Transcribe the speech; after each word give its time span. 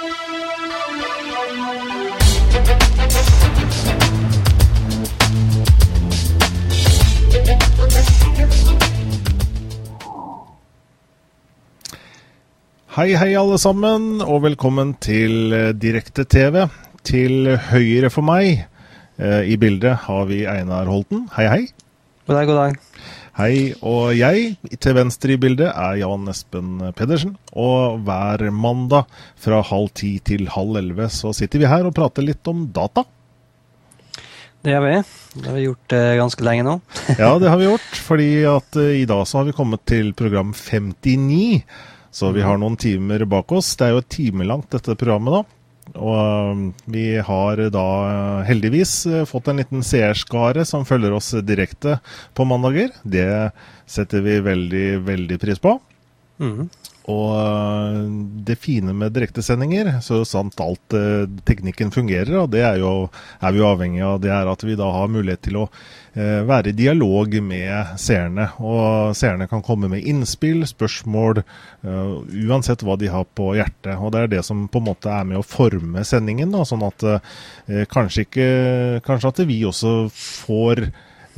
Hei, 0.00 0.06
hei 13.12 13.34
alle 13.36 13.58
sammen, 13.60 14.22
og 14.24 14.42
velkommen 14.46 14.94
til 15.04 15.52
eh, 15.52 15.76
Direkte-TV. 15.76 16.64
Til 17.04 17.58
høyre 17.68 18.08
for 18.08 18.24
meg 18.24 18.64
eh, 19.20 19.52
i 19.52 19.60
bildet 19.60 20.08
har 20.08 20.24
vi 20.32 20.46
Einar 20.48 20.88
Holten. 20.88 21.28
Hei, 21.36 21.44
hei. 21.52 21.62
God 22.24 22.40
dag, 22.40 22.48
god 22.48 22.56
dag. 22.56 22.72
Hei, 23.40 23.70
og 23.86 24.10
jeg 24.18 24.50
til 24.84 24.92
venstre 24.98 25.32
i 25.32 25.38
bildet 25.40 25.70
er 25.70 25.94
Jan 25.96 26.28
Espen 26.28 26.82
Pedersen. 26.92 27.38
Og 27.56 28.02
hver 28.04 28.42
mandag 28.52 29.06
fra 29.40 29.62
halv 29.64 29.88
ti 29.96 30.10
til 30.26 30.44
halv 30.52 30.76
elleve 30.76 31.06
så 31.08 31.32
sitter 31.32 31.62
vi 31.62 31.70
her 31.70 31.88
og 31.88 31.94
prater 31.96 32.26
litt 32.26 32.50
om 32.52 32.66
data. 32.74 33.06
Det 34.60 34.74
gjør 34.74 34.84
vi. 34.84 34.92
Det 35.38 35.46
har 35.46 35.56
vi 35.56 35.64
gjort 35.64 35.96
uh, 35.96 36.10
ganske 36.20 36.46
lenge 36.50 36.66
nå. 36.66 36.74
ja, 37.22 37.30
det 37.40 37.48
har 37.48 37.56
vi 37.62 37.70
gjort, 37.70 38.02
fordi 38.10 38.28
at 38.50 38.76
uh, 38.76 38.90
i 38.98 39.08
dag 39.08 39.24
så 39.24 39.40
har 39.40 39.48
vi 39.48 39.56
kommet 39.56 39.86
til 39.88 40.12
program 40.18 40.52
59. 40.52 41.64
Så 42.12 42.34
vi 42.36 42.44
har 42.44 42.60
noen 42.60 42.76
timer 42.76 43.24
bak 43.30 43.56
oss. 43.56 43.72
Det 43.72 43.88
er 43.88 43.96
jo 43.96 44.04
et 44.04 44.12
timelangt, 44.18 44.68
dette 44.76 44.98
programmet, 45.00 45.40
da. 45.40 45.59
Og 45.98 46.52
um, 46.52 46.66
vi 46.90 47.18
har 47.24 47.62
da 47.74 47.86
uh, 48.06 48.42
heldigvis 48.46 48.92
uh, 49.10 49.22
fått 49.28 49.50
en 49.50 49.60
liten 49.60 49.84
seerskare 49.86 50.64
som 50.68 50.86
følger 50.86 51.14
oss 51.16 51.32
direkte 51.46 51.98
på 52.36 52.46
mandager. 52.46 52.92
Det 53.02 53.50
setter 53.90 54.22
vi 54.26 54.38
veldig, 54.44 54.88
veldig 55.08 55.40
pris 55.42 55.62
på. 55.62 55.74
Mm. 56.40 56.68
Og 57.10 57.30
uh, 57.34 58.04
det 58.46 58.60
fine 58.62 58.94
med 58.96 59.16
direktesendinger, 59.16 59.96
så 60.04 60.22
sant 60.28 60.60
alt 60.62 60.98
teknikken 61.48 61.90
fungerer, 61.94 62.36
og 62.44 62.52
det 62.54 62.62
er, 62.66 62.78
jo, 62.82 63.08
er 63.40 63.56
vi 63.56 63.62
jo 63.62 63.72
avhengig 63.72 64.04
av, 64.06 64.20
det 64.22 64.30
er 64.34 64.52
at 64.52 64.66
vi 64.66 64.78
da 64.78 64.92
har 64.94 65.10
mulighet 65.10 65.48
til 65.48 65.64
å 65.64 65.68
Eh, 65.70 65.99
være 66.14 66.72
i 66.72 66.74
dialog 66.74 67.36
med 67.44 67.92
seerne. 68.00 68.48
Og 68.58 69.14
seerne 69.18 69.46
kan 69.50 69.62
komme 69.62 69.90
med 69.92 70.06
innspill, 70.06 70.64
spørsmål, 70.66 71.42
uh, 71.86 72.16
uansett 72.48 72.82
hva 72.86 72.96
de 73.00 73.10
har 73.12 73.28
på 73.36 73.52
hjertet. 73.58 73.94
Og 73.98 74.14
det 74.14 74.24
er 74.24 74.32
det 74.34 74.42
som 74.46 74.66
på 74.70 74.82
en 74.82 74.88
måte 74.90 75.12
er 75.12 75.28
med 75.28 75.40
å 75.40 75.46
forme 75.46 76.04
sendingen, 76.06 76.50
da, 76.54 76.64
sånn 76.66 76.82
at 76.86 77.06
uh, 77.06 77.38
kanskje, 77.92 78.26
ikke, 78.26 78.50
kanskje 79.06 79.34
at 79.34 79.46
vi 79.50 79.62
også 79.68 79.94
får 80.16 80.90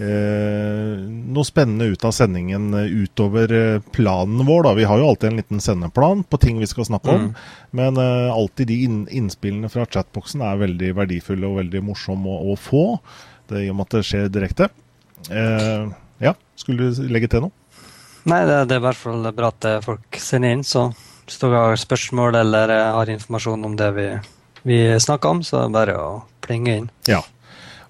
Eh, 0.03 1.01
noe 1.05 1.45
spennende 1.45 1.85
ut 1.93 2.05
av 2.09 2.15
sendingen 2.17 2.73
utover 2.73 3.53
planen 3.93 4.41
vår. 4.49 4.65
Da. 4.65 4.73
Vi 4.79 4.87
har 4.89 4.99
jo 4.99 5.11
alltid 5.11 5.29
en 5.29 5.37
liten 5.37 5.61
sendeplan 5.61 6.25
på 6.25 6.41
ting 6.41 6.57
vi 6.59 6.67
skal 6.67 6.89
snakke 6.89 7.13
om, 7.13 7.27
mm. 7.29 7.43
men 7.77 8.01
alltid 8.01 8.73
de 8.73 8.79
innspillene 8.89 9.69
fra 9.71 9.85
chatboksen 9.85 10.43
er 10.49 10.63
veldig 10.65 10.95
verdifulle 10.97 11.45
og 11.51 11.61
veldig 11.61 11.85
morsomme 11.93 12.33
å, 12.33 12.55
å 12.55 12.57
få 12.59 12.87
i 13.61 13.69
og 13.71 13.79
med 13.79 13.89
at 13.89 13.99
det 13.99 14.05
skjer 14.09 14.31
direkte. 14.33 14.69
Eh, 15.31 15.91
ja, 16.23 16.35
skulle 16.59 16.91
du 16.91 17.03
legge 17.13 17.31
til 17.31 17.47
noe? 17.47 17.55
Nei, 18.31 18.45
det, 18.47 18.59
det 18.71 18.77
er 18.77 18.83
i 18.83 18.87
hvert 18.87 18.99
fall 18.99 19.27
bra 19.35 19.51
at 19.51 19.67
eh, 19.69 19.81
folk 19.83 20.19
sender 20.23 20.55
inn. 20.55 20.65
Så 20.67 20.89
hvis 21.27 21.41
dere 21.43 21.65
har 21.67 21.81
spørsmål 21.81 22.39
eller 22.43 22.73
eh, 22.75 22.89
har 22.97 23.11
informasjon 23.13 23.67
om 23.67 23.77
det 23.79 23.91
vi, 23.99 24.09
vi 24.69 24.81
snakker 25.03 25.37
om, 25.37 25.43
så 25.47 25.63
er 25.63 25.69
det 25.69 25.77
bare 25.79 25.97
å 25.99 26.11
plinge 26.45 26.77
inn. 26.81 26.91
Ja. 27.11 27.23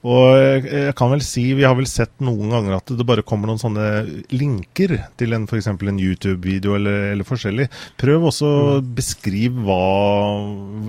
Og 0.02 0.64
jeg 0.66 0.94
kan 0.98 1.12
vel 1.12 1.22
si, 1.22 1.44
Vi 1.54 1.62
har 1.62 1.76
vel 1.78 1.86
sett 1.86 2.12
noen 2.24 2.50
ganger 2.50 2.74
at 2.80 2.90
det 2.98 3.06
bare 3.06 3.22
kommer 3.26 3.50
noen 3.50 3.60
sånne 3.62 3.86
linker 4.34 4.96
til 5.20 5.36
en 5.36 5.46
f.eks. 5.46 5.68
en 5.70 6.00
YouTube-video 6.02 6.74
eller, 6.78 7.12
eller, 7.12 7.26
forskjellig. 7.26 7.68
Prøv 8.00 8.26
også 8.32 8.50
å 8.50 8.62
mm. 8.82 8.92
beskrive 8.98 9.66
hva, 9.66 9.80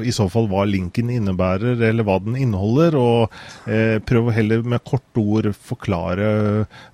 i 0.01 0.13
så 0.15 0.25
fall 0.33 0.49
hva 0.51 0.65
linken 0.65 1.11
innebærer, 1.13 1.77
eller 1.91 2.07
hva 2.07 2.17
den 2.25 2.39
inneholder. 2.41 2.97
Og 2.97 3.69
eh, 3.69 3.99
prøv 4.01 4.33
heller 4.33 4.65
med 4.65 4.81
korte 4.87 5.21
ord 5.21 5.51
forklare 5.61 6.31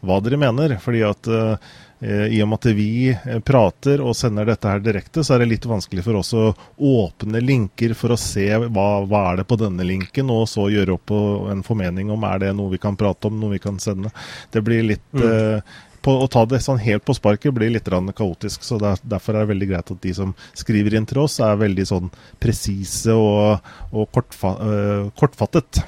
hva 0.03 0.23
dere 0.25 0.41
mener. 0.43 0.75
fordi 0.83 1.05
at 1.07 1.31
eh, 1.31 1.55
Eh, 1.55 1.88
I 2.07 2.39
og 2.43 2.47
med 2.47 2.61
at 2.61 2.77
vi 2.77 3.09
eh, 3.11 3.39
prater 3.43 3.99
og 3.99 4.15
sender 4.15 4.47
dette 4.47 4.71
her 4.71 4.79
direkte, 4.83 5.23
så 5.23 5.35
er 5.35 5.43
det 5.43 5.49
litt 5.51 5.67
vanskelig 5.67 6.05
for 6.05 6.19
oss 6.21 6.31
å 6.37 6.45
åpne 6.77 7.41
linker 7.43 7.91
for 7.97 8.15
å 8.15 8.19
se 8.19 8.47
hva, 8.47 8.87
hva 9.03 9.25
er 9.33 9.41
det 9.41 9.47
på 9.49 9.59
denne 9.59 9.83
linken, 9.83 10.31
og 10.31 10.47
så 10.47 10.69
gjøre 10.71 10.95
opp 10.95 11.11
en 11.51 11.65
formening 11.65 12.11
om 12.15 12.23
er 12.29 12.45
det 12.45 12.53
noe 12.55 12.71
vi 12.71 12.79
kan 12.81 12.95
prate 12.99 13.27
om, 13.27 13.39
noe 13.41 13.57
vi 13.57 13.61
kan 13.63 13.79
sende. 13.83 14.13
Det 14.51 14.63
blir 14.63 14.87
litt 14.93 15.05
mm. 15.11 15.27
eh, 15.27 15.77
på, 15.99 16.15
Å 16.23 16.27
ta 16.31 16.45
det 16.47 16.61
sånn 16.63 16.79
helt 16.79 17.03
på 17.03 17.13
sparket 17.17 17.53
blir 17.53 17.73
litt 17.73 17.89
kaotisk. 18.15 18.63
så 18.63 18.79
der, 18.79 18.99
Derfor 19.03 19.35
er 19.35 19.43
det 19.43 19.51
veldig 19.53 19.67
greit 19.73 19.91
at 19.91 20.01
de 20.01 20.13
som 20.15 20.33
skriver 20.55 20.95
inn 20.95 21.05
til 21.05 21.19
oss, 21.25 21.39
er 21.43 21.59
veldig 21.59 21.85
sånn 21.85 22.11
presise 22.39 23.11
og, 23.11 23.59
og 23.91 24.07
kortfa, 24.15 24.55
uh, 24.55 25.09
kortfattet. 25.19 25.83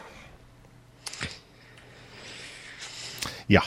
Ja. 3.47 3.63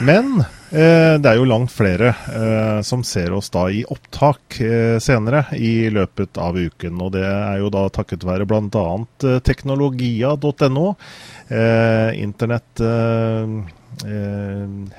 Men 0.00 0.44
Eh, 0.72 1.18
det 1.20 1.28
er 1.28 1.36
jo 1.36 1.44
langt 1.44 1.68
flere 1.68 2.14
eh, 2.32 2.78
som 2.86 3.02
ser 3.04 3.34
oss 3.36 3.50
da 3.52 3.66
i 3.68 3.82
opptak 3.92 4.56
eh, 4.64 4.96
senere 5.04 5.44
i 5.52 5.90
løpet 5.92 6.38
av 6.40 6.56
uken. 6.56 6.96
Og 7.04 7.10
det 7.12 7.26
er 7.28 7.58
jo 7.60 7.68
da 7.74 7.82
takket 7.92 8.24
være 8.24 8.46
bl.a. 8.48 8.84
teknologia.no. 9.44 10.86
Internett 11.52 12.80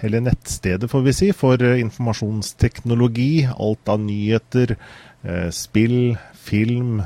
Eller 0.06 0.22
nettstedet, 0.22 0.90
får 0.92 1.02
vi 1.08 1.14
si, 1.18 1.30
for 1.34 1.58
informasjonsteknologi. 1.58 3.48
Alt 3.50 3.90
av 3.90 4.04
nyheter, 4.04 4.76
spill, 5.50 6.14
film. 6.38 7.02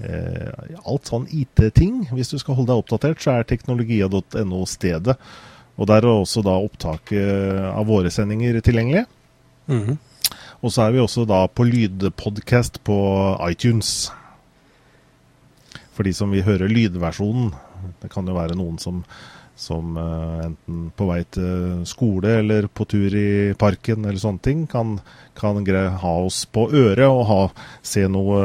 alt 0.00 1.12
sånn 1.12 1.30
IT-ting. 1.30 2.08
Hvis 2.10 2.34
du 2.34 2.40
skal 2.42 2.58
holde 2.58 2.72
deg 2.72 2.82
oppdatert, 2.82 3.22
så 3.22 3.36
er 3.36 3.46
teknologia.no 3.46 4.64
stedet. 4.66 5.20
Og 5.80 5.88
Der 5.88 6.04
er 6.04 6.12
også 6.12 6.42
da 6.44 6.58
opptaket 6.60 7.72
av 7.72 7.86
våre 7.88 8.12
sendinger 8.12 8.60
tilgjengelig. 8.60 9.06
Mm 9.66 9.84
-hmm. 9.84 9.96
Og 10.62 10.72
så 10.72 10.82
er 10.82 10.92
vi 10.92 11.00
også 11.00 11.24
da 11.24 11.46
på 11.46 11.64
lydpodcast 11.64 12.82
på 12.84 12.96
iTunes. 13.48 14.12
For 15.96 16.02
de 16.02 16.12
som 16.12 16.30
vil 16.30 16.44
høre 16.44 16.68
lydversjonen. 16.68 17.54
Det 18.02 18.10
kan 18.12 18.28
jo 18.28 18.36
være 18.36 18.58
noen 18.58 18.76
som, 18.78 19.04
som 19.56 19.96
uh, 19.96 20.44
enten 20.44 20.92
på 20.96 21.06
vei 21.08 21.24
til 21.32 21.80
skole 21.88 22.38
eller 22.42 22.68
på 22.68 22.84
tur 22.84 23.16
i 23.16 23.54
parken 23.54 24.04
eller 24.04 24.20
sånne 24.20 24.44
ting, 24.44 24.66
kan, 24.66 25.00
kan 25.34 25.64
ha 26.04 26.14
oss 26.26 26.44
på 26.44 26.68
øret 26.72 27.08
og 27.08 27.24
ha, 27.26 27.40
se 27.82 28.04
noe 28.08 28.40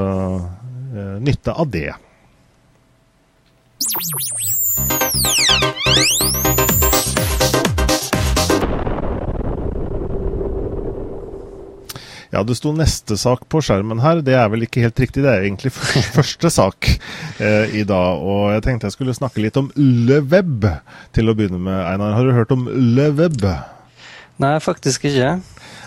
uh, 0.96 1.20
nytte 1.20 1.52
av 1.52 1.68
det. 1.68 1.92
Ja, 12.36 12.42
det 12.44 12.58
sto 12.60 12.74
neste 12.76 13.16
sak 13.16 13.46
på 13.48 13.62
skjermen 13.64 14.02
her. 14.04 14.20
Det 14.26 14.34
er 14.36 14.50
vel 14.52 14.66
ikke 14.66 14.82
helt 14.84 14.98
riktig, 15.00 15.24
det 15.24 15.32
er 15.32 15.46
egentlig 15.46 15.72
første 16.18 16.50
sak 16.52 16.90
eh, 17.40 17.72
i 17.80 17.86
dag. 17.88 18.20
Og 18.20 18.50
jeg 18.52 18.66
tenkte 18.66 18.90
jeg 18.90 18.98
skulle 18.98 19.16
snakke 19.16 19.44
litt 19.44 19.56
om 19.60 19.70
LeWeb 19.80 20.68
til 21.16 21.32
å 21.32 21.36
begynne 21.38 21.62
med. 21.62 21.78
Einar, 21.94 22.18
har 22.18 22.28
du 22.28 22.36
hørt 22.36 22.52
om 22.52 22.68
LeWeb? 22.68 23.46
Nei, 24.44 24.58
faktisk 24.60 25.08
ikke. 25.08 25.38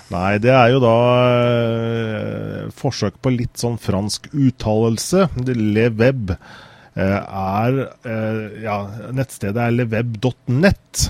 Nei, 0.09 0.39
det 0.41 0.55
er 0.55 0.73
jo 0.73 0.81
da 0.81 0.95
eh, 1.27 2.63
forsøk 2.73 3.21
på 3.21 3.35
litt 3.35 3.61
sånn 3.61 3.77
fransk 3.77 4.31
uttalelse. 4.33 5.27
LeWeb 5.45 6.33
eh, 6.33 6.57
er 7.07 7.81
eh, 8.09 8.43
Ja, 8.65 8.83
nettstedet 9.15 9.63
er 9.63 9.89
web.net. 9.89 11.09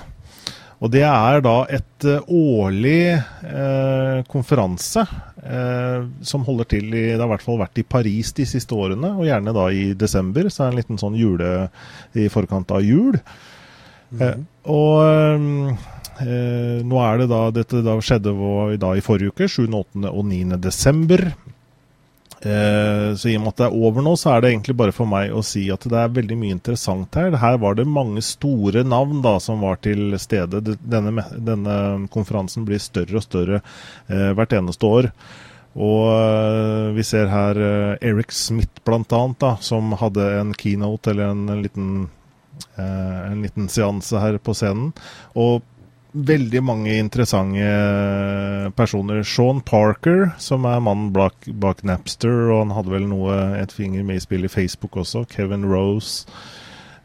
Og 0.79 0.93
det 0.95 1.03
er 1.03 1.41
da 1.43 1.57
et 1.75 2.07
uh, 2.07 2.29
årlig 2.31 3.11
eh, 3.11 4.21
konferanse 4.31 5.03
eh, 5.03 6.05
som 6.23 6.45
holder 6.47 6.69
til 6.71 6.93
i 6.93 7.03
Det 7.09 7.19
har 7.19 7.27
i 7.27 7.33
hvert 7.33 7.43
fall 7.43 7.59
vært 7.59 7.81
i 7.83 7.87
Paris 7.97 8.31
de 8.37 8.47
siste 8.47 8.79
årene, 8.79 9.11
og 9.19 9.27
gjerne 9.27 9.55
da 9.57 9.65
i 9.75 9.89
desember. 9.99 10.47
Så 10.47 10.63
er 10.63 10.69
det 10.69 10.77
en 10.77 10.79
liten 10.79 11.01
sånn 11.03 11.19
jule 11.19 11.53
i 12.15 12.29
forkant 12.31 12.71
av 12.75 12.87
jul. 12.87 13.19
Mm. 14.09 14.47
og 14.73 15.75
nå 16.89 17.01
er 17.05 17.19
det 17.21 17.27
da 17.29 17.41
Dette 17.53 17.83
da 17.85 17.99
skjedde 18.01 18.33
da 18.81 18.95
i 18.97 19.03
forrige 19.05 19.35
uke, 19.35 19.45
7., 19.53 19.67
8. 19.69 20.09
og 20.09 20.25
9. 20.31 20.57
desember. 20.65 21.27
Eh, 22.43 23.15
så 23.19 23.29
i 23.29 23.35
og 23.35 23.43
med 23.43 23.51
at 23.51 23.61
det 23.61 23.67
er 23.67 23.79
over 23.89 24.05
nå, 24.05 24.13
så 24.19 24.31
er 24.33 24.43
det 24.43 24.53
egentlig 24.53 24.77
bare 24.79 24.95
for 24.95 25.11
meg 25.11 25.33
å 25.35 25.43
si 25.47 25.65
at 25.75 25.83
det 25.91 25.99
er 25.99 26.15
veldig 26.15 26.39
mye 26.39 26.55
interessant 26.55 27.19
her. 27.19 27.35
Her 27.43 27.59
var 27.63 27.79
det 27.79 27.89
mange 27.91 28.23
store 28.23 28.85
navn 28.87 29.23
da 29.25 29.39
som 29.43 29.65
var 29.67 29.81
til 29.83 30.15
stede. 30.23 30.63
Denne, 30.79 31.25
denne 31.35 31.77
konferansen 32.15 32.67
blir 32.69 32.83
større 32.83 33.19
og 33.19 33.27
større 33.27 33.63
eh, 34.07 34.31
hvert 34.39 34.55
eneste 34.55 34.87
år. 34.87 35.11
Og 35.79 36.05
eh, 36.11 36.91
vi 36.97 37.07
ser 37.07 37.31
her 37.33 37.59
eh, 37.63 37.97
Eric 38.11 38.33
Smith 38.35 38.85
bl.a., 38.87 39.57
som 39.61 39.97
hadde 39.99 40.31
en 40.39 40.55
keynote 40.59 41.13
eller 41.13 41.35
en, 41.35 41.49
en 41.53 41.63
liten, 41.63 41.91
uh, 42.79 43.19
en 43.29 43.43
liten 43.45 43.69
seanse 43.71 44.23
her 44.23 44.39
på 44.43 44.55
scenen. 44.59 44.93
Og 45.39 45.67
veldig 46.27 46.63
mange 46.65 46.95
interessante 46.99 48.73
personer. 48.77 49.23
Sean 49.27 49.61
Parker, 49.65 50.33
som 50.43 50.67
er 50.69 50.83
mannen 50.85 51.13
bak, 51.15 51.49
bak, 51.61 51.85
Napster, 51.87 52.49
og 52.51 52.65
han 52.65 52.75
hadde 52.77 52.95
vel 52.95 53.07
noe, 53.11 53.37
et 53.61 53.75
finger 53.75 54.07
med 54.07 54.19
i 54.19 54.25
spillet 54.25 54.51
i 54.51 54.55
Facebook 54.55 54.99
også. 54.99 55.25
Kevin 55.31 55.67
Rose. 55.69 56.27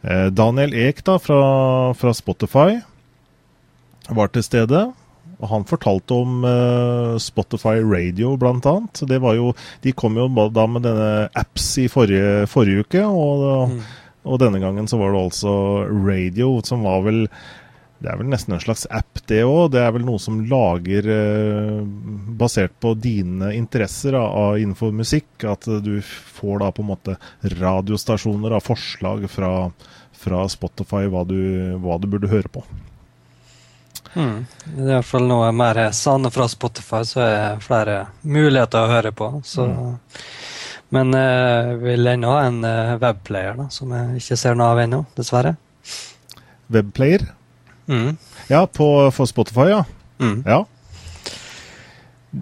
Eh, 0.02 0.28
Daniel 0.34 0.74
Ek 0.76 1.04
da, 1.06 1.18
fra, 1.22 1.40
fra, 1.96 2.12
Spotify 2.16 2.80
var 4.10 4.32
til 4.32 4.44
stede. 4.44 4.84
Og 5.40 5.50
han 5.50 5.66
fortalte 5.68 6.16
om 6.16 6.44
eh, 6.46 7.16
Spotify 7.22 7.80
Radio, 7.82 8.34
blant 8.40 8.66
annet. 8.70 9.04
Det 9.08 9.20
var 9.22 9.36
jo, 9.38 9.52
de 9.84 9.92
kom 9.96 10.16
jo 10.20 10.28
da 10.52 10.66
med 10.70 10.86
denne 10.86 11.28
apps 11.34 11.74
i 11.82 11.88
forrige, 11.92 12.46
forrige 12.50 12.86
uke, 12.86 13.02
og, 13.04 13.74
mm. 13.74 13.82
og 14.30 14.40
denne 14.40 14.62
gangen 14.62 14.88
så 14.88 15.00
var 15.00 15.12
det 15.12 15.24
altså 15.26 15.54
radio, 15.90 16.56
som 16.64 16.86
var 16.86 17.04
vel 17.08 17.26
det 18.04 18.12
er 18.12 18.20
vel 18.20 18.28
nesten 18.28 18.52
en 18.52 18.60
slags 18.60 18.84
app, 18.92 19.22
det 19.30 19.40
òg. 19.48 19.72
Det 19.72 19.80
er 19.80 19.92
vel 19.96 20.04
noe 20.04 20.20
som 20.20 20.42
lager 20.48 21.06
eh, 21.08 21.80
basert 22.36 22.74
på 22.84 22.92
dine 23.00 23.54
interesser 23.56 24.16
av, 24.18 24.58
innenfor 24.60 24.92
musikk. 24.92 25.30
At 25.48 25.64
du 25.84 25.96
får 26.04 26.60
da 26.60 26.70
på 26.74 26.84
en 26.84 26.90
måte 26.92 27.16
radiostasjoner 27.56 28.56
av 28.58 28.64
forslag 28.66 29.24
fra, 29.32 29.52
fra 30.20 30.42
Spotify 30.52 31.06
hva 31.08 31.24
du, 31.28 31.38
hva 31.80 31.96
du, 32.00 32.10
burde 32.12 32.32
høre 32.32 32.52
på. 32.52 32.64
Hmm. 34.14 34.44
Det 34.66 34.84
er 34.84 34.90
i 34.90 34.96
hvert 34.98 35.08
fall 35.08 35.24
noe 35.30 35.48
mer 35.56 35.80
sanne 35.96 36.30
fra 36.34 36.46
Spotify, 36.50 37.00
så 37.08 37.22
er 37.24 37.32
det 37.34 37.64
flere 37.64 38.00
muligheter 38.20 38.84
å 38.84 38.92
høre 38.92 39.14
på. 39.16 39.30
Så. 39.48 39.64
Mm. 39.64 39.96
Men 40.94 41.16
jeg 41.16 41.70
eh, 41.72 41.78
vil 41.80 42.12
ennå 42.12 42.34
ha 42.36 42.44
en 42.50 42.60
eh, 42.68 42.98
webplayer, 43.00 43.56
da, 43.62 43.70
som 43.72 43.96
jeg 43.96 44.20
ikke 44.20 44.38
ser 44.38 44.60
noe 44.60 44.74
av 44.74 44.82
ennå, 44.84 45.00
dessverre. 45.16 45.56
Webplayer? 46.74 47.24
Mm. 47.86 48.16
Ja, 48.48 48.66
på, 48.66 48.88
for 49.14 49.28
Spotify, 49.30 49.68
ja. 49.72 49.84
Mm. 50.20 50.42
ja. 50.46 50.64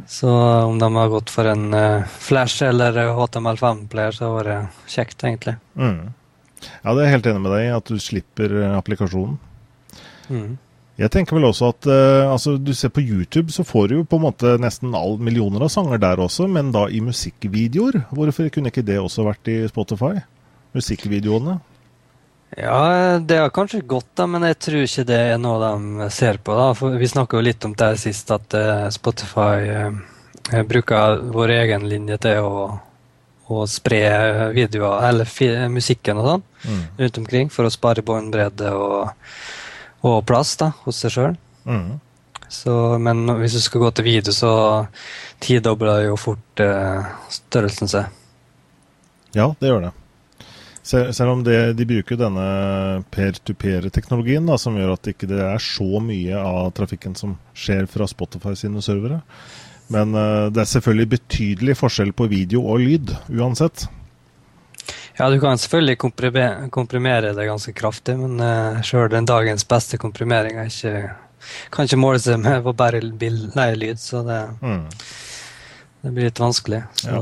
Så 0.08 0.30
om 0.64 0.78
de 0.78 0.94
har 0.94 1.08
gått 1.08 1.30
for 1.30 1.44
en 1.44 1.74
uh, 1.74 2.04
Flash 2.18 2.64
eller 2.64 2.96
HTML5-player, 3.12 4.12
så 4.16 4.32
var 4.32 4.48
det 4.48 4.58
kjekt, 4.88 5.24
egentlig. 5.24 5.56
Mm. 5.76 6.12
Ja, 6.82 6.94
det 6.94 7.00
er 7.00 7.06
jeg 7.06 7.14
helt 7.16 7.30
enig 7.32 7.42
med 7.44 7.56
deg 7.56 7.64
i, 7.66 7.72
at 7.76 7.90
du 7.90 7.98
slipper 8.00 8.54
uh, 8.62 8.76
applikasjonen. 8.78 9.40
Mm. 10.32 10.52
Jeg 11.00 11.10
tenker 11.12 11.36
vel 11.36 11.48
også 11.48 11.72
at 11.72 11.88
uh, 11.88 12.30
altså, 12.30 12.56
du 12.60 12.72
ser 12.76 12.92
på 12.94 13.04
YouTube, 13.04 13.52
så 13.52 13.64
får 13.66 13.88
du 13.88 13.96
jo 13.98 14.06
på 14.08 14.20
en 14.20 14.26
måte 14.26 14.54
nesten 14.60 14.94
all 14.96 15.18
millioner 15.20 15.64
av 15.66 15.72
sanger 15.72 16.00
der 16.00 16.22
også, 16.22 16.46
men 16.52 16.72
da 16.74 16.86
i 16.88 17.02
musikkvideoer. 17.04 18.04
Hvorfor 18.12 18.48
kunne 18.52 18.72
ikke 18.72 18.86
det 18.86 19.00
også 19.00 19.26
vært 19.28 19.52
i 19.52 19.58
Spotify? 19.72 20.14
Musikkvideoene. 20.76 21.58
Ja, 22.56 23.18
det 23.18 23.36
har 23.36 23.50
kanskje 23.50 23.80
gått, 23.80 24.10
da, 24.14 24.26
men 24.28 24.44
jeg 24.44 24.58
tror 24.60 24.82
ikke 24.84 25.06
det 25.08 25.18
er 25.32 25.38
noe 25.40 25.56
de 25.62 26.08
ser 26.12 26.36
på. 26.44 26.52
da. 26.56 26.72
For 26.76 26.98
vi 27.00 27.08
snakka 27.08 27.38
jo 27.38 27.44
litt 27.46 27.64
om 27.64 27.72
det 27.78 27.94
sist, 28.02 28.28
at 28.34 28.56
uh, 28.58 28.88
Spotify 28.92 29.54
uh, 29.72 30.62
bruker 30.68 31.22
vår 31.32 31.54
egen 31.56 31.86
linje 31.88 32.18
til 32.26 32.44
å, 32.44 32.66
å 33.48 33.64
spre 33.70 34.02
videoer, 34.52 35.08
eller 35.08 35.68
musikken 35.72 36.20
og 36.20 36.28
sånn, 36.28 36.46
mm. 36.66 36.84
rundt 37.00 37.20
omkring 37.22 37.52
for 37.52 37.68
å 37.68 37.72
spare 37.72 38.04
båndbredde 38.04 38.74
og, 38.76 39.14
og, 40.04 40.18
plass 40.28 40.52
da, 40.60 40.74
hos 40.84 41.00
seg 41.00 41.16
sjøl. 41.16 41.38
Mm. 41.64 42.00
Men 43.00 43.24
hvis 43.40 43.56
du 43.56 43.62
skal 43.64 43.86
gå 43.86 43.94
til 43.96 44.10
video, 44.10 44.36
så 44.36 44.52
tidobler 45.40 46.10
jo 46.10 46.18
fort 46.20 46.60
eh, 46.60 47.06
størrelsen 47.32 47.88
seg. 47.88 48.12
Ja, 49.32 49.54
det 49.56 49.70
gjør 49.70 49.86
det. 49.86 49.92
Selv, 50.82 51.28
om 51.30 51.44
det, 51.46 51.76
de 51.78 51.86
bruker 51.86 52.18
denne 52.18 52.44
peer-to-peer-teknologien, 53.14 54.48
som 54.58 54.74
gjør 54.74 54.96
at 54.96 55.04
det 55.06 55.14
ikke 55.14 55.28
er 55.30 55.62
så 55.62 56.00
mye 56.02 56.40
av 56.42 56.72
trafikken 56.74 57.14
som 57.18 57.36
skjer 57.54 57.86
fra 57.90 58.08
Spotify 58.10 58.56
sine 58.58 58.82
servere. 58.82 59.20
Men 59.92 60.14
uh, 60.16 60.50
det 60.50 60.64
er 60.64 60.70
selvfølgelig 60.72 61.08
betydelig 61.14 61.78
forskjell 61.78 62.10
på 62.18 62.26
video 62.32 62.64
og 62.66 62.82
lyd, 62.82 63.14
uansett. 63.30 63.86
Ja, 65.18 65.28
du 65.30 65.38
kan 65.38 65.60
selvfølgelig 65.60 65.98
komprimere, 66.02 66.68
komprimere 66.74 67.34
det 67.36 67.46
ganske 67.46 67.74
kraftig, 67.76 68.16
men 68.18 68.40
uh, 68.42 68.78
eh, 68.78 68.84
sjøl 68.86 69.10
den 69.12 69.28
dagens 69.28 69.66
beste 69.68 70.00
komprimering 70.02 70.64
ikke, 70.64 71.12
kan 71.70 71.86
ikke 71.86 72.00
måle 72.00 72.22
seg 72.22 72.40
med 72.42 72.66
bare 72.74 73.04
bild, 73.20 73.52
nei, 73.54 73.74
lyd. 73.78 74.02
Så 74.02 74.24
det, 74.26 74.40
mm. 74.64 74.88
Det 76.02 76.10
blir 76.10 76.26
litt 76.26 76.40
vanskelig. 76.42 76.80
Så 76.98 77.12
ja. 77.14 77.20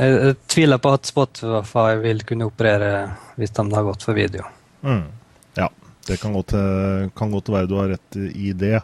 jeg, 0.00 0.14
jeg, 0.14 0.36
tviler 0.48 0.80
på 0.80 0.92
at 0.96 1.08
Spotify 1.08 1.98
vil 2.00 2.22
kunne 2.28 2.48
operere 2.48 2.92
hvis 3.36 3.52
de 3.58 3.66
har 3.74 3.84
gått 3.84 4.06
for 4.06 4.16
video. 4.16 4.46
Mm. 4.80 5.04
Ja, 5.58 5.68
det 6.08 6.16
kan 6.22 6.32
godt, 6.36 6.54
kan 7.18 7.34
godt, 7.34 7.52
være 7.52 7.68
du 7.68 7.76
har 7.76 7.92
rett 7.92 8.18
i 8.32 8.54
det. 8.56 8.80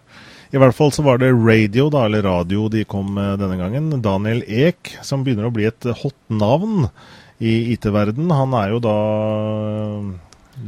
I 0.53 0.61
hvert 0.61 0.77
fall 0.77 0.93
så 0.93 1.05
var 1.07 1.23
det 1.23 1.33
radio, 1.33 1.89
da, 1.93 2.05
eller 2.05 2.27
radio 2.29 2.69
de 2.69 2.85
kom 2.85 3.15
med 3.17 3.41
denne 3.41 3.57
gangen. 3.57 3.89
Daniel 4.05 4.45
Ek, 4.45 4.99
som 5.01 5.25
begynner 5.25 5.49
å 5.49 5.55
bli 5.55 5.65
et 5.71 5.89
hot 6.03 6.19
navn 6.29 6.91
i 7.41 7.73
IT-verden. 7.73 8.29
Han 8.37 8.53
er 8.61 8.75
jo 8.75 8.83
da 8.85 8.99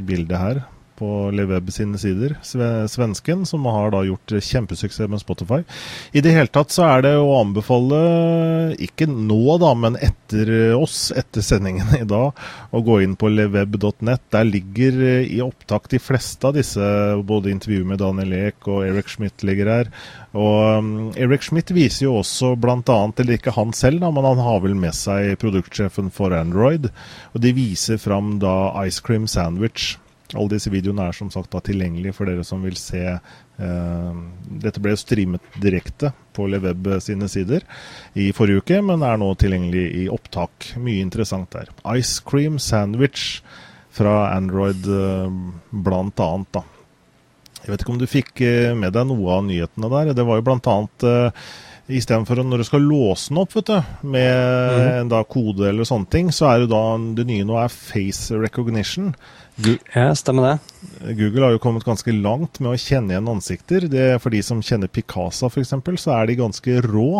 bildet 0.08 0.40
her 0.40 0.64
på 0.99 1.31
Leveb 1.35 1.70
sine 1.75 1.99
sider, 1.99 2.37
svensken, 2.43 3.44
som 3.46 3.67
har 3.67 3.93
da 3.94 4.02
gjort 4.06 4.35
kjempesuksess 4.38 5.11
med 5.11 5.23
Spotify. 5.23 5.61
I 6.12 6.23
det 6.25 6.35
hele 6.37 6.52
tatt 6.52 6.75
så 6.75 6.87
er 6.87 7.05
det 7.06 7.14
å 7.19 7.35
anbefale, 7.41 8.00
ikke 8.82 9.08
nå 9.11 9.58
da, 9.62 9.73
men 9.79 9.99
etter 9.99 10.75
oss, 10.79 11.08
etter 11.17 11.44
sendingen 11.44 11.94
i 11.99 12.05
dag, 12.08 12.32
å 12.70 12.82
gå 12.85 13.00
inn 13.05 13.17
på 13.19 13.31
leveb.net. 13.32 14.26
Der 14.35 14.49
ligger 14.49 15.00
i 15.25 15.41
opptak 15.44 15.91
de 15.93 16.00
fleste 16.02 16.50
av 16.50 16.58
disse, 16.58 16.91
både 17.26 17.52
intervjuer 17.55 17.88
med 17.88 18.02
Daniel 18.02 18.37
Ek 18.50 18.70
og 18.70 18.85
Eric 18.87 19.11
Schmidt 19.14 19.46
ligger 19.46 19.73
her. 19.73 19.91
Og 20.35 20.79
um, 20.79 20.94
Eric 21.19 21.46
Schmidt 21.46 21.70
viser 21.75 22.08
jo 22.08 22.19
også 22.20 22.55
bl.a., 22.58 22.81
eller 22.82 23.37
ikke 23.37 23.55
han 23.55 23.75
selv, 23.76 24.02
da, 24.02 24.11
men 24.14 24.26
han 24.26 24.43
har 24.43 24.62
vel 24.64 24.75
med 24.79 24.96
seg 24.96 25.37
produktsjefen 25.43 26.11
for 26.14 26.35
Android, 26.35 26.91
og 27.35 27.44
de 27.44 27.55
viser 27.55 28.00
fram 28.02 28.38
da 28.43 28.73
Ice 28.87 29.02
Cream 29.05 29.29
Sandwich 29.31 29.94
alle 30.34 30.56
disse 30.56 30.72
videoene 30.72 31.08
er 31.08 31.16
som 31.16 31.31
sagt 31.32 31.52
da 31.54 31.60
tilgjengelige 31.64 32.14
for 32.16 32.31
dere 32.31 32.44
som 32.46 32.62
vil 32.64 32.76
se. 32.78 33.02
Uh, 33.58 34.22
dette 34.62 34.82
ble 34.82 34.96
streamet 34.98 35.58
direkte 35.62 36.12
på 36.34 36.48
Leveb 36.50 36.88
sine 37.04 37.28
sider 37.31 37.62
i 38.19 38.31
forrige 38.34 38.64
uke, 38.64 38.81
men 38.82 39.04
er 39.06 39.20
nå 39.20 39.31
tilgjengelig 39.40 39.84
i 40.02 40.06
opptak. 40.12 40.75
Mye 40.82 41.04
interessant 41.04 41.50
der. 41.54 41.70
Ice 41.94 42.22
cream 42.26 42.58
sandwich 42.62 43.42
fra 43.94 44.32
Android 44.34 44.88
uh, 44.90 45.28
blant 45.70 46.20
annet, 46.20 46.50
da. 46.56 46.64
Jeg 47.64 47.72
vet 47.72 47.84
ikke 47.84 47.94
om 47.94 48.00
du 48.00 48.10
fikk 48.10 48.42
uh, 48.42 48.72
med 48.76 48.96
deg 48.96 49.06
noe 49.08 49.38
av 49.38 49.46
nyhetene 49.46 49.92
der. 49.92 50.14
Det 50.19 50.26
var 50.26 50.40
jo 50.40 50.46
blant 50.50 50.72
annet 50.72 51.06
uh, 51.06 51.46
Istedenfor 51.84 52.40
når 52.40 52.62
du 52.62 52.64
skal 52.64 52.86
låse 52.88 53.28
den 53.28 53.42
opp 53.42 53.52
vet 53.58 53.69
du, 53.69 53.96
med 54.08 54.31
mm. 54.32 54.84
en 55.02 55.10
da 55.12 55.19
kode 55.28 55.66
eller 55.69 55.84
sånne 55.84 56.08
ting, 56.08 56.31
så 56.32 56.48
er 56.48 56.62
det 56.62 56.70
da 56.72 56.82
det 57.19 57.26
nye 57.28 57.44
nå 57.44 57.58
er 57.60 57.72
face 57.72 58.36
recognition. 58.41 59.10
Gu 59.60 59.74
ja, 59.93 60.06
stemmer 60.17 60.46
det. 60.46 60.55
Google 61.19 61.44
har 61.44 61.53
jo 61.55 61.60
kommet 61.62 61.84
ganske 61.84 62.14
langt 62.17 62.58
med 62.64 62.72
å 62.72 62.81
kjenne 62.81 63.12
igjen 63.12 63.29
ansikter. 63.31 63.84
Det, 63.93 64.06
for 64.22 64.32
de 64.32 64.41
som 64.43 64.62
kjenner 64.64 64.88
Picasa 64.88 65.50
f.eks., 65.50 65.74
så 66.00 66.14
er 66.17 66.31
de 66.31 66.38
ganske 66.41 66.79
rå 66.88 67.10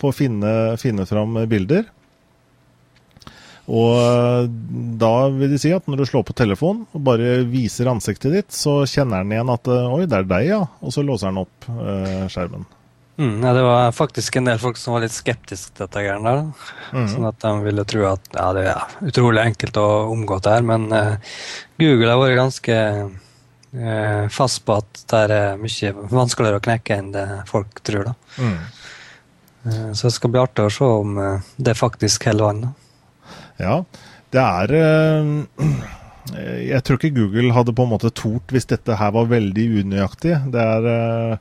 på 0.00 0.08
å 0.08 0.16
finne, 0.16 0.54
finne 0.80 1.04
fram 1.10 1.36
bilder. 1.50 1.84
Og 3.64 4.48
da 5.00 5.12
vil 5.32 5.52
de 5.52 5.58
si 5.60 5.72
at 5.72 5.86
når 5.88 6.02
du 6.02 6.06
slår 6.08 6.24
på 6.28 6.36
telefonen 6.36 6.84
og 6.92 7.04
bare 7.06 7.38
viser 7.48 7.88
ansiktet 7.92 8.34
ditt, 8.34 8.56
så 8.56 8.82
kjenner 8.88 9.22
den 9.22 9.36
igjen 9.36 9.52
at 9.52 9.68
oi, 9.68 10.02
det 10.08 10.18
er 10.18 10.32
deg, 10.32 10.48
ja. 10.50 10.62
Og 10.84 10.96
så 10.96 11.04
låser 11.04 11.30
den 11.30 11.44
opp 11.44 11.68
eh, 11.72 12.26
skjermen. 12.32 12.66
Mm, 13.16 13.44
ja, 13.44 13.52
det 13.52 13.62
var 13.62 13.92
faktisk 13.92 14.36
en 14.36 14.44
del 14.44 14.58
folk 14.58 14.76
som 14.76 14.96
var 14.96 15.04
litt 15.04 15.14
skeptiske 15.14 15.70
til 15.76 15.86
dette. 15.86 16.02
Greiene 16.02 16.30
der. 16.30 16.70
Mm. 16.90 17.06
Sånn 17.12 17.28
at 17.28 17.38
de 17.44 17.52
ville 17.62 17.86
tro 17.86 18.08
at 18.10 18.26
ja, 18.34 18.48
det 18.56 18.64
er 18.72 18.96
utrolig 19.10 19.44
enkelt 19.44 19.78
å 19.78 19.88
omgå 20.10 20.40
det 20.42 20.56
her. 20.56 20.66
Men 20.66 20.88
uh, 20.90 21.36
Google 21.78 22.10
har 22.10 22.22
vært 22.24 22.40
ganske 22.40 22.78
uh, 23.06 24.24
fast 24.34 24.64
på 24.66 24.80
at 24.82 25.04
det 25.12 25.22
er 25.28 25.62
mye 25.62 25.94
vanskeligere 26.10 26.58
å 26.58 26.66
knekke 26.66 26.98
enn 26.98 27.14
det 27.14 27.26
folk 27.50 27.84
tror. 27.86 28.10
da. 28.10 28.16
Mm. 28.42 28.56
Uh, 29.64 29.90
så 29.94 30.08
det 30.08 30.16
skal 30.18 30.34
bli 30.34 30.42
artig 30.42 30.66
å 30.66 30.76
se 30.80 30.92
om 31.06 31.18
det 31.54 31.78
faktisk 31.78 32.26
holder 32.30 32.50
vann. 32.50 32.70
Ja, 33.62 33.82
det 34.34 34.42
er 34.42 34.72
Jeg 36.34 36.80
tror 36.82 36.96
ikke 36.96 37.14
Google 37.20 37.52
hadde 37.52 37.74
på 37.76 37.84
en 37.84 37.90
måte 37.92 38.08
tort 38.10 38.50
hvis 38.50 38.64
dette 38.66 38.96
her 38.96 39.10
var 39.14 39.28
veldig 39.30 39.66
unøyaktig. 39.84 40.38
Det 40.50 40.62
er 40.72 41.36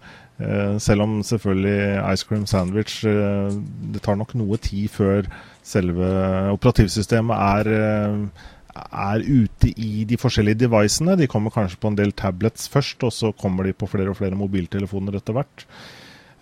selv 0.81 1.05
om 1.05 1.19
selvfølgelig 1.23 2.13
ice 2.13 2.25
cream 2.25 2.45
sandwich 2.49 3.03
eh, 3.05 3.53
Det 3.93 4.01
tar 4.01 4.17
nok 4.17 4.33
noe 4.35 4.57
tid 4.57 4.89
før 4.89 5.27
selve 5.63 6.07
operativsystemet 6.51 7.37
er, 7.37 7.69
eh, 7.77 8.47
er 8.75 9.23
ute 9.23 9.69
i 9.77 10.03
de 10.09 10.17
forskjellige 10.19 10.65
devicene. 10.65 11.15
De 11.19 11.29
kommer 11.29 11.53
kanskje 11.53 11.79
på 11.79 11.91
en 11.91 11.99
del 11.99 12.11
tablets 12.11 12.67
først, 12.67 13.05
og 13.05 13.13
så 13.13 13.31
kommer 13.31 13.63
de 13.63 13.75
på 13.77 13.87
flere 13.87 14.11
og 14.11 14.17
flere 14.19 14.35
mobiltelefoner 14.35 15.19
etter 15.19 15.37
hvert. 15.37 15.67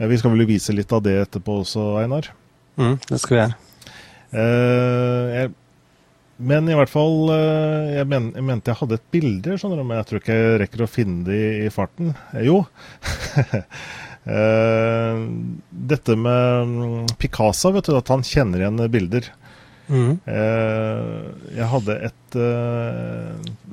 Vi 0.02 0.18
skal 0.18 0.34
vel 0.34 0.48
vise 0.50 0.74
litt 0.74 0.94
av 0.96 1.04
det 1.06 1.20
etterpå 1.28 1.60
også, 1.62 1.84
Einar? 2.02 2.32
Mm, 2.80 2.96
det 3.06 3.20
skal 3.22 3.36
vi 3.36 3.42
gjøre. 3.44 3.60
Eh, 4.32 5.26
jeg 5.36 5.52
Men 6.42 6.70
i 6.70 6.78
hvert 6.78 6.92
fall 6.92 7.32
eh, 7.34 7.98
Jeg, 7.98 8.08
men, 8.12 8.30
jeg 8.38 8.48
mente 8.48 8.72
jeg 8.72 8.82
hadde 8.82 9.00
et 9.00 9.10
bilde, 9.14 9.58
skjønner 9.58 9.82
du, 9.82 9.88
men 9.88 10.00
jeg 10.02 10.10
tror 10.10 10.22
ikke 10.22 10.38
jeg 10.38 10.62
rekker 10.66 10.86
å 10.86 10.92
finne 10.92 11.26
det 11.28 11.42
i, 11.42 11.52
i 11.68 11.74
farten. 11.74 12.16
Eh, 12.34 12.48
jo. 12.50 12.64
Eh, 14.22 15.22
dette 15.90 16.14
med 16.14 16.68
mm, 16.70 17.08
Picasa, 17.18 17.72
vet 17.74 17.88
du, 17.90 17.96
at 17.98 18.12
han 18.14 18.22
kjenner 18.22 18.62
igjen 18.62 18.78
bilder. 18.94 19.32
Mm. 19.90 20.12
Jeg 20.30 21.70
hadde 21.72 21.96
et 22.06 22.38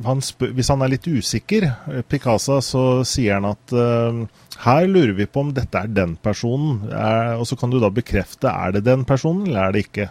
han 0.08 0.22
spør, 0.24 0.54
Hvis 0.56 0.70
han 0.72 0.80
er 0.82 0.94
litt 0.94 1.04
usikker, 1.04 1.68
Picasa, 2.08 2.62
så 2.64 3.04
sier 3.06 3.36
han 3.36 3.50
at 3.50 3.76
her 4.64 4.88
lurer 4.88 5.12
vi 5.20 5.28
på 5.28 5.44
om 5.44 5.52
dette 5.52 5.84
er 5.84 5.92
den 5.92 6.16
personen. 6.16 6.80
og 7.36 7.44
så 7.52 7.60
kan 7.60 7.68
du 7.68 7.76
da 7.84 7.92
bekrefte 7.92 8.48
er 8.48 8.72
det 8.78 8.86
den 8.88 9.04
personen, 9.04 9.50
eller 9.52 9.68
er 9.68 9.76
det 9.76 9.84
ikke. 9.84 10.08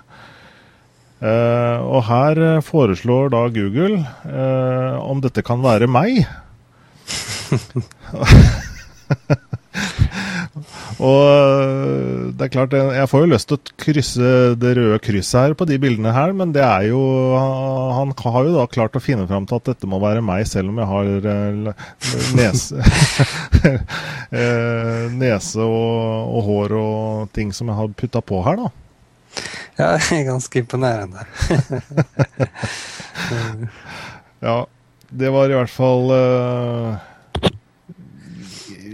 Uh, 1.18 1.82
og 1.82 2.04
her 2.06 2.38
eh, 2.38 2.60
foreslår 2.62 3.32
da 3.34 3.48
Google 3.50 4.06
uh, 4.30 5.02
om 5.02 5.18
dette 5.24 5.42
kan 5.42 5.64
være 5.64 5.88
meg. 5.90 6.28
og 11.02 11.22
det 12.38 12.44
er 12.46 12.54
klart, 12.54 12.74
jeg 12.78 13.10
får 13.10 13.24
jo 13.24 13.32
lyst 13.32 13.50
til 13.50 13.58
å 13.58 13.76
krysse 13.82 14.30
det 14.62 14.76
røde 14.78 15.02
krysset 15.02 15.40
her 15.42 15.58
på 15.58 15.66
de 15.70 15.82
bildene 15.82 16.14
her, 16.14 16.38
men 16.38 16.54
det 16.54 16.62
er 16.66 16.84
jo 16.92 17.02
Han 17.98 18.14
har 18.20 18.44
jo 18.46 18.54
da 18.60 18.66
klart 18.70 18.98
å 19.00 19.02
finne 19.02 19.26
fram 19.30 19.46
til 19.50 19.58
at 19.58 19.70
dette 19.72 19.90
må 19.90 19.98
være 20.04 20.22
meg, 20.22 20.46
selv 20.50 20.70
om 20.70 20.78
jeg 20.84 20.90
har 20.92 21.06
nese 22.38 22.76
Nese 25.22 25.62
og, 25.66 26.36
og 26.36 26.42
hår 26.52 26.70
og 26.78 27.32
ting 27.34 27.50
som 27.56 27.72
jeg 27.72 27.80
har 27.80 27.98
putta 27.98 28.22
på 28.22 28.44
her, 28.46 28.68
da. 28.68 28.87
Ja, 29.78 29.98
det 29.98 30.20
er 30.20 30.24
ganske 30.24 30.60
imponerende. 30.60 31.20
ja, 34.40 34.68
det 35.10 35.30
var 35.30 35.50
i 35.50 35.54
hvert 35.60 35.72
fall 35.72 36.12
uh, 36.12 36.96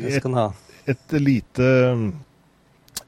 et, 0.04 0.26
et, 0.86 1.12
lite 1.20 1.64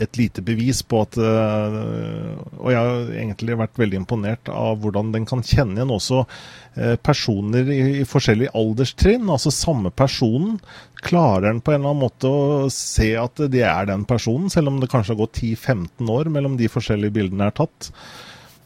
et 0.02 0.18
lite 0.20 0.44
bevis 0.46 0.82
på 0.84 1.02
at 1.06 1.18
uh, 1.20 2.36
Og 2.60 2.70
jeg 2.72 2.80
har 2.80 3.12
egentlig 3.16 3.58
vært 3.60 3.80
veldig 3.80 4.00
imponert 4.02 4.52
av 4.52 4.80
hvordan 4.84 5.14
den 5.16 5.28
kan 5.30 5.44
kjenne 5.46 5.80
igjen 5.80 5.94
også 5.96 6.24
uh, 6.26 6.96
personer 7.04 7.72
i, 7.72 7.82
i, 8.02 8.06
forskjellige 8.10 8.54
alderstrinn. 8.58 9.30
Altså 9.32 9.54
samme 9.54 9.94
personen. 9.96 10.60
Klarer 11.06 11.50
den 11.50 11.62
på 11.62 11.74
en 11.74 11.82
eller 11.82 11.94
annen 11.94 12.06
måte 12.06 12.30
å 12.30 12.70
se 12.74 13.12
at 13.20 13.44
det 13.52 13.66
er 13.68 13.90
den 13.92 14.08
personen, 14.10 14.50
selv 14.54 14.72
om 14.72 14.80
det 14.82 14.90
kanskje 14.92 15.14
har 15.14 15.24
gått 15.26 15.42
10-15 15.44 16.10
år 16.12 16.32
mellom 16.34 16.58
de 16.60 16.72
forskjellige 16.72 17.20
bildene 17.20 17.52
er 17.52 17.60
tatt. 17.60 17.92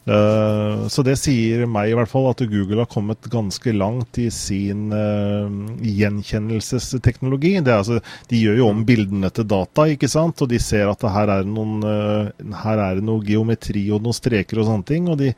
Uh, 0.10 0.88
så 0.89 1.04
det 1.06 1.20
sier 1.22 1.68
meg 1.70 1.92
i 1.92 1.96
hvert 1.98 2.10
fall 2.10 2.30
at 2.32 2.42
Google 2.50 2.82
har 2.82 2.89
kommet 2.89 3.28
ganske 3.30 3.74
langt 3.75 4.18
i 4.18 4.30
sin 4.34 4.88
uh, 4.89 5.46
gjenkjennelsesteknologi. 5.86 7.51
Altså, 7.62 8.00
de 8.32 8.39
gjør 8.39 8.58
jo 8.63 8.70
om 8.72 8.82
bildene 8.88 9.30
til 9.34 9.46
data, 9.50 9.86
ikke 9.94 10.10
sant? 10.10 10.42
og 10.42 10.50
de 10.50 10.62
ser 10.63 10.89
at 10.89 11.06
her 11.13 11.34
er, 11.36 11.46
noen, 11.46 11.84
uh, 11.86 12.56
her 12.63 12.82
er 12.88 12.98
det 12.98 13.06
noe 13.06 13.22
geometri 13.25 13.86
og 13.94 14.01
noen 14.06 14.18
streker 14.18 14.63
og 14.63 14.72
sånne 14.72 14.89
ting. 14.89 15.12
Og 15.13 15.20
de 15.22 15.30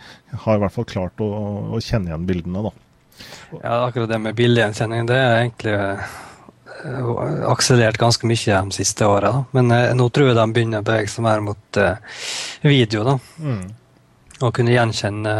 har 0.45 0.55
i 0.55 0.63
hvert 0.63 0.77
fall 0.77 0.87
klart 0.93 1.25
å, 1.25 1.29
å 1.75 1.83
kjenne 1.83 2.13
igjen 2.13 2.29
bildene. 2.29 2.63
da. 2.69 2.73
Ja, 3.57 3.75
akkurat 3.89 4.07
det 4.13 4.21
med 4.23 4.39
bildegjenkjenning, 4.39 5.09
det 5.09 5.19
er 5.19 5.35
egentlig 5.41 5.75
akselerert 7.51 7.99
ganske 7.99 8.25
mye 8.25 8.61
de 8.71 8.73
siste 8.73 9.05
åra. 9.05 9.33
Men 9.53 9.67
nå 9.99 10.07
tror 10.15 10.31
jeg 10.31 10.39
de 10.39 10.47
begynner 10.55 10.81
å 10.81 10.87
bevege 10.87 11.11
seg 11.11 11.27
mer 11.27 11.43
mot 11.43 11.83
video. 12.63 13.03
da. 13.11 13.19
Mm 13.43 13.80
å 14.49 14.55
kunne 14.55 14.73
gjenkjenne 14.73 15.35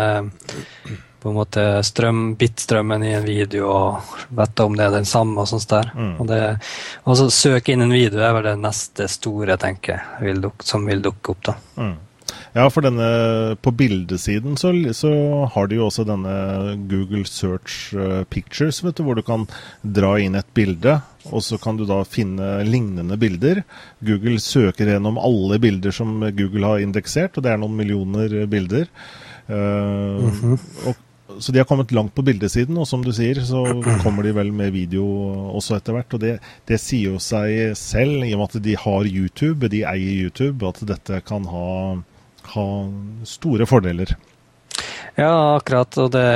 på 1.21 1.29
en 1.29 1.37
måte 1.37 1.63
strøm, 1.85 2.35
bitstrømmen 2.35 3.03
i 3.05 3.11
en 3.13 3.25
video 3.25 3.67
og 3.69 4.13
vite 4.33 4.65
om 4.65 4.77
det 4.77 4.87
er 4.87 4.95
den 4.95 5.05
samme. 5.05 5.43
og 5.43 5.49
sånt 5.51 5.69
der. 5.69 5.91
Mm. 5.93 6.13
Og, 6.17 6.29
det, 6.31 6.39
og 7.05 7.17
så 7.19 7.27
søke 7.33 7.73
inn 7.73 7.85
en 7.85 7.93
video 7.93 8.23
er 8.25 8.33
vel 8.37 8.47
det 8.49 8.55
neste 8.61 9.09
store 9.11 9.57
tenker 9.61 9.99
jeg, 9.99 10.23
vil 10.25 10.49
som 10.65 10.87
vil 10.89 11.03
dukke 11.05 11.35
opp. 11.35 11.43
da. 11.51 11.57
Mm. 11.77 11.99
Ja, 12.55 12.65
for 12.71 12.83
denne, 12.83 13.07
på 13.63 13.71
bildesiden 13.75 14.57
så, 14.59 14.73
så, 14.97 15.11
har 15.53 15.69
de 15.69 15.77
jo 15.77 15.85
også 15.87 16.03
denne 16.07 16.75
Google 16.91 17.23
Search 17.27 17.93
eh, 17.95 18.23
Pictures, 18.27 18.81
vet 18.83 18.97
du, 18.97 19.05
hvor 19.07 19.15
du 19.15 19.23
kan 19.23 19.45
dra 19.81 20.17
inn 20.19 20.35
et 20.39 20.49
bilde, 20.57 20.97
og 21.29 21.43
så 21.45 21.59
kan 21.61 21.77
du 21.77 21.85
da 21.89 22.01
finne 22.07 22.63
lignende 22.67 23.17
bilder. 23.21 23.63
Google 23.99 24.39
søker 24.41 24.89
gjennom 24.93 25.19
alle 25.21 25.59
bilder 25.61 25.93
som 25.95 26.19
Google 26.37 26.73
har 26.73 26.83
indeksert, 26.83 27.37
og 27.37 27.45
det 27.45 27.53
er 27.53 27.61
noen 27.61 27.77
millioner 27.77 28.45
bilder. 28.49 28.89
Uh, 29.49 29.55
mm 30.21 30.31
-hmm. 30.41 30.59
og, 30.87 30.95
så 31.39 31.51
de 31.51 31.57
har 31.57 31.65
kommet 31.65 31.91
langt 31.91 32.15
på 32.15 32.21
bildesiden, 32.21 32.77
og 32.77 32.87
som 32.87 33.03
du 33.03 33.11
sier, 33.11 33.41
så 33.41 33.63
kommer 34.03 34.23
de 34.23 34.35
vel 34.35 34.51
med 34.51 34.71
video 34.71 35.05
også 35.55 35.75
etter 35.75 35.93
hvert. 35.93 36.13
Og 36.13 36.19
det, 36.19 36.39
det 36.67 36.79
sier 36.79 37.11
jo 37.11 37.19
seg 37.19 37.77
selv, 37.77 38.23
i 38.23 38.33
og 38.33 38.39
med 38.39 38.55
at 38.55 38.63
de 38.63 38.75
har 38.75 39.03
YouTube, 39.05 39.67
de 39.67 39.83
eier 39.83 40.23
YouTube, 40.25 40.67
at 40.67 40.87
dette 40.87 41.21
kan 41.21 41.45
ha 41.45 42.01
ha 42.43 42.91
store 43.23 43.65
fordeler. 43.65 44.15
Ja, 45.15 45.55
akkurat. 45.55 45.97
Og 45.97 46.11
det, 46.11 46.27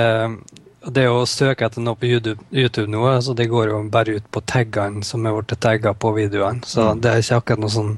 det 0.93 1.05
å 1.09 1.25
søke 1.29 1.65
etter 1.65 1.83
noe 1.83 1.97
på 1.97 2.07
YouTube, 2.09 2.41
YouTube 2.53 2.89
nå, 2.91 3.03
så 3.21 3.33
det 3.37 3.49
går 3.51 3.71
jo 3.71 3.83
bare 3.91 4.17
ut 4.19 4.25
på 4.31 4.41
taggene 4.45 5.03
som 5.05 5.25
er 5.25 5.35
blitt 5.35 5.59
tagga 5.61 5.95
på 5.97 6.11
videoene. 6.15 6.65
Så 6.67 6.91
mm. 6.91 7.01
det 7.01 7.11
er 7.11 7.23
ikke 7.23 7.39
akkurat 7.41 7.63
noe 7.63 7.73
sånn 7.73 7.93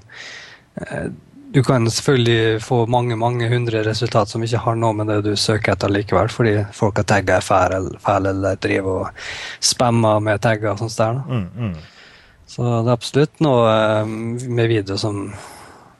eh, 0.83 1.09
Du 1.57 1.61
kan 1.63 1.87
selvfølgelig 1.87 2.61
få 2.63 2.81
mange 2.91 3.15
mange 3.19 3.47
hundre 3.51 3.81
resultat 3.87 4.31
som 4.31 4.43
ikke 4.43 4.61
har 4.65 4.79
noe 4.79 4.95
med 4.95 5.11
det 5.11 5.21
du 5.25 5.35
søker 5.35 5.73
etter 5.73 5.91
likevel, 5.91 6.31
fordi 6.31 6.55
folk 6.75 6.99
har 7.01 7.07
tagga 7.09 7.41
feil, 7.41 7.91
feil 8.03 8.31
eller 8.31 8.59
driver 8.63 9.03
og 9.03 9.29
spammer 9.63 10.23
med 10.23 10.43
tagger 10.43 10.73
og 10.73 10.83
sånt 10.83 10.97
der. 10.99 11.21
Mm, 11.27 11.45
mm. 11.55 11.77
Så 12.47 12.63
det 12.63 12.91
er 12.91 12.95
absolutt 12.95 13.43
noe 13.43 13.71
eh, 13.71 14.17
med 14.47 14.71
video 14.71 14.99
som 14.99 15.25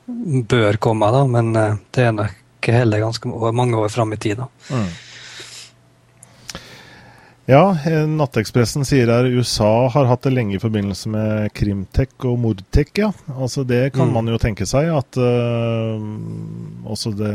bør 0.07 0.79
komme, 0.79 1.09
da, 1.11 1.25
men 1.27 1.55
eh, 1.55 1.81
det 1.95 2.07
er 2.07 2.15
nok 2.15 2.43
heller 2.67 3.03
ganske 3.03 3.51
mange 3.55 3.79
år 3.79 3.91
fram 3.91 4.13
i 4.13 4.19
tid. 4.19 4.39
da. 4.39 4.47
Mm. 4.71 4.87
Ja, 7.47 7.77
eh, 7.85 8.03
Nattekspressen 8.07 8.83
sier 8.85 9.07
her 9.07 9.25
USA 9.31 9.87
har 9.87 10.09
hatt 10.09 10.25
det 10.27 10.33
lenge 10.35 10.57
i 10.57 10.59
forbindelse 10.59 11.07
med 11.13 11.53
Krimtek 11.55 12.25
og 12.27 12.35
Mordtek. 12.43 12.91
ja. 12.99 13.13
Altså 13.37 13.63
Det 13.63 13.93
kan 13.95 14.09
mm. 14.09 14.13
man 14.13 14.27
jo 14.27 14.39
tenke 14.41 14.67
seg 14.67 14.91
at 14.91 15.15
uh, 15.15 15.95
også 16.83 17.13
det 17.15 17.31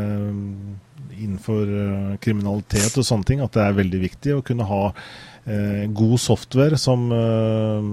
innenfor 1.17 1.65
uh, 1.65 2.13
kriminalitet 2.21 2.93
og 2.93 3.09
sånne 3.09 3.25
ting, 3.25 3.41
at 3.41 3.57
det 3.57 3.65
er 3.65 3.79
veldig 3.81 4.03
viktig 4.05 4.37
å 4.37 4.45
kunne 4.45 4.69
ha 4.69 4.83
uh, 4.93 5.83
god 5.97 6.15
software 6.21 6.77
som, 6.77 7.09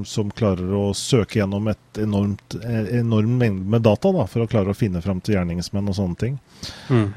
som, 0.04 0.36
klarer 0.36 0.76
å 0.76 0.92
søke 0.92 1.40
gjennom 1.40 1.72
et 1.72 2.04
enormt, 2.04 2.60
enorm 3.00 3.40
mengde 3.40 3.64
med 3.64 3.88
data 3.88 4.12
da, 4.12 4.28
for 4.28 4.44
å 4.44 4.50
klare 4.50 4.76
å 4.76 4.76
finne 4.76 5.00
fram 5.00 5.24
til 5.24 5.38
gjerningsmenn 5.38 5.88
og 5.88 5.96
sånne 5.96 6.20
ting. 6.20 6.40
Mm. 6.92 7.08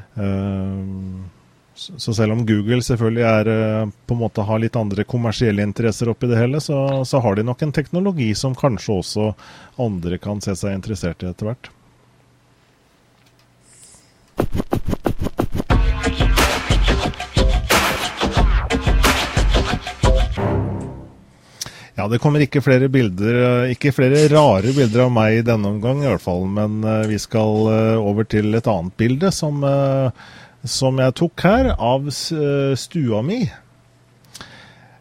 Eh, 1.90 1.98
så 1.98 2.14
selv 2.14 2.32
om 2.32 2.46
Google 2.46 2.82
selvfølgelig 2.82 3.24
er, 3.24 3.48
eh, 3.48 3.90
på 4.08 4.14
en 4.14 4.24
måte 4.24 4.42
har 4.42 4.60
litt 4.60 4.76
andre 4.76 5.04
kommersielle 5.04 5.64
interesser 5.64 6.10
oppi 6.10 6.28
det 6.28 6.40
hele, 6.40 6.62
så, 6.62 7.06
så 7.06 7.20
har 7.20 7.36
de 7.36 7.44
nok 7.44 7.62
en 7.62 7.72
teknologi 7.72 8.34
som 8.36 8.56
kanskje 8.56 9.00
også 9.00 9.32
andre 9.82 10.18
kan 10.18 10.42
se 10.42 10.56
seg 10.56 10.76
interessert 10.76 11.24
i 11.24 11.32
etter 11.32 11.52
hvert. 11.52 11.72
Ja, 21.94 22.08
det 22.10 22.18
kommer 22.20 22.42
ikke 22.42 22.60
flere 22.66 22.90
bilder, 22.92 23.36
eh, 23.38 23.74
ikke 23.76 23.94
flere 23.94 24.26
rare 24.32 24.74
bilder 24.74 25.06
av 25.06 25.12
meg 25.14 25.38
i 25.38 25.44
denne 25.46 25.70
omgang 25.76 26.02
i 26.02 26.10
hvert 26.10 26.24
fall. 26.24 26.48
Men 26.50 26.82
uh, 26.84 27.06
vi 27.08 27.20
skal 27.22 27.70
over 28.02 28.26
til 28.28 28.58
et 28.58 28.68
annet 28.68 28.98
bilde 28.98 29.30
som, 29.32 29.62
som 30.64 31.00
jeg 31.02 31.16
tok 31.20 31.44
her, 31.46 31.74
av 31.76 32.08
stua 32.14 33.22
mi. 33.26 33.44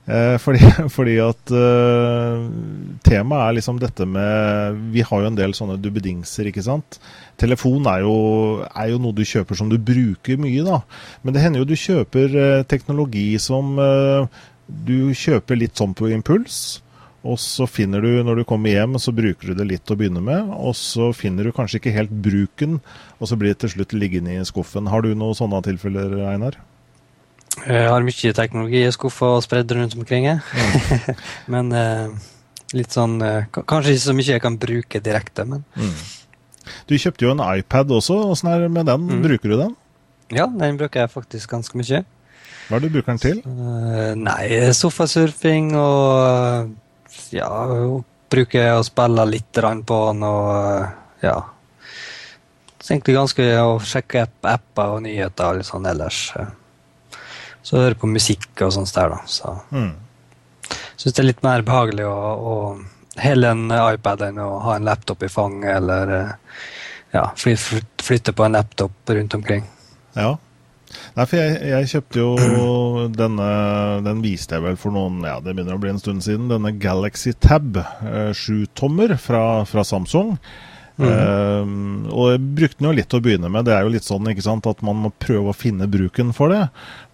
Fordi, 0.02 0.58
fordi, 0.96 1.12
at 1.22 1.52
temaet 3.06 3.42
er 3.44 3.54
liksom 3.54 3.76
dette 3.78 4.02
med 4.02 4.80
Vi 4.90 5.04
har 5.06 5.20
jo 5.22 5.28
en 5.30 5.36
del 5.38 5.54
sånne 5.54 5.76
dubbedingser, 5.78 6.48
ikke 6.50 6.64
sant. 6.66 6.98
Telefon 7.38 7.86
er 7.86 8.02
jo, 8.02 8.16
er 8.66 8.90
jo, 8.90 8.98
noe 9.02 9.14
du 9.14 9.22
kjøper 9.22 9.58
som 9.60 9.70
du 9.70 9.78
bruker 9.78 10.40
mye, 10.42 10.66
da. 10.66 10.80
Men 11.22 11.36
det 11.36 11.44
hender 11.44 11.62
jo 11.62 11.70
du 11.70 11.78
kjøper 11.78 12.64
teknologi 12.66 13.28
som 13.42 13.78
du 14.66 15.12
kjøper 15.14 15.62
litt 15.62 15.78
sånn 15.78 15.94
på 15.94 16.10
impuls. 16.10 16.82
Og 17.22 17.38
så 17.38 17.68
finner 17.70 18.02
du, 18.02 18.10
når 18.26 18.40
du 18.40 18.44
kommer 18.48 18.72
hjem, 18.72 18.96
så 18.98 19.14
bruker 19.14 19.52
du 19.52 19.58
det 19.60 19.68
litt 19.68 19.90
å 19.92 19.96
begynne 19.98 20.22
med. 20.24 20.48
Og 20.58 20.74
så 20.78 21.12
finner 21.14 21.46
du 21.46 21.54
kanskje 21.54 21.78
ikke 21.78 21.94
helt 21.94 22.14
bruken, 22.24 22.80
og 23.20 23.30
så 23.30 23.38
blir 23.38 23.54
det 23.54 23.62
til 23.62 23.76
slutt 23.76 23.94
liggende 23.94 24.34
i 24.34 24.46
skuffen. 24.46 24.90
Har 24.90 25.06
du 25.06 25.12
noen 25.14 25.38
sånne 25.38 25.62
tilfeller, 25.68 26.16
Einar? 26.32 26.58
Jeg 27.62 27.86
har 27.92 28.02
mye 28.02 28.32
teknologi 28.34 28.80
i 28.82 28.94
skuffa 28.94 29.36
og 29.36 29.44
spredd 29.44 29.70
rundt 29.76 29.94
omkring. 29.94 30.26
Mm. 30.26 31.14
men 31.54 31.70
eh, 31.76 32.16
litt 32.74 32.94
sånn 32.96 33.18
eh, 33.22 33.46
Kanskje 33.52 33.94
ikke 33.94 34.06
så 34.06 34.16
mye 34.16 34.30
jeg 34.32 34.42
kan 34.42 34.58
bruke 34.58 35.02
direkte, 35.04 35.46
men 35.46 35.62
mm. 35.76 35.94
Du 36.88 36.94
kjøpte 36.96 37.26
jo 37.26 37.34
en 37.34 37.42
iPad 37.42 37.90
også. 37.94 38.16
Åssen 38.32 38.50
er 38.50 38.64
det 38.64 38.72
med 38.72 38.86
den? 38.88 39.06
Mm. 39.06 39.22
Bruker 39.26 39.52
du 39.52 39.56
den? 39.60 39.78
Ja, 40.32 40.46
den 40.48 40.78
bruker 40.80 41.04
jeg 41.04 41.12
faktisk 41.12 41.50
ganske 41.52 41.78
mye. 41.78 42.02
Hva 42.68 42.78
er 42.78 42.82
det 42.82 42.88
du 42.88 42.96
bruker 42.96 43.12
den 43.12 43.22
til? 43.22 43.40
Uh, 43.44 44.12
nei, 44.16 44.72
sofasurfing 44.74 45.74
og 45.76 46.72
ja, 47.32 47.50
bruker 48.32 48.76
å 48.76 48.84
spille 48.86 49.26
litt 49.28 49.60
på 49.86 49.98
den 50.08 50.22
og 50.26 51.24
ja. 51.24 51.36
Så 52.82 52.94
egentlig 52.94 53.14
ganske 53.14 53.48
å 53.62 53.76
sjekke 53.78 54.26
apper 54.50 54.96
og 54.96 55.02
nyheter 55.04 55.52
og 55.52 55.60
litt 55.60 55.68
sånn 55.68 55.86
ellers. 55.86 56.32
Så 57.62 57.78
hører 57.78 57.94
på 57.98 58.10
musikk 58.10 58.64
og 58.66 58.72
sånt 58.74 58.90
der, 58.94 59.12
da. 59.12 59.20
Så 59.30 59.52
mm. 59.70 59.92
syns 60.96 61.14
det 61.14 61.22
er 61.22 61.28
litt 61.28 61.44
mer 61.46 61.62
behagelig 61.66 62.08
å, 62.10 62.16
å 62.42 63.20
hele 63.22 63.52
en 63.54 63.68
iPad 63.70 64.26
enn 64.28 64.40
å 64.42 64.48
ha 64.64 64.76
en 64.76 64.88
laptop 64.88 65.22
i 65.22 65.30
fanget 65.30 65.76
eller 65.76 66.14
ja, 67.12 67.26
flytte 67.36 68.32
på 68.32 68.44
en 68.44 68.58
laptop 68.58 69.14
rundt 69.14 69.34
omkring. 69.38 69.68
Ja, 70.16 70.34
Nei, 71.16 71.26
for 71.26 71.38
jeg, 71.38 71.54
jeg, 71.72 71.90
kjøpte 71.92 72.22
jo 72.22 72.32
denne 73.20 73.48
Den 74.06 74.24
viste 74.24 74.58
jeg 74.58 74.66
vel 74.66 74.80
for 74.80 74.94
noen 74.94 75.22
Ja, 75.26 75.38
det 75.44 75.54
begynner 75.54 75.78
å 75.78 75.82
bli 75.82 75.92
en 75.94 76.02
stund 76.02 76.24
siden. 76.24 76.50
Denne 76.52 76.74
Galaxy 76.80 77.34
Tab 77.36 77.78
eh, 77.78 78.32
7-tommer 78.36 79.16
fra, 79.20 79.42
fra, 79.68 79.84
Samsung. 79.86 80.36
Mm. 81.00 81.08
Uh, 81.08 82.12
og 82.12 82.26
jeg 82.34 82.40
brukte 82.58 82.78
den 82.78 82.88
jo 82.90 82.94
litt 82.96 83.08
til 83.10 83.20
å 83.20 83.24
begynne 83.24 83.50
med. 83.52 83.64
Det 83.66 83.74
er 83.74 83.86
jo 83.86 83.92
litt 83.94 84.06
sånn 84.06 84.28
ikke 84.28 84.44
sant, 84.44 84.68
at 84.68 84.82
man 84.84 85.00
må 85.04 85.10
prøve 85.22 85.50
å 85.52 85.56
finne 85.56 85.88
bruken 85.90 86.34
for 86.36 86.52
det. 86.52 86.60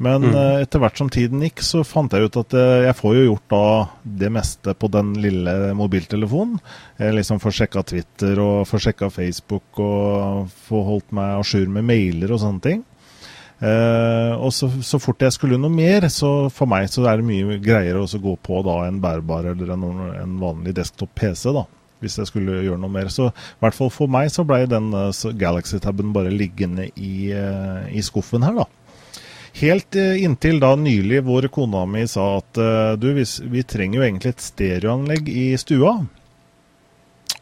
Men 0.02 0.26
mm. 0.26 0.34
uh, 0.34 0.56
etter 0.64 0.82
hvert 0.82 0.98
som 1.00 1.10
tiden 1.12 1.44
gikk, 1.46 1.62
så 1.64 1.84
fant 1.86 2.12
jeg 2.14 2.28
ut 2.28 2.40
at 2.42 2.58
uh, 2.58 2.82
jeg 2.88 2.98
får 2.98 3.16
jo 3.16 3.24
gjort 3.28 3.54
da 3.54 3.64
det 4.24 4.32
meste 4.34 4.74
på 4.74 4.90
den 4.92 5.14
lille 5.22 5.56
mobiltelefonen. 5.78 6.58
Jeg 6.98 7.16
liksom 7.20 7.42
får 7.42 7.58
sjekka 7.62 7.86
Twitter 7.92 8.42
og 8.42 8.66
får 8.68 8.88
sjekka 8.88 9.10
Facebook 9.14 9.82
og 9.82 10.52
får 10.68 10.86
holdt 10.92 11.18
meg 11.18 11.38
à 11.38 11.42
jour 11.46 11.70
med 11.72 11.86
mailer 11.88 12.34
og 12.34 12.42
sånne 12.44 12.64
ting. 12.64 12.86
Uh, 13.58 14.38
og 14.38 14.52
så, 14.54 14.68
så, 14.86 15.00
fort 15.02 15.24
jeg 15.24 15.34
skulle 15.34 15.56
noe 15.58 15.72
mer, 15.72 16.04
så 16.14 16.46
for 16.54 16.70
meg 16.70 16.86
så 16.92 17.02
er 17.10 17.18
det 17.18 17.26
mye 17.26 17.56
greiere 17.58 18.04
å 18.04 18.20
gå 18.22 18.36
på 18.38 18.60
da 18.62 18.84
en 18.86 19.00
bærbar 19.02 19.48
eller 19.50 19.72
en, 19.74 19.86
en 20.14 20.36
vanlig 20.38 20.76
desktop-PC, 20.76 21.50
da. 21.56 21.64
Hvis 21.98 22.14
jeg 22.20 22.28
skulle 22.28 22.60
gjøre 22.62 22.78
noe 22.78 22.92
mer. 22.94 23.08
Så 23.10 23.32
i 23.32 23.62
hvert 23.64 23.74
fall 23.74 23.88
for 23.90 24.10
meg 24.14 24.28
så 24.30 24.44
ble 24.46 24.60
den 24.70 24.92
uh, 24.94 25.10
Galaxy-taben 25.10 26.12
bare 26.14 26.30
liggende 26.30 26.86
i, 26.94 27.32
uh, 27.34 27.88
i, 27.90 28.04
skuffen 28.06 28.46
her, 28.46 28.60
da. 28.60 28.68
Helt 29.58 29.96
inntil 29.96 30.60
da 30.62 30.76
nylig 30.78 31.24
hvor 31.26 31.42
kona 31.50 31.80
mi 31.88 32.04
sa 32.06 32.36
at 32.36 32.60
du, 33.00 33.06
vi 33.16 33.62
trenger 33.66 33.98
jo 33.98 34.04
egentlig 34.04 34.30
et 34.30 34.44
stereoanlegg 34.44 35.30
i 35.32 35.46
stua. 35.58 35.96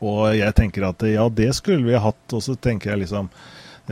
Og 0.00 0.22
jeg 0.38 0.54
tenker 0.56 0.86
at 0.88 1.04
ja, 1.10 1.26
det 1.28 1.50
skulle 1.58 1.84
vi 1.84 2.00
hatt. 2.00 2.24
Og 2.32 2.40
så 2.46 2.56
tenker 2.56 2.94
jeg 2.94 3.02
liksom 3.02 3.28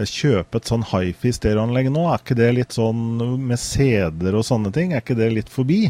kjøpe 0.03 0.59
et 0.59 0.71
sånn 0.71 0.87
hifi-stereoanlegg 0.91 1.91
nå, 1.95 2.09
er 2.11 2.23
ikke 2.23 2.37
det 2.39 2.49
litt 2.57 2.75
sånn 2.75 3.03
med 3.47 3.61
CD-er 3.63 4.35
og 4.35 4.47
sånne 4.47 4.73
ting, 4.75 4.93
er 4.93 5.05
ikke 5.05 5.19
det 5.19 5.31
litt 5.37 5.53
forbi? 5.53 5.85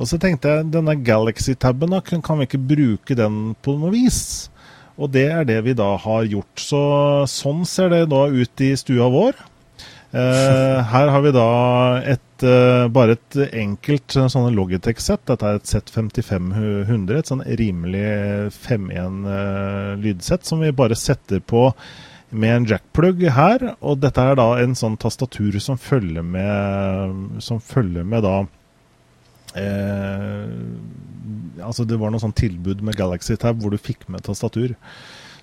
Og 0.00 0.08
så 0.08 0.18
tenkte 0.18 0.50
jeg 0.50 0.70
denne 0.74 0.96
Galaxy-taben, 1.04 1.94
kan 2.02 2.40
vi 2.40 2.48
ikke 2.48 2.62
bruke 2.72 3.16
den 3.18 3.54
på 3.62 3.76
noe 3.78 3.92
vis? 3.94 4.48
Og 5.00 5.12
det 5.12 5.28
er 5.32 5.46
det 5.48 5.60
vi 5.64 5.76
da 5.76 5.92
har 6.00 6.26
gjort. 6.28 6.60
Så 6.60 6.80
sånn 7.30 7.62
ser 7.68 7.92
det 7.92 8.06
da 8.12 8.26
ut 8.28 8.64
i 8.64 8.72
stua 8.80 9.08
vår. 9.12 9.38
Eh, 10.10 10.78
her 10.90 11.12
har 11.14 11.22
vi 11.22 11.30
da 11.36 11.46
et, 12.02 12.42
eh, 12.42 12.88
bare 12.90 13.14
et 13.14 13.36
enkelt 13.54 14.16
eh, 14.16 14.28
sånne 14.32 14.50
Logitech-sett. 14.56 15.22
Dette 15.30 15.46
er 15.46 15.60
et 15.60 15.70
Z5500, 15.70 17.18
et 17.20 17.30
sånn 17.30 17.44
rimelig 17.60 18.08
5.1 18.56 19.20
eh, 19.30 20.40
som 20.42 20.64
vi 20.64 20.72
bare 20.74 20.98
setter 20.98 21.40
på 21.40 21.68
med 22.30 22.54
en 22.54 22.66
jackplug 22.70 23.22
her. 23.34 23.64
Og 23.80 24.00
dette 24.02 24.22
er 24.22 24.38
da 24.38 24.48
en 24.62 24.76
sånn 24.78 24.98
tastatur 25.00 25.58
som 25.62 25.78
følger 25.80 26.24
med 26.26 27.40
Som 27.44 27.60
følger 27.62 28.06
med 28.06 28.24
da 28.26 28.36
eh, 29.58 30.52
Altså 31.60 31.84
det 31.88 31.98
var 32.00 32.12
noe 32.12 32.22
sånn 32.22 32.36
tilbud 32.36 32.84
med 32.86 32.96
Galaxy 32.98 33.36
Tab 33.40 33.60
hvor 33.60 33.74
du 33.74 33.80
fikk 33.80 34.06
med 34.08 34.24
tastatur. 34.24 34.76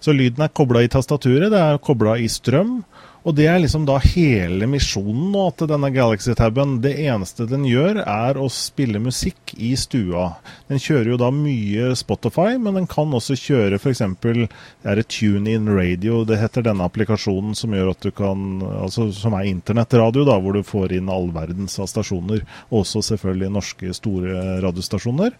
Så 0.01 0.13
lyden 0.13 0.44
er 0.46 0.53
kobla 0.53 0.84
i 0.86 0.89
tastaturet, 0.91 1.51
det 1.53 1.60
er 1.62 1.79
kobla 1.82 2.15
i 2.22 2.27
strøm. 2.29 2.79
Og 3.27 3.36
det 3.36 3.43
er 3.51 3.57
liksom 3.60 3.84
da 3.84 3.98
hele 4.00 4.69
misjonen 4.72 5.34
nå 5.34 5.50
til 5.60 5.67
denne 5.67 5.89
Galaxy-taben. 5.91 6.77
Det 6.79 6.93
eneste 7.10 7.43
den 7.50 7.65
gjør, 7.67 8.00
er 8.07 8.39
å 8.39 8.46
spille 8.48 9.01
musikk 9.03 9.51
i 9.60 9.74
stua. 9.75 10.29
Den 10.72 10.79
kjører 10.79 11.11
jo 11.11 11.18
da 11.20 11.27
mye 11.35 11.90
Spotify, 12.00 12.55
men 12.55 12.79
den 12.79 12.87
kan 12.87 13.11
også 13.11 13.35
kjøre 13.35 13.81
f.eks. 13.81 14.01
er 14.07 15.01
det 15.01 15.07
TuneIn 15.11 15.68
Radio. 15.68 16.22
Det 16.24 16.40
heter 16.40 16.70
denne 16.70 16.87
applikasjonen 16.87 17.51
som 17.57 17.75
gjør 17.75 17.92
at 17.92 18.07
du 18.07 18.13
kan 18.16 18.46
Altså 18.77 19.09
som 19.11 19.35
er 19.35 19.50
internettradio, 19.50 20.24
da, 20.27 20.37
hvor 20.40 20.55
du 20.55 20.63
får 20.63 20.96
inn 20.96 21.11
all 21.11 21.27
verdens 21.35 21.75
av 21.83 21.92
stasjoner. 21.92 22.46
Også 22.72 23.03
selvfølgelig 23.03 23.51
norske 23.57 23.96
store 23.98 24.61
radiostasjoner. 24.63 25.35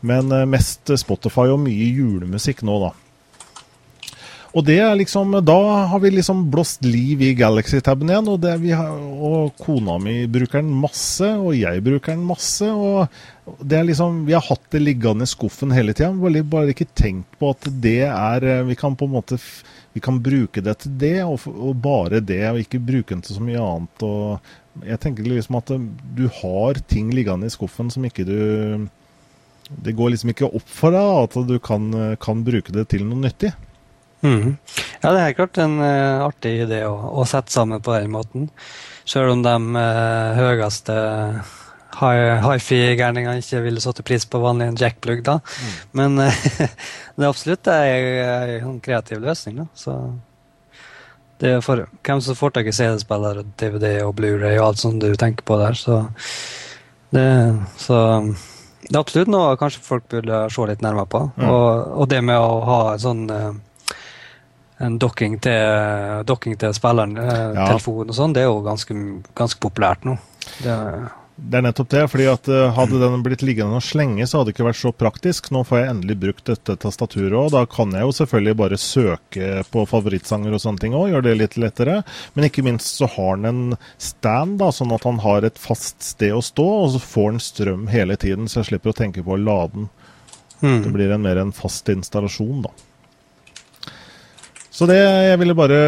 Men 0.00 0.32
eh, 0.34 0.48
mest 0.48 0.90
Spotify 0.98 1.52
og 1.52 1.62
mye 1.62 1.92
julemusikk 1.94 2.66
nå, 2.66 2.80
da. 2.88 2.96
Og 4.56 4.64
det 4.64 4.78
er 4.80 4.94
liksom, 4.96 5.34
da 5.44 5.58
har 5.90 6.00
vi 6.00 6.10
liksom 6.14 6.46
blåst 6.50 6.84
liv 6.84 7.20
i 7.22 7.34
Galaxy-taben 7.36 8.08
igjen. 8.08 8.30
Og, 8.32 8.46
har, 8.48 8.94
og, 8.96 9.50
kona 9.60 9.98
mi 10.00 10.22
bruker 10.30 10.62
den 10.62 10.72
masse, 10.72 11.28
og 11.36 11.52
jeg 11.58 11.82
bruker 11.84 12.14
den 12.14 12.24
masse. 12.26 12.68
og 12.68 13.60
det 13.60 13.78
er 13.78 13.84
liksom, 13.88 14.24
Vi 14.26 14.36
har 14.36 14.44
hatt 14.44 14.64
det 14.72 14.80
liggende 14.80 15.28
i 15.28 15.30
skuffen 15.30 15.74
hele 15.76 15.92
tida. 15.92 16.14
Bare, 16.16 16.44
bare 16.44 16.72
ikke 16.72 16.88
tenkt 16.96 17.36
på 17.40 17.52
at 17.52 17.68
det 17.68 18.00
er 18.08 18.64
Vi 18.68 18.78
kan 18.78 18.96
på 18.96 19.08
en 19.08 19.16
måte 19.18 19.40
vi 19.98 20.02
kan 20.04 20.20
bruke 20.22 20.62
det 20.62 20.76
til 20.84 20.92
det, 21.00 21.16
og, 21.24 21.42
og 21.48 21.78
bare 21.82 22.20
det, 22.22 22.42
og 22.52 22.60
ikke 22.60 22.78
bruke 22.78 23.14
den 23.14 23.22
til 23.24 23.34
så 23.34 23.42
mye 23.42 23.58
annet. 23.58 24.04
og 24.06 24.84
Jeg 24.86 25.00
tenker 25.02 25.26
liksom 25.26 25.58
at 25.58 25.72
du 26.14 26.28
har 26.40 26.78
ting 26.86 27.08
liggende 27.10 27.48
i 27.48 27.54
skuffen 27.54 27.90
som 27.90 28.04
ikke 28.06 28.26
du 28.28 28.88
Det 29.68 29.92
går 29.92 30.14
liksom 30.14 30.30
ikke 30.30 30.48
opp 30.48 30.68
for 30.70 30.94
deg 30.94 31.08
at 31.24 31.34
du 31.48 31.58
kan, 31.58 31.90
kan 32.22 32.44
bruke 32.44 32.72
det 32.72 32.86
til 32.88 33.02
noe 33.04 33.20
nyttig. 33.26 33.50
Mm. 34.20 34.56
Ja, 35.02 35.12
det 35.12 35.18
er 35.18 35.24
helt 35.28 35.38
klart 35.38 35.60
en 35.62 35.78
uh, 35.78 36.26
artig 36.26 36.54
idé 36.64 36.82
å, 36.88 36.94
å, 37.20 37.26
sette 37.28 37.54
sammen 37.54 37.82
på 37.84 37.94
den 37.94 38.10
måten. 38.12 38.48
Selv 39.08 39.34
om 39.36 39.44
de 39.44 39.54
uh, 39.78 40.38
høyeste 40.38 40.96
hifi-gærningene 41.98 43.40
ikke 43.42 43.62
ville 43.64 43.82
satt 43.82 44.02
pris 44.06 44.26
på 44.28 44.40
vanlig 44.42 44.72
jackplug. 44.78 45.22
da. 45.26 45.38
Mm. 45.38 45.76
Men 46.00 46.24
uh, 46.26 46.40
det 47.16 47.22
er 47.22 47.30
absolutt 47.30 47.70
en 47.74 48.80
kreativ 48.84 49.22
løsning. 49.22 49.62
da. 49.62 49.68
Så 49.78 49.98
det 51.38 51.54
er 51.54 51.62
for 51.62 51.86
hvem 51.86 52.20
som 52.24 52.34
får 52.38 52.56
tak 52.56 52.66
i 52.66 52.74
CD-spiller, 52.74 53.44
DVD 53.60 54.00
og 54.02 54.16
Blu-ray 54.18 54.58
og 54.58 54.72
alt 54.72 54.82
sånt 54.82 55.04
du 55.04 55.12
tenker 55.14 55.46
på 55.46 55.58
der. 55.60 55.78
Så 55.78 56.00
det, 57.14 57.28
så 57.78 58.00
det 58.82 58.94
er 58.96 59.00
absolutt 59.00 59.30
noe 59.30 59.54
kanskje 59.60 59.84
folk 59.84 60.08
burde 60.10 60.42
se 60.50 60.66
litt 60.66 60.82
nærmere 60.82 61.06
på. 61.10 61.22
Mm. 61.38 61.46
Og, 61.46 61.68
og, 61.94 62.04
det 62.10 62.20
med 62.26 62.42
å 62.42 62.58
ha 62.66 62.80
sånn 62.98 63.28
en 64.78 64.98
dokking 64.98 65.38
til, 65.42 66.24
dokking 66.26 66.58
til 66.58 66.74
spilleren, 66.76 67.16
eh, 67.18 67.46
ja. 67.56 67.70
telefon 67.72 68.10
og 68.10 68.16
sånn, 68.16 68.34
det 68.36 68.44
er 68.44 68.52
jo 68.52 68.60
ganske, 68.66 68.98
ganske 69.38 69.62
populært 69.62 70.06
nå. 70.06 70.14
Det, 70.62 70.74
det, 71.36 71.58
er 71.58 71.64
nettopp 71.66 71.90
det. 71.92 72.04
fordi 72.12 72.28
at 72.30 72.48
uh, 72.48 72.70
Hadde 72.76 73.00
den 73.02 73.24
blitt 73.26 73.42
liggende 73.44 73.80
og 73.80 73.84
slenge, 73.84 74.24
så 74.26 74.38
hadde 74.38 74.50
det 74.50 74.56
ikke 74.56 74.68
vært 74.68 74.80
så 74.80 74.92
praktisk. 74.94 75.50
Nå 75.54 75.64
får 75.66 75.80
jeg 75.80 75.90
endelig 75.92 76.18
brukt 76.22 76.46
dette 76.48 76.78
tastaturet, 76.84 77.36
og 77.36 77.52
da 77.56 77.64
kan 77.68 77.92
jeg 77.94 78.06
jo 78.06 78.16
selvfølgelig 78.20 78.58
bare 78.62 78.80
søke 78.80 79.50
på 79.74 79.84
favorittsanger 79.90 80.54
og 80.54 80.62
sånne 80.62 80.84
ting 80.84 80.96
òg, 80.96 81.10
gjøre 81.12 81.26
det 81.26 81.36
litt 81.42 81.60
lettere. 81.60 82.00
Men 82.38 82.48
ikke 82.48 82.66
minst 82.66 83.02
så 83.02 83.10
har 83.18 83.42
den 83.42 83.50
en 83.50 83.78
stand, 83.98 84.60
da, 84.62 84.70
sånn 84.74 84.94
at 84.94 85.06
han 85.08 85.22
har 85.26 85.46
et 85.48 85.58
fast 85.60 86.06
sted 86.06 86.38
å 86.38 86.44
stå, 86.44 86.68
og 86.84 86.92
så 86.94 87.02
får 87.02 87.32
han 87.32 87.46
strøm 87.50 87.88
hele 87.92 88.18
tiden, 88.20 88.46
så 88.48 88.62
jeg 88.62 88.72
slipper 88.72 88.94
å 88.94 89.00
tenke 89.02 89.26
på 89.26 89.34
å 89.34 89.42
lade 89.42 89.74
den. 89.74 89.94
Mm. 90.58 90.82
Det 90.82 90.90
blir 90.94 91.14
en 91.14 91.22
mer 91.22 91.38
en 91.38 91.54
fast 91.54 91.90
installasjon, 91.90 92.62
da. 92.66 92.72
Så 94.78 94.86
det, 94.86 94.98
jeg 95.02 95.38
ville 95.40 95.56
bare 95.58 95.78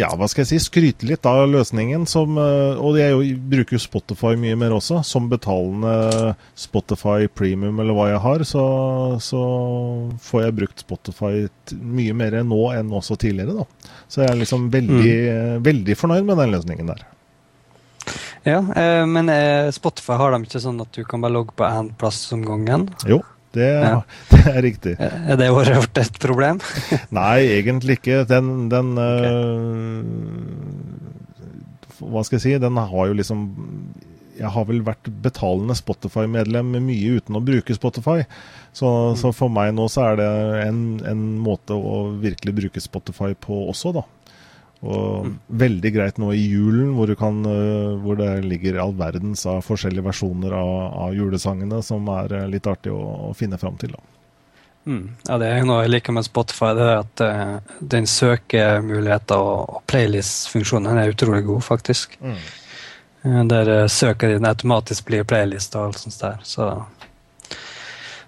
ja, 0.00 0.08
hva 0.16 0.24
skal 0.30 0.46
jeg 0.46 0.54
si, 0.54 0.60
skryte 0.64 1.04
litt 1.04 1.26
av 1.28 1.42
løsningen. 1.52 2.06
Som, 2.08 2.38
eh, 2.40 2.78
og 2.80 2.96
jeg 2.96 3.34
bruker 3.36 3.76
jo 3.76 3.82
Spotify 3.82 4.32
mye 4.40 4.56
mer 4.56 4.72
også. 4.72 5.02
Som 5.04 5.28
betalende 5.28 6.32
Spotify 6.56 7.28
premium 7.28 7.82
eller 7.82 7.96
hva 7.96 8.08
jeg 8.08 8.22
har, 8.24 8.44
så, 8.48 8.64
så 9.20 9.42
får 10.24 10.46
jeg 10.46 10.56
brukt 10.62 10.84
Spotify 10.86 11.44
mye 11.76 12.16
mer 12.16 12.38
nå 12.48 12.62
enn 12.72 12.94
også 12.96 13.18
tidligere. 13.20 13.66
da. 13.66 13.92
Så 14.08 14.24
jeg 14.24 14.32
er 14.32 14.40
liksom 14.40 14.70
veldig, 14.72 15.18
mm. 15.28 15.60
veldig 15.68 15.98
fornøyd 16.00 16.30
med 16.30 16.40
den 16.40 16.56
løsningen 16.56 16.88
der. 16.94 17.04
Ja, 18.48 18.58
eh, 18.58 19.04
men 19.12 19.28
eh, 19.28 19.68
Spotify 19.76 20.16
har 20.18 20.32
de 20.32 20.40
ikke 20.48 20.64
sånn 20.64 20.80
at 20.82 20.96
du 20.96 21.04
kan 21.04 21.20
bare 21.20 21.36
logge 21.36 21.52
på 21.58 21.68
én 21.68 21.92
plass 22.00 22.24
om 22.32 22.48
gangen? 22.48 22.88
Jo, 23.06 23.20
det, 23.54 23.70
ja. 23.84 24.02
det, 24.32 24.42
er 24.50 24.62
riktig. 24.64 24.94
Er 25.00 25.36
det 25.40 25.50
vært 25.54 25.98
et 26.04 26.18
problem? 26.22 26.60
Nei, 27.18 27.38
egentlig 27.58 27.98
ikke. 28.00 28.22
Den, 28.28 28.68
den 28.72 28.94
okay. 28.98 29.32
uh, 32.00 32.06
Hva 32.12 32.22
skal 32.26 32.38
jeg 32.38 32.44
si? 32.46 32.54
Den 32.62 32.76
har 32.80 33.04
jo 33.10 33.14
liksom 33.18 33.38
Jeg 34.38 34.50
har 34.54 34.64
vel 34.68 34.80
vært 34.86 35.10
betalende 35.22 35.76
Spotify-medlem 35.78 36.72
mye 36.80 37.18
uten 37.20 37.38
å 37.38 37.44
bruke 37.44 37.76
Spotify. 37.76 38.24
Så, 38.72 38.88
mm. 38.88 39.16
så, 39.20 39.32
for 39.36 39.52
meg 39.52 39.74
nå 39.76 39.84
så 39.92 40.00
er 40.10 40.14
det 40.22 40.30
en, 40.64 40.80
en, 41.08 41.22
måte 41.44 41.76
å 41.76 42.16
virkelig 42.22 42.54
bruke 42.56 42.80
Spotify 42.80 43.34
på 43.36 43.68
også, 43.68 43.92
da. 43.98 44.02
Og 44.82 45.26
mm. 45.26 45.34
veldig 45.62 45.90
greit 45.94 46.16
nå 46.18 46.32
i 46.34 46.40
julen, 46.42 46.94
hvor, 46.96 47.10
kan, 47.18 47.36
uh, 47.46 47.98
hvor, 48.02 48.18
det 48.18 48.30
ligger 48.42 48.80
all 48.82 48.94
verdens 48.98 49.44
av 49.46 49.60
forskjellige 49.62 50.08
versjoner 50.08 50.56
av, 50.58 50.72
av 51.04 51.14
julesangene 51.14 51.78
som 51.86 52.08
er 52.10 52.34
uh, 52.34 52.48
litt 52.50 52.66
artig 52.66 52.90
å, 52.90 53.02
å 53.28 53.36
finne 53.38 53.60
fram 53.62 53.76
til. 53.78 53.94
Mm. 54.82 55.04
Ja, 55.28 55.36
det 55.38 55.52
er 55.52 55.68
noe 55.68 55.84
jeg 55.84 55.92
liker 55.92 56.16
med 56.16 56.26
Spotify, 56.26 56.72
det 56.74 56.88
er 56.88 57.04
at 57.04 57.22
uh, 57.22 57.76
den 57.94 58.10
søkemuligheten 58.10 59.38
og, 59.38 59.76
og 59.78 59.86
playlist-funksjonen 59.92 60.98
er 60.98 61.14
utrolig 61.14 61.44
god, 61.46 61.62
faktisk. 61.68 62.18
Mm. 62.18 62.42
Der 63.46 63.68
søker 63.86 64.32
ditt 64.32 64.42
automatisk 64.42 65.06
blir 65.06 65.22
playlist 65.22 65.76
og 65.78 65.92
alt 65.92 66.00
sånt 66.02 66.18
der. 66.18 66.40
Så 66.42 66.72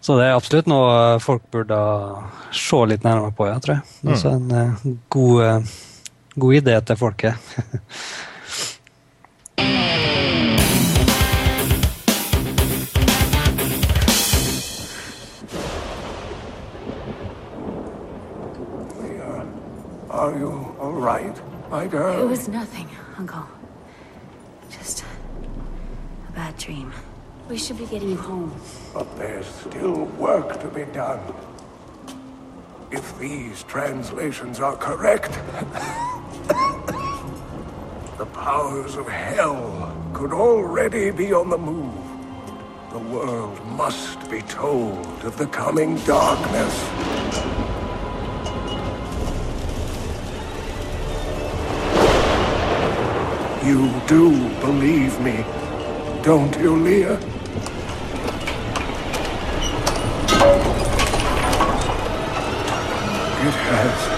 så 0.05 0.19
det 0.19 0.27
er 0.27 0.37
absolutt 0.37 0.69
noe 0.69 1.17
folk 1.25 1.47
burde 1.55 1.77
se 2.53 2.81
litt 2.90 3.07
nærmere 3.07 3.33
på, 3.33 3.47
jeg 3.49 3.62
tror 3.64 3.79
jeg. 3.79 3.93
Mm. 4.03 4.11
Altså 4.12 4.33
en 4.35 4.51
uh, 4.53 4.83
god, 5.14 5.38
uh, 5.40 5.79
god, 6.37 6.55
idé 6.55 6.81
til 6.81 6.97
folket. 6.97 7.35
Are 20.11 20.38
you 20.38 20.77
all 20.81 20.92
right, 20.92 21.37
my 21.70 21.87
girl? 21.87 22.23
It 22.23 22.29
was 22.29 22.49
nothing, 22.49 22.88
Uncle. 23.18 23.44
Just 24.70 25.05
a 26.29 26.33
bad 26.33 26.57
dream. 26.57 26.92
We 27.49 27.59
should 27.59 27.79
be 27.79 27.87
getting 27.87 28.11
you 28.11 28.16
home. 28.16 28.53
But 28.94 29.16
there's 29.18 29.47
still 29.47 30.07
work 30.18 30.61
to 30.62 30.68
be 30.68 30.85
done. 30.94 31.20
If 32.90 33.18
these 33.18 33.64
translations 33.64 34.61
are 34.61 34.77
correct, 34.77 35.33
the 38.24 38.30
powers 38.30 38.96
of 38.96 39.06
hell 39.06 39.94
could 40.14 40.32
already 40.32 41.10
be 41.10 41.30
on 41.30 41.50
the 41.50 41.58
move. 41.58 41.92
The 42.90 42.98
world 42.98 43.62
must 43.66 44.30
be 44.30 44.40
told 44.42 45.06
of 45.24 45.37
the 45.37 45.46
coming 45.46 45.96
darkness. 46.06 46.74
You 53.62 53.92
do 54.06 54.30
believe 54.60 55.20
me, 55.20 55.44
don't 56.22 56.56
you, 56.58 56.76
Leah? 56.76 57.18
It 63.46 63.56
has 63.68 64.13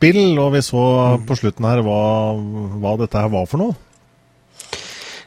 spill, 0.00 0.38
og 0.40 0.54
vi 0.56 0.62
så 0.64 0.82
på 1.28 1.36
slutten 1.36 1.66
her 1.68 1.84
hva, 1.84 2.00
hva 2.80 2.96
dette 3.02 3.20
her 3.20 3.28
var 3.32 3.48
for 3.50 3.60
noe. 3.60 3.76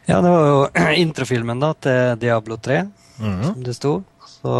Ja, 0.09 0.17
det 0.19 0.31
var 0.33 0.49
jo 0.49 0.57
introfilmen 1.05 1.61
da, 1.61 1.73
til 1.77 2.17
Diablo 2.19 2.57
3, 2.57 2.81
mm 3.19 3.29
-hmm. 3.29 3.53
som 3.53 3.63
det 3.63 3.75
sto. 3.77 3.93
Så 4.25 4.53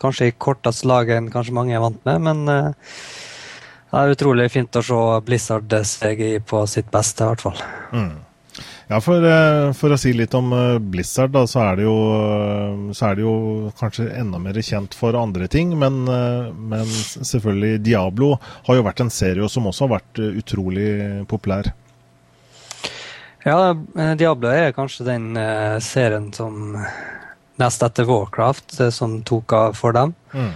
kanskje 0.00 0.26
i 0.26 0.36
kortest 0.36 0.84
lag 0.84 1.08
enn 1.08 1.30
kanskje 1.30 1.54
mange 1.54 1.74
er 1.74 1.80
vant 1.80 2.04
med, 2.04 2.20
men 2.20 2.48
uh, 2.48 2.72
det 3.90 3.98
er 3.98 4.10
utrolig 4.12 4.50
fint 4.50 4.76
å 4.76 4.82
se 4.82 5.20
Blizzard 5.24 5.70
CGI 5.70 6.40
på 6.40 6.66
sitt 6.66 6.90
beste, 6.90 7.24
i 7.24 7.26
hvert 7.28 7.40
fall. 7.40 7.62
Mm. 7.92 8.18
Ja, 8.88 9.00
for, 9.04 9.20
eh, 9.20 9.70
for, 9.76 9.92
å 9.92 9.98
si 10.00 10.14
litt 10.16 10.32
om 10.36 10.48
eh, 10.56 10.78
Blizzard, 10.80 11.34
da, 11.34 11.42
så 11.46 11.60
er, 11.60 11.74
det 11.76 11.84
jo, 11.84 11.96
eh, 12.16 12.92
så 12.96 13.10
er 13.10 13.18
det 13.18 13.26
jo 13.26 13.34
kanskje 13.76 14.06
enda 14.16 14.40
mer 14.40 14.56
kjent 14.64 14.96
for 14.96 15.18
andre 15.18 15.48
ting. 15.52 15.74
Men, 15.76 16.06
men, 16.08 16.88
selvfølgelig 16.88 17.82
Diablo 17.84 18.30
har 18.40 18.78
jo 18.78 18.86
vært 18.86 19.02
en 19.04 19.12
serie 19.12 19.50
som 19.52 19.68
også 19.68 19.84
har 19.84 19.98
vært 19.98 20.22
utrolig 20.40 20.88
populær. 21.28 21.68
Ja, 23.44 23.74
Diablo 24.18 24.48
er 24.50 24.74
kanskje 24.76 25.06
den 25.06 25.30
serien 25.84 26.32
som 26.34 26.78
nest 27.60 27.84
etter 27.84 28.08
Warcraft 28.08 28.80
som 28.94 29.20
tok 29.28 29.52
av 29.56 29.76
for 29.78 29.96
dem. 29.96 30.16
Mm. 30.32 30.52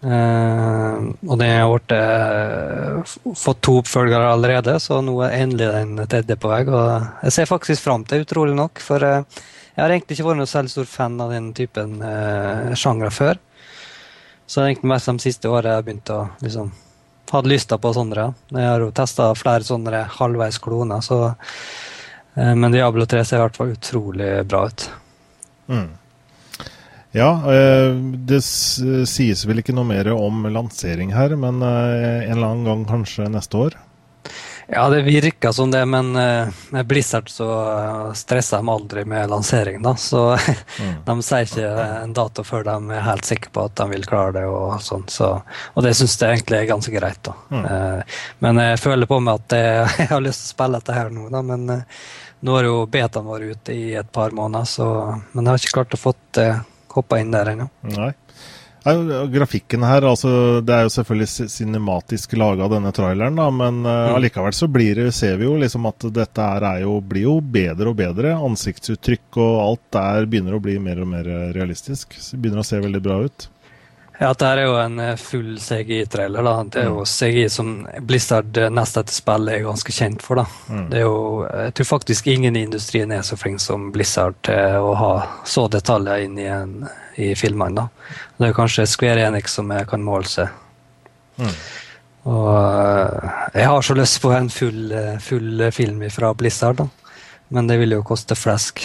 Uh, 0.00 1.12
og 1.28 1.34
den 1.36 1.50
har 1.52 1.68
blitt, 1.68 1.92
uh, 1.92 3.34
fått 3.36 3.58
to 3.66 3.74
oppfølgere 3.82 4.30
allerede, 4.32 4.78
så 4.80 5.02
nå 5.04 5.12
er 5.26 5.42
endelig 5.42 5.68
den 5.74 6.00
tredje 6.08 6.36
på 6.40 6.48
vei. 6.48 6.62
Og 6.64 7.26
jeg 7.26 7.34
ser 7.36 7.50
faktisk 7.50 7.84
fram 7.84 8.06
til 8.08 8.24
utrolig 8.24 8.56
nok, 8.56 8.80
for 8.80 9.04
uh, 9.04 9.20
jeg 9.74 9.82
har 9.82 9.92
egentlig 9.92 10.16
ikke 10.16 10.30
vært 10.30 10.40
noe 10.40 10.50
særlig 10.50 10.72
stor 10.72 10.88
fan 10.88 11.20
av 11.20 11.34
den 11.34 11.50
typen 11.56 11.98
uh, 12.00 12.72
sjangre 12.72 13.12
før. 13.12 13.42
Så 14.46 14.58
det 14.58 14.64
er 14.64 14.72
egentlig 14.72 14.92
mest 14.94 15.12
de 15.12 15.26
siste 15.26 15.52
årene 15.52 15.74
jeg 15.74 15.82
har 15.82 15.86
begynt 15.86 16.14
å 16.16 16.22
liksom 16.40 16.72
hadde 17.30 17.52
lysta 17.52 17.76
på 17.78 17.92
sånne. 17.94 18.24
Jeg 18.56 18.66
har 18.66 18.82
jo 18.82 18.90
testa 18.96 19.28
flere 19.38 19.62
sånne 19.62 20.02
halvveis 20.16 20.58
kloner, 20.58 21.04
så 21.04 21.30
Men 22.34 22.72
Diablo 22.72 23.04
3 23.10 23.24
ser 23.26 23.40
i 23.40 23.42
hvert 23.42 23.56
fall 23.58 23.72
utrolig 23.74 24.28
bra 24.48 24.60
ut. 24.70 24.84
Mm. 25.66 25.88
Ja, 27.12 27.30
eh, 27.52 27.94
det 28.26 28.42
sies 28.42 29.44
vel 29.46 29.62
ikke 29.62 29.74
noe 29.74 29.88
mer 29.88 30.12
om 30.14 30.44
lansering 30.46 31.14
her, 31.14 31.34
men 31.38 31.62
eh, 31.62 32.28
en 32.28 32.36
eller 32.36 32.52
annen 32.52 32.68
gang 32.68 32.84
kanskje 32.86 33.26
neste 33.32 33.58
år? 33.58 33.78
Ja, 34.70 34.84
det 34.92 35.00
virker 35.02 35.50
som 35.50 35.72
det, 35.74 35.80
men 35.90 36.14
eh, 36.14 36.52
med 36.70 36.86
Blizzard 36.86 37.26
så 37.32 37.48
stresser 38.14 38.62
de 38.62 38.70
aldri 38.70 39.02
med 39.10 39.26
lansering, 39.32 39.82
da. 39.82 39.96
Så 39.98 40.22
mm. 40.78 40.94
de 41.08 41.18
sier 41.26 41.50
ikke 41.50 41.90
en 42.04 42.14
dato 42.14 42.46
før 42.46 42.68
de 42.68 42.94
er 42.94 43.04
helt 43.08 43.26
sikre 43.26 43.50
på 43.56 43.66
at 43.66 43.74
de 43.82 43.90
vil 43.90 44.06
klare 44.06 44.36
det 44.38 44.46
og 44.46 44.78
sånt, 44.78 45.10
Så, 45.10 45.34
og 45.74 45.82
det 45.86 45.96
syns 45.98 46.14
jeg 46.14 46.38
egentlig 46.38 46.60
er 46.60 46.70
ganske 46.70 46.94
greit, 46.94 47.22
da. 47.26 47.34
Mm. 47.50 48.08
Men 48.46 48.64
jeg 48.68 48.82
føler 48.86 49.10
på 49.10 49.18
meg 49.18 49.42
at 49.42 49.58
jeg 49.98 50.12
har 50.14 50.22
lyst 50.22 50.46
til 50.46 50.52
å 50.52 50.54
spille 50.54 50.78
dette 50.78 51.00
her 51.02 51.10
nå, 51.10 51.26
da. 51.34 51.42
Men 51.42 51.66
nå 52.40 52.54
har 52.54 52.70
jo 52.70 52.84
betaen 52.86 53.26
vært 53.26 53.56
ute 53.58 53.74
i 53.74 53.96
et 53.98 54.14
par 54.14 54.30
måneder, 54.30 54.70
så 54.78 54.92
Men 55.32 55.42
jeg 55.42 55.50
har 55.50 55.64
ikke 55.64 55.80
klart 55.80 55.98
å 55.98 56.06
få 56.06 56.14
det 56.38 56.52
hoppa 56.96 57.20
inn 57.20 57.34
der 57.34 57.54
ennå. 57.54 57.68
Nei. 57.96 58.12
Grafikken 58.80 59.82
her, 59.84 60.06
altså 60.08 60.30
det 60.64 60.72
er 60.72 60.86
jo 60.86 60.92
selvfølgelig 60.94 61.50
cinematisk 61.52 62.32
laga, 62.40 62.64
denne 62.72 62.92
traileren, 62.96 63.36
da, 63.36 63.50
men 63.52 63.82
uh, 63.84 64.14
allikevel 64.14 64.56
så 64.56 64.70
blir 64.72 64.96
det, 64.96 65.10
ser 65.12 65.36
vi 65.36 65.44
jo 65.44 65.58
liksom 65.60 65.84
at 65.90 66.06
dette 66.16 66.46
er 66.56 66.86
jo, 66.86 66.96
blir 67.04 67.26
jo 67.26 67.36
bedre 67.44 67.92
og 67.92 67.98
bedre. 68.00 68.32
Ansiktsuttrykk 68.48 69.36
og 69.44 69.62
alt 69.66 69.86
der 69.98 70.28
begynner 70.32 70.56
å 70.56 70.64
bli 70.64 70.78
mer 70.80 71.04
og 71.04 71.12
mer 71.12 71.28
realistisk. 71.56 72.16
Begynner 72.32 72.64
å 72.64 72.70
se 72.70 72.80
veldig 72.80 73.04
bra 73.04 73.20
ut. 73.28 73.50
Ja, 74.20 74.34
dette 74.34 74.48
er 74.52 74.66
jo 74.66 74.74
en 74.76 74.98
eh, 75.00 75.14
full 75.16 75.54
CGI-trailer. 75.56 76.44
da. 76.44 76.52
Det 76.68 76.82
er 76.82 76.88
jo 76.90 76.98
mm. 77.00 77.08
CGI 77.08 77.44
som 77.48 77.70
Blizzard 78.04 78.58
eh, 78.60 78.68
nest 78.68 78.98
etter 79.00 79.16
spillet 79.16 79.54
er 79.54 79.64
ganske 79.64 79.94
kjent 79.96 80.20
for. 80.20 80.42
da. 80.42 80.44
Mm. 80.68 80.82
Det 80.90 80.98
er 80.98 81.06
jo, 81.06 81.22
Jeg 81.48 81.74
tror 81.78 81.88
faktisk 81.94 82.28
ingen 82.28 82.58
i 82.58 82.66
industrien 82.68 83.14
er 83.16 83.22
så 83.24 83.38
flink 83.40 83.64
som 83.64 83.88
Blizzard 83.94 84.36
til 84.44 84.76
å 84.84 84.92
ha 85.00 85.14
så 85.48 85.64
detaljer 85.72 86.26
inn 86.26 86.36
i, 86.36 86.44
en, 86.52 86.74
i 87.16 87.30
filmene. 87.32 87.80
da. 87.80 88.20
Det 88.36 88.50
er 88.50 88.58
kanskje 88.60 88.88
Square 88.92 89.24
Enix 89.30 89.56
som 89.56 89.72
jeg 89.72 89.88
kan 89.88 90.04
måle 90.04 90.28
seg. 90.28 90.52
Mm. 91.40 91.56
Og 92.28 92.52
eh, 92.60 93.34
jeg 93.56 93.72
har 93.72 93.88
så 93.88 93.96
lyst 93.96 94.20
på 94.20 94.36
en 94.36 94.52
full, 94.52 94.92
full 95.24 95.68
film 95.72 96.04
fra 96.12 96.34
Blizzard, 96.36 96.84
da. 96.84 97.16
men 97.56 97.72
det 97.72 97.80
vil 97.80 97.96
jo 97.96 98.04
koste 98.12 98.36
flesk. 98.36 98.84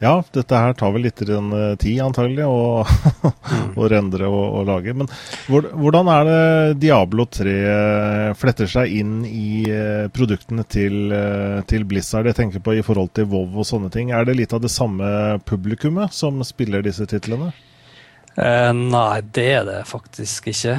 Ja, 0.00 0.14
dette 0.32 0.56
her 0.56 0.72
tar 0.72 0.94
vel 0.94 1.02
litt 1.04 1.20
den, 1.28 1.50
uh, 1.52 1.74
tid, 1.76 1.98
antagelig, 2.00 2.46
å 2.48 2.86
mm. 3.74 3.74
rendre 3.92 4.30
og, 4.32 4.44
og, 4.56 4.62
lage. 4.64 4.94
Men 4.96 5.10
hvordan 5.50 6.08
er 6.08 6.28
det 6.28 6.78
Diablo 6.80 7.26
3 7.28 7.56
eh, 7.60 8.28
fletter 8.40 8.70
seg 8.70 8.94
inn 8.96 9.18
i 9.28 9.66
uh, 9.68 10.08
produktene 10.08 10.64
til, 10.64 11.12
uh, 11.12 11.60
til, 11.68 11.84
Blizzard? 11.84 12.30
Jeg 12.30 12.38
tenker 12.38 12.64
på 12.64 12.78
i 12.78 12.84
forhold 12.86 13.12
til 13.12 13.28
WoW 13.28 13.60
og 13.60 13.68
sånne 13.68 13.92
ting. 13.92 14.14
Er 14.16 14.24
det 14.24 14.38
litt 14.38 14.56
av 14.56 14.64
det 14.64 14.72
samme 14.72 15.36
publikummet 15.44 16.16
som 16.16 16.40
spiller 16.48 16.86
disse 16.86 17.08
titlene? 17.10 17.52
nei, 18.40 19.20
det 19.36 19.44
er 19.52 19.64
det 19.66 19.80
faktisk 19.90 20.46
ikke. 20.48 20.76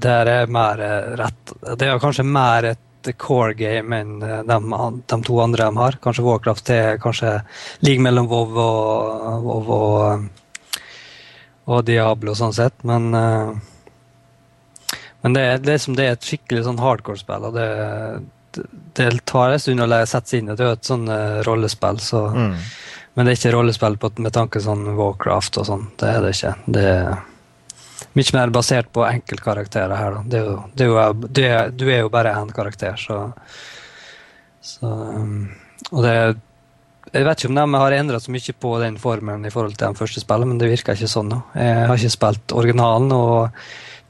det 0.00 0.10
er 0.10 0.48
mer 0.50 0.80
rett 1.20 1.52
Det 1.76 1.86
er 1.86 2.00
kanskje 2.02 2.24
mer 2.26 2.66
et 2.72 2.83
et 3.10 3.18
core 3.20 3.54
game 3.58 3.96
enn 3.96 4.16
de, 4.22 4.38
de, 4.48 5.18
to 5.26 5.40
andre 5.42 5.68
de 5.68 5.82
har. 5.82 5.98
Kanskje 6.04 6.24
Warcraft 6.26 6.72
er 6.74 6.98
kanskje 7.02 7.36
ligger 7.84 8.06
mellom 8.08 8.30
WoW 8.30 8.58
og, 8.62 9.44
WoW 9.44 9.74
og, 9.76 10.80
og 11.68 11.84
Diablo 11.88 12.36
sånn 12.38 12.56
sett, 12.56 12.76
men 12.86 13.10
men 15.24 15.32
det, 15.32 15.42
det, 15.64 15.78
liksom, 15.78 15.94
det 15.96 16.04
er 16.04 16.16
et 16.18 16.26
skikkelig 16.28 16.66
sånn 16.66 16.80
hardcore-spill, 16.82 17.46
og 17.48 17.54
det, 17.56 17.68
det, 18.98 19.06
tar 19.24 19.54
en 19.54 19.62
stund 19.62 19.80
å 19.80 19.86
sette 20.04 20.28
seg 20.28 20.42
inn 20.42 20.50
i 20.52 20.56
det. 20.58 20.66
er 20.66 20.76
et 20.76 20.90
sånn 20.90 21.06
rollespill, 21.46 22.00
så 22.04 22.26
mm. 22.34 22.50
Men 23.14 23.26
det 23.26 23.34
er 23.34 23.38
ikke 23.38 23.52
rollespill 23.54 23.96
på, 24.02 24.10
med 24.24 24.34
tanke 24.34 24.60
sånn 24.62 24.88
Warcraft 24.98 25.60
og 25.62 25.68
sånn. 25.68 25.86
Det 26.00 26.08
er 26.10 26.24
det 26.24 26.32
ikke. 26.34 26.52
Det 26.74 26.82
er 26.90 27.12
mye 28.14 28.36
mer 28.36 28.52
basert 28.54 28.90
på 28.94 29.04
enkeltkarakterer 29.06 29.94
her. 29.98 30.16
Da. 30.16 30.38
Er 30.38 30.48
jo, 30.48 30.56
det 30.74 30.86
er 30.86 30.90
jo, 30.90 30.98
er, 31.00 31.70
du 31.74 31.86
er 31.88 32.02
jo 32.04 32.10
bare 32.12 32.34
én 32.38 32.52
karakter, 32.54 32.98
så, 33.00 33.20
så 34.62 34.90
um, 34.90 35.48
Og 35.90 36.02
det 36.04 36.14
Jeg 37.14 37.26
vet 37.26 37.42
ikke 37.42 37.50
om 37.52 37.58
de 37.58 37.80
har 37.82 37.94
endra 37.94 38.20
så 38.20 38.32
mye 38.34 38.54
på 38.58 38.70
den 38.82 38.96
formelen 38.98 39.44
i 39.46 39.50
forhold 39.52 39.76
til 39.76 39.86
de 39.86 39.98
første 39.98 40.22
spillet, 40.22 40.48
men 40.48 40.58
det 40.58 40.70
virker 40.72 40.96
ikke 40.96 41.10
sånn 41.10 41.28
nå. 41.30 41.42
Jeg 41.54 41.84
har 41.90 42.00
ikke 42.00 42.16
spilt 42.16 42.54
originalen, 42.56 43.12
og 43.12 43.60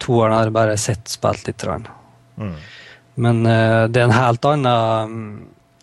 toeren 0.00 0.36
har 0.36 0.48
jeg 0.48 0.54
bare 0.56 0.78
sett 0.80 1.10
spilt 1.12 1.50
litt. 1.50 1.66
Mm. 2.40 2.54
Men 3.26 3.42
uh, 3.44 3.84
det 3.90 4.00
er 4.00 4.08
en 4.08 4.16
helt 4.16 4.48
annen 4.48 5.10
um, 5.10 5.26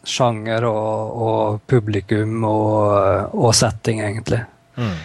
sjanger 0.07 0.65
og, 0.65 1.21
og 1.27 1.62
publikum 1.69 2.41
og, 2.47 3.36
og, 3.36 3.51
setting, 3.55 4.01
egentlig. 4.01 4.41
Mm. 4.77 4.95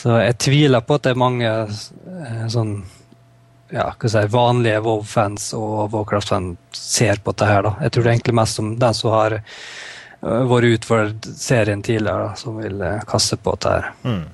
Så 0.00 0.16
jeg 0.22 0.38
tviler 0.40 0.80
på 0.84 0.96
at 0.96 1.04
det 1.04 1.12
er 1.12 1.20
mange 1.20 1.50
eh, 1.50 2.46
sånn 2.48 2.78
ja, 3.70 3.90
hva 3.94 4.10
si, 4.10 4.22
vanlige 4.32 4.80
WoW-fans 4.82 5.52
og 5.58 5.92
Warcraft-fans 5.92 6.58
ser 6.74 7.20
på 7.22 7.34
dette 7.34 7.46
her. 7.46 7.62
da. 7.66 7.76
Jeg 7.84 7.92
tror 7.92 8.04
det 8.04 8.10
er 8.10 8.18
egentlig 8.18 8.38
mest 8.40 8.62
om 8.62 8.72
den 8.80 8.96
som 8.96 9.14
har 9.14 9.36
uh, 9.38 10.42
vært 10.50 10.74
utfor 10.74 11.12
serien 11.38 11.82
tidligere, 11.86 12.30
da, 12.30 12.36
som 12.40 12.58
vil 12.58 12.82
uh, 12.82 12.98
kaste 13.06 13.38
på 13.38 13.54
dette 13.54 13.76
her. 13.76 13.90
Mm. 14.02 14.24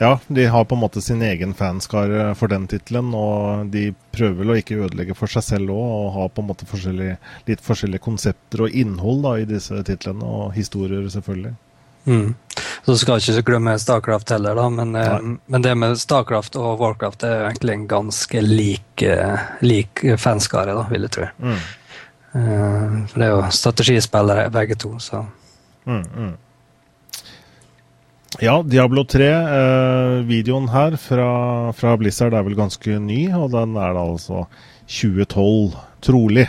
Ja, 0.00 0.14
de 0.28 0.46
har 0.52 0.64
på 0.64 0.76
en 0.76 0.80
måte 0.80 1.02
sin 1.04 1.22
egen 1.24 1.52
fanskare 1.56 2.30
for 2.36 2.52
den 2.52 2.64
tittelen, 2.68 3.12
og 3.16 3.68
de 3.72 3.90
prøver 4.16 4.38
vel 4.40 4.52
å 4.52 4.56
ikke 4.60 4.80
ødelegge 4.86 5.16
for 5.16 5.32
seg 5.32 5.44
selv 5.44 5.72
òg, 5.76 5.84
og 5.98 6.10
har 6.16 6.32
på 6.32 6.44
en 6.44 6.50
måte 6.52 6.68
forskjellige, 6.68 7.18
litt 7.48 7.64
forskjellige 7.64 8.04
konsepter 8.04 8.66
og 8.66 8.76
innhold 8.76 9.22
da, 9.24 9.36
i 9.40 9.48
disse 9.48 9.84
titlene, 9.88 10.24
og 10.24 10.56
historier, 10.56 11.04
selvfølgelig. 11.12 11.54
Mm. 12.06 12.34
Så 12.84 12.96
skal 13.00 13.22
ikke 13.22 13.46
glemme 13.52 13.76
Starcraft 13.80 14.30
heller, 14.34 14.58
da, 14.58 14.68
men, 14.70 14.94
eh, 14.96 15.18
men, 15.46 15.62
det 15.64 15.74
med 15.78 15.98
Starcraft 16.00 16.58
og 16.60 16.80
Warcraft 16.82 17.24
er 17.26 17.48
egentlig 17.48 17.74
en 17.74 17.88
ganske 17.90 18.42
lik, 18.44 19.02
eh, 19.02 19.48
lik 19.64 20.04
fanskare, 20.18 20.76
da, 20.76 20.86
vil 20.90 21.08
jeg 21.08 21.16
tro. 21.18 21.30
Mm. 21.38 21.60
For 22.36 23.16
det 23.16 23.24
er 23.24 23.30
jo 23.32 23.44
strategispillere 23.54 24.50
begge 24.52 24.76
to, 24.76 24.90
så 25.00 25.22
mm, 25.88 26.02
mm. 26.02 26.34
Ja, 28.40 28.62
Diablo 28.62 29.04
3, 29.04 29.26
eh, 29.32 30.24
videoen 30.28 30.68
her 30.68 30.96
fra, 31.00 31.72
fra, 31.72 31.96
Blizzard 31.96 32.34
er 32.36 32.44
vel 32.44 32.56
ganske 32.58 32.98
ny, 33.00 33.22
og 33.32 33.48
den 33.54 33.76
er 33.80 33.94
da 33.96 34.02
altså 34.04 34.44
2012, 34.84 35.76
trolig. 36.04 36.44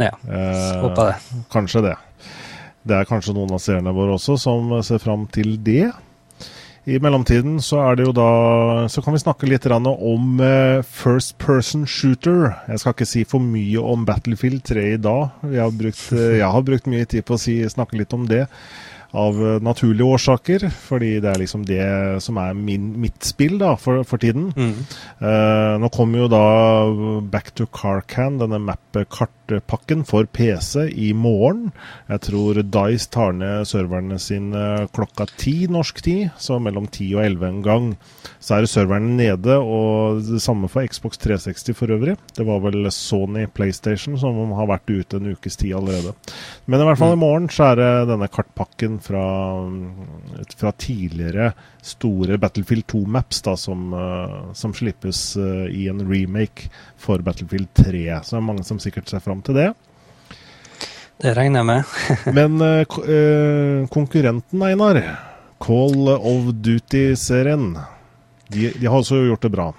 Ja, 0.00 0.14
eh, 0.14 0.78
håper 0.80 1.10
det. 1.10 1.42
Kanskje 1.52 1.82
det. 1.90 1.96
Det 2.88 2.96
er 2.96 3.08
kanskje 3.08 3.36
noen 3.36 3.52
av 3.52 3.62
seerne 3.62 3.92
våre 3.94 4.16
også 4.16 4.38
som 4.40 4.72
ser 4.86 5.02
fram 5.02 5.26
til 5.32 5.58
det. 5.64 5.90
I 6.88 6.96
mellomtiden 7.04 7.58
så 7.60 7.82
er 7.84 7.98
det 7.98 8.06
jo 8.06 8.14
da 8.16 8.28
Så 8.88 9.02
kan 9.04 9.12
vi 9.12 9.20
snakke 9.20 9.48
litt 9.50 9.66
om 9.68 10.40
uh, 10.40 10.80
First 10.82 11.36
Person 11.38 11.84
Shooter. 11.86 12.54
Jeg 12.68 12.80
skal 12.80 12.94
ikke 12.94 13.08
si 13.08 13.24
for 13.28 13.44
mye 13.44 13.82
om 13.82 14.06
Battlefield 14.08 14.62
3 14.64 14.86
i 14.94 14.96
dag. 14.96 15.34
Jeg 15.44 15.60
har 15.60 15.74
brukt, 15.74 16.04
uh, 16.12 16.38
jeg 16.38 16.48
har 16.48 16.62
brukt 16.64 16.86
mye 16.88 17.04
tid 17.04 17.26
på 17.28 17.36
å 17.36 17.42
si, 17.42 17.60
snakke 17.68 17.98
litt 18.00 18.16
om 18.16 18.24
det 18.30 18.46
av 19.16 19.38
eh, 19.40 19.60
naturlige 19.64 20.04
årsaker, 20.04 20.66
fordi 20.68 21.14
det 21.24 21.30
er 21.30 21.40
liksom 21.40 21.62
det 21.64 21.84
som 22.20 22.36
er 22.42 22.52
min, 22.52 22.90
mitt 23.00 23.24
spill 23.24 23.56
da, 23.60 23.72
for, 23.80 24.02
for 24.04 24.20
tiden. 24.20 24.50
Mm. 24.52 24.74
Uh, 25.22 25.74
nå 25.80 25.88
kommer 25.94 26.24
jo 26.24 26.28
da 26.32 26.42
Back 27.32 27.54
to 27.56 27.64
Carcan, 27.72 28.36
denne 28.42 28.60
map-kartpakken 29.48 30.04
for 30.04 30.26
PC, 30.26 30.90
i 30.92 31.12
morgen. 31.12 31.72
Jeg 32.08 32.20
tror 32.20 32.62
Dice 32.62 33.08
tar 33.10 33.32
ned 33.32 33.66
serverne 33.66 34.18
sine 34.18 34.88
klokka 34.92 35.26
ti 35.38 35.66
norsk 35.68 36.02
tid, 36.02 36.28
så 36.38 36.58
mellom 36.58 36.86
ti 36.86 37.14
og 37.14 37.24
elleve 37.24 37.48
en 37.48 37.62
gang. 37.62 37.96
Så 38.40 38.58
er 38.58 38.66
serverne 38.68 39.16
nede, 39.16 39.56
og 39.58 40.22
det 40.22 40.42
samme 40.42 40.68
for 40.68 40.86
Xbox 40.86 41.18
360 41.18 41.76
for 41.76 41.88
øvrig. 41.88 42.16
Det 42.36 42.46
var 42.46 42.60
vel 42.60 42.90
Sony 42.92 43.46
PlayStation 43.46 44.18
som 44.18 44.52
har 44.56 44.68
vært 44.68 44.90
ute 44.90 45.16
en 45.16 45.32
ukes 45.32 45.56
tid 45.56 45.74
allerede. 45.74 46.14
Men 46.66 46.80
i 46.80 46.84
hvert 46.88 47.00
fall 47.00 47.14
i 47.14 47.18
mm. 47.18 47.24
morgen 47.24 47.48
så 47.52 47.72
er 47.72 47.80
det 47.80 47.90
denne 48.12 48.28
kartpakken 48.28 49.00
fra, 49.00 49.26
fra 50.56 50.72
tidligere 50.76 51.52
store 51.88 52.38
Battlefield 52.38 52.84
2-maps 52.90 53.42
som, 53.56 53.92
uh, 53.94 54.52
som, 54.52 54.74
slippes 54.74 55.36
uh, 55.36 55.66
i 55.70 55.88
en 55.88 56.02
remake 56.04 56.68
for 56.96 57.22
Battlefield 57.24 57.68
3. 57.74 58.20
Så 58.22 58.36
det 58.36 58.40
er 58.40 58.48
mange 58.48 58.64
som 58.66 58.80
sikkert 58.82 59.08
ser 59.10 59.22
fram 59.24 59.37
til 59.46 59.58
det. 59.58 59.68
Det 61.18 61.34
regner 61.34 61.64
jeg 61.64 61.68
med. 61.70 61.96
Men 62.38 62.62
uh, 62.62 63.88
konkurrenten, 63.90 64.62
Einar, 64.62 65.02
Call 65.62 66.12
of 66.14 66.52
Duty-serien, 66.62 67.72
de, 68.48 68.70
de 68.78 68.86
har 68.86 69.00
også 69.00 69.24
gjort 69.26 69.46
det 69.46 69.54
bra. 69.56 69.72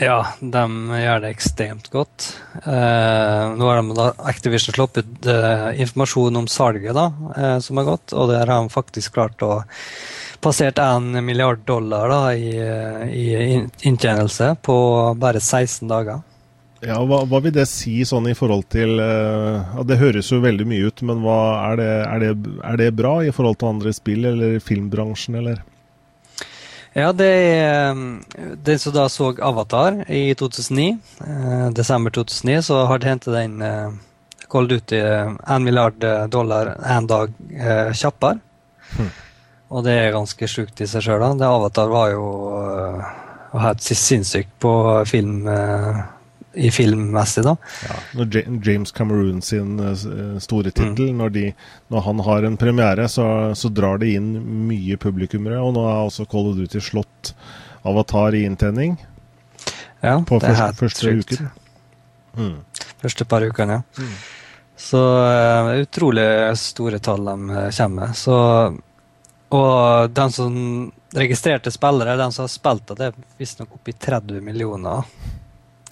Ja, 0.00 0.22
de 0.40 0.62
gjør 1.02 1.20
det 1.20 1.30
ekstremt 1.34 1.90
godt. 1.92 2.30
Eh, 2.64 3.42
nå 3.58 3.66
har 3.68 3.82
de 3.82 3.96
da 3.96 4.08
Activision 4.30 4.72
sluppet 4.72 5.28
eh, 5.28 5.68
informasjon 5.84 6.40
om 6.40 6.48
salget 6.48 6.96
da, 6.96 7.10
eh, 7.36 7.58
som 7.60 7.78
er 7.78 7.88
gått, 7.90 8.14
og 8.16 8.32
der 8.32 8.48
har 8.48 8.64
de 8.64 8.72
faktisk 8.72 9.18
klart 9.18 9.44
å 9.44 9.60
passert 10.42 10.80
1 10.80 11.20
milliard 11.22 11.60
dollar 11.68 12.08
da, 12.10 12.22
i, 12.34 12.56
i 13.12 13.60
inntjenelse 13.86 14.54
på 14.64 14.76
bare 15.20 15.44
16 15.44 15.86
dager. 15.92 16.24
Ja, 16.82 16.96
hva, 17.06 17.20
hva, 17.30 17.38
vil 17.44 17.54
det 17.54 17.68
si 17.70 18.00
sånn 18.06 18.26
i 18.26 18.34
forhold 18.34 18.64
til 18.74 18.98
uh, 18.98 19.82
Det 19.86 20.00
høres 20.00 20.32
jo 20.32 20.40
veldig 20.42 20.64
mye 20.66 20.88
ut, 20.90 21.02
men 21.06 21.20
hva, 21.22 21.40
er, 21.68 21.76
det, 21.78 21.90
er, 22.02 22.22
det, 22.24 22.54
er, 22.58 22.78
det, 22.80 22.88
bra 22.98 23.12
i 23.22 23.30
forhold 23.34 23.60
til 23.60 23.70
andre 23.70 23.92
spill 23.94 24.26
eller 24.32 24.56
filmbransjen, 24.62 25.38
eller? 25.38 25.60
Ja, 26.92 27.12
det 27.16 27.28
er 27.28 27.92
um, 27.94 28.22
Den 28.66 28.80
som 28.82 28.92
da 28.96 29.06
så 29.08 29.30
Avatar 29.40 30.02
i 30.12 30.34
2009, 30.36 30.88
eh, 31.24 31.68
desember 31.72 32.12
2009, 32.12 32.58
så 32.66 32.82
har 32.90 33.00
det 33.00 33.08
hentet 33.08 33.36
den 33.36 33.62
eh, 33.64 33.94
Call 34.52 34.68
Duty 34.68 34.98
én 34.98 35.38
eh, 35.38 35.58
milliard 35.64 36.04
eh, 36.04 36.26
dollar 36.28 36.74
en 36.84 37.06
dag 37.08 37.32
eh, 37.54 37.92
kjappere. 37.96 38.42
Hm. 38.92 39.12
Og 39.72 39.86
det 39.86 39.94
er 39.96 40.12
ganske 40.12 40.48
sjukt 40.50 40.82
i 40.84 40.88
seg 40.90 41.06
sjøl. 41.06 41.24
Avatar 41.24 41.88
var 41.88 42.10
jo 42.12 42.26
uh, 42.52 43.06
helt 43.56 43.80
sinnssykt 43.80 44.52
på 44.60 44.72
film. 45.08 45.46
Uh, 45.48 46.02
i 46.54 46.70
filmmessig, 46.70 47.44
da. 47.46 47.56
Ja, 47.88 47.96
når 48.18 48.42
James 48.66 48.92
Cameroon 48.92 49.42
sin 49.42 49.80
eh, 49.80 50.38
store 50.42 50.70
tittel, 50.70 51.12
mm. 51.12 51.18
når, 51.18 51.54
når, 51.88 52.04
han 52.08 52.20
har 52.26 52.48
en 52.48 52.58
premiere, 52.60 53.08
så, 53.08 53.26
så, 53.54 53.70
drar 53.72 54.02
det 54.02 54.12
inn 54.18 54.34
mye 54.68 54.98
publikummere. 55.00 55.60
Og 55.62 55.74
nå 55.76 55.86
er 55.88 56.04
også 56.04 56.28
Call 56.30 56.52
of 56.52 56.60
Duty 56.60 56.82
slått 56.82 57.34
Avatar 57.88 58.36
i 58.36 58.44
inntjening. 58.48 58.98
Ja, 60.02 60.18
på 60.26 60.38
det 60.42 60.52
første, 60.52 60.68
er 60.68 60.78
første 60.78 61.16
uken. 61.18 61.50
Mm. 62.36 62.54
Første 63.02 63.28
par 63.28 63.44
ukene, 63.46 63.80
ja. 63.80 64.04
Mm. 64.04 64.14
Så 64.82 64.98
uh, 64.98 65.68
utrolig 65.78 66.56
store 66.58 66.98
tall 66.98 67.28
de 67.28 67.50
eh, 67.50 67.68
kommer 67.76 68.06
med. 68.06 68.16
Så, 68.18 68.36
og 69.54 70.10
den 70.10 70.32
som 70.34 70.56
registrerte 71.14 71.70
spillere, 71.70 72.16
den 72.18 72.32
som 72.34 72.48
har 72.48 72.50
spilt 72.50 72.90
det, 72.96 73.12
er 73.12 73.38
visstnok 73.38 73.76
oppi 73.76 73.94
30 73.94 74.40
millioner. 74.42 75.06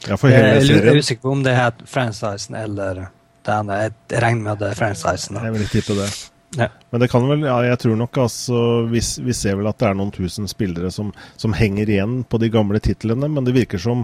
For 0.08 0.32
hele 0.32 0.58
jeg 0.64 0.80
er 0.80 0.98
usikker 0.98 1.26
på 1.26 1.32
om 1.36 1.44
det 1.44 1.54
het 1.56 1.80
franchisen 1.88 2.56
eller 2.56 3.06
det 3.46 3.54
ene. 3.54 3.78
Jeg 3.84 4.20
regner 4.22 4.44
med 4.48 4.60
det 4.62 4.72
er 4.72 4.78
franchisen. 4.78 5.40
Jeg 5.44 5.56
vil 5.56 5.72
tippe 5.72 5.96
det. 5.98 6.10
Ja. 6.58 6.66
Men 6.90 7.00
det 7.00 7.10
kan 7.12 7.28
vel, 7.28 7.44
ja, 7.46 7.60
jeg 7.62 7.78
tror 7.78 7.98
nok 8.00 8.18
altså 8.24 8.60
vi, 8.90 8.98
vi, 8.98 9.34
ser 9.36 9.54
vel 9.60 9.68
at 9.70 9.78
det 9.78 9.86
er 9.86 9.98
noen 9.98 10.10
tusen 10.14 10.50
spillere 10.50 10.90
som, 10.90 11.12
som 11.38 11.54
henger 11.54 11.92
igjen 11.92 12.24
på 12.26 12.40
de 12.42 12.50
gamle 12.50 12.80
titlene, 12.82 13.28
men 13.30 13.46
det 13.46 13.54
virker 13.54 13.78
som 13.78 14.02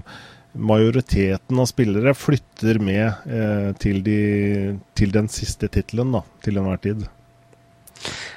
majoriteten 0.57 1.59
av 1.59 1.67
spillere 1.69 2.15
flytter 2.17 2.79
med 2.81 3.07
eh, 3.27 3.73
til, 3.83 3.99
de, 4.07 4.21
til, 4.97 5.13
den 5.13 5.29
siste 5.33 5.69
tittelen 5.73 6.15
til 6.45 6.61
enhver 6.61 6.81
tid. 6.81 7.03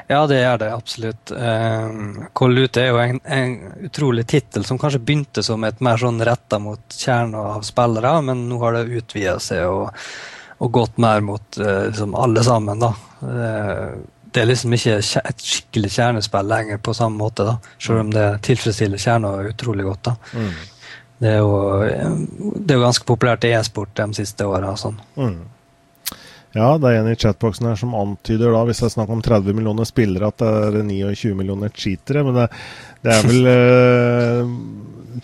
Ja, 0.09 0.23
det 0.27 0.39
er 0.41 0.57
det 0.57 0.71
absolutt. 0.73 1.31
Uh, 1.31 2.25
Call 2.33 2.55
Duty 2.57 2.81
er 2.81 2.87
jo 2.89 3.01
en, 3.03 3.19
en 3.25 3.55
utrolig 3.85 4.25
tittel 4.31 4.65
som 4.65 4.79
kanskje 4.81 5.01
begynte 5.03 5.43
som 5.45 5.63
et 5.67 5.83
mer 5.85 6.01
sånn 6.01 6.17
retta 6.25 6.57
mot 6.63 6.81
kjerna 6.97 7.43
av 7.55 7.65
spillere, 7.67 8.15
men 8.25 8.47
nå 8.49 8.57
har 8.63 8.79
det 8.79 9.01
utvida 9.01 9.35
seg 9.43 9.67
og, 9.69 9.91
og, 10.57 10.71
gått 10.79 10.97
mer 10.97 11.21
mot 11.25 11.61
uh, 11.61 11.85
liksom 11.91 12.17
alle 12.17 12.45
sammen. 12.47 12.81
da. 12.81 12.93
Uh, 13.21 13.99
det 14.33 14.41
er 14.41 14.49
liksom 14.49 14.73
ikke 14.77 14.97
et 14.97 15.45
skikkelig 15.45 15.93
kjernespill 15.93 16.49
lenger 16.49 16.81
på 16.85 16.93
samme 16.97 17.17
måte, 17.17 17.45
da, 17.47 17.55
selv 17.81 18.03
om 18.03 18.11
det 18.13 18.25
tilfredsstiller 18.45 19.01
kjerna 19.01 19.31
utrolig 19.49 19.85
godt. 19.87 20.09
da. 20.09 20.15
Mm. 20.33 20.51
Det, 21.19 21.31
er 21.31 21.39
jo, 21.39 21.55
det 22.55 22.73
er 22.73 22.77
jo 22.77 22.83
ganske 22.85 23.07
populært 23.09 23.45
i 23.45 23.53
e-sport 23.57 23.95
de 23.97 24.09
siste 24.21 24.45
åra. 24.47 24.75
Sånn. 24.79 24.99
Mm. 25.17 25.39
Ja, 26.55 26.69
det 26.81 26.89
er 26.89 27.03
en 27.03 27.11
i 27.11 27.17
chatboxen 27.19 27.67
her 27.69 27.77
som 27.77 27.93
antyder 27.93 28.49
da, 28.55 28.63
hvis 28.65 28.79
det 28.81 28.87
er 28.87 28.93
snakk 28.95 29.11
om 29.13 29.21
30 29.25 29.53
millioner 29.53 29.85
spillere, 29.85 30.31
at 30.31 30.41
det 30.41 30.79
er 30.81 30.87
29 30.87 31.35
millioner 31.37 31.69
cheatere. 31.69 32.23
Men 32.25 32.39
det, 32.39 32.47
det 33.05 33.13
er 33.13 33.27
vel 33.29 33.49
uh, 33.49 34.53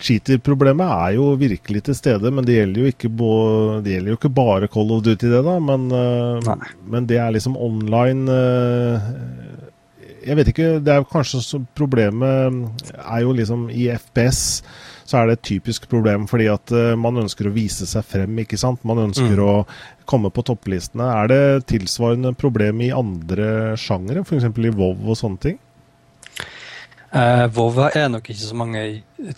Cheater-problemet 0.02 0.86
er 0.86 1.16
jo 1.16 1.32
virkelig 1.40 1.82
til 1.88 1.98
stede, 1.98 2.30
men 2.30 2.46
det 2.46 2.60
gjelder 2.60 2.82
jo 2.82 2.92
ikke, 2.92 3.10
bo, 3.10 3.32
det 3.82 3.96
gjelder 3.96 4.12
jo 4.12 4.20
ikke 4.20 4.34
bare 4.38 4.70
Call 4.70 4.94
of 4.94 5.02
Duty, 5.06 5.32
det, 5.32 5.42
da. 5.48 5.56
Men, 5.62 5.88
uh, 5.90 6.70
men 6.94 7.10
det 7.10 7.18
er 7.22 7.34
liksom 7.34 7.58
online 7.58 8.30
uh, 8.30 9.10
Jeg 10.26 10.38
vet 10.38 10.50
ikke, 10.54 10.72
det 10.82 10.94
er 10.94 11.10
kanskje 11.10 11.64
problemet 11.78 12.94
er 12.98 13.22
jo 13.22 13.34
liksom 13.34 13.66
i 13.70 13.88
FPS 13.94 14.62
så 15.06 15.20
er 15.20 15.28
det 15.28 15.36
et 15.38 15.44
typisk 15.52 15.86
problem 15.90 16.26
fordi 16.30 16.48
at 16.50 16.72
uh, 16.74 16.94
man 16.98 17.22
ønsker 17.22 17.48
å 17.48 17.54
vise 17.54 17.86
seg 17.88 18.06
frem. 18.06 18.42
ikke 18.42 18.58
sant? 18.60 18.82
Man 18.86 19.04
ønsker 19.08 19.38
mm. 19.38 19.44
å 19.44 19.54
komme 20.08 20.32
på 20.34 20.44
topplistene. 20.46 21.06
Er 21.22 21.30
det 21.30 21.44
tilsvarende 21.70 22.34
problem 22.38 22.82
i 22.84 22.92
andre 22.94 23.76
sjangere, 23.80 24.26
f.eks. 24.26 24.50
i 24.50 24.74
WoW 24.74 25.14
og 25.14 25.18
sånne 25.18 25.42
ting? 25.46 25.62
Uh, 27.16 27.46
WoW 27.54 27.78
er 27.86 28.08
nok 28.10 28.26
ikke 28.28 28.42
så 28.42 28.56
mange 28.58 28.80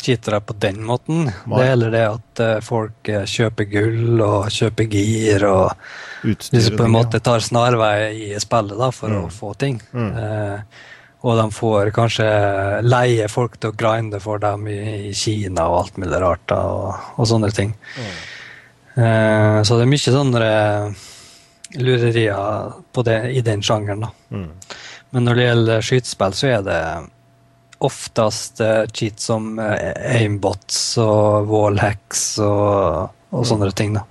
cheatere 0.00 0.40
på 0.42 0.56
den 0.58 0.80
måten. 0.82 1.28
Nei. 1.28 1.52
Det 1.52 1.64
er 1.64 1.72
heller 1.74 1.92
det 1.94 2.04
at 2.08 2.42
uh, 2.42 2.52
folk 2.64 3.10
uh, 3.12 3.22
kjøper 3.28 3.68
gull 3.70 4.22
og 4.24 4.48
kjøper 4.50 4.88
gir 4.88 5.44
og 5.46 5.74
Utstyret, 6.24 6.56
hvis 6.56 6.72
på 6.74 6.86
en 6.88 6.94
måte 6.96 7.20
tar 7.22 7.44
snarvei 7.44 8.32
i 8.32 8.40
spillet 8.42 8.80
da, 8.80 8.88
for 8.94 9.12
mm. 9.12 9.20
å 9.20 9.28
få 9.30 9.52
ting. 9.60 9.76
Mm. 9.92 10.16
Og 11.26 11.34
de 11.40 11.46
får 11.50 11.90
kanskje 11.96 12.26
leie 12.86 13.26
folk 13.30 13.56
til 13.58 13.72
å 13.72 13.78
grinde 13.78 14.20
for 14.22 14.38
dem 14.42 14.68
i, 14.70 14.78
i 15.08 15.14
Kina 15.16 15.66
og 15.66 15.78
alt 15.80 15.96
mulig 15.98 16.20
rart 16.22 16.44
da, 16.50 16.58
og, 16.70 17.08
og, 17.16 17.24
sånne 17.26 17.50
ting. 17.54 17.72
Mm. 17.98 18.18
så 19.66 19.78
det 19.78 19.84
er 19.84 19.90
mye 19.90 20.12
sånne 20.14 20.52
lurerier 21.78 22.72
det, 23.04 23.18
i 23.34 23.42
den 23.46 23.62
sjangeren. 23.62 24.06
da. 24.06 24.10
Mm. 24.30 24.50
Men 25.10 25.24
når 25.24 25.38
det 25.38 25.46
gjelder 25.46 25.86
skytespill, 25.88 26.36
så 26.36 26.50
er 26.52 26.62
det 26.66 26.80
oftest 27.84 28.62
uh, 28.64 28.84
cheat 28.90 29.22
som 29.22 29.58
uh, 29.58 29.74
aimbots 30.18 30.80
og 31.02 31.50
wallhacks 31.50 32.24
og, 32.42 33.10
og 33.30 33.42
mm. 33.44 33.48
sånne 33.52 33.70
ting. 33.78 33.98
da. 33.98 34.06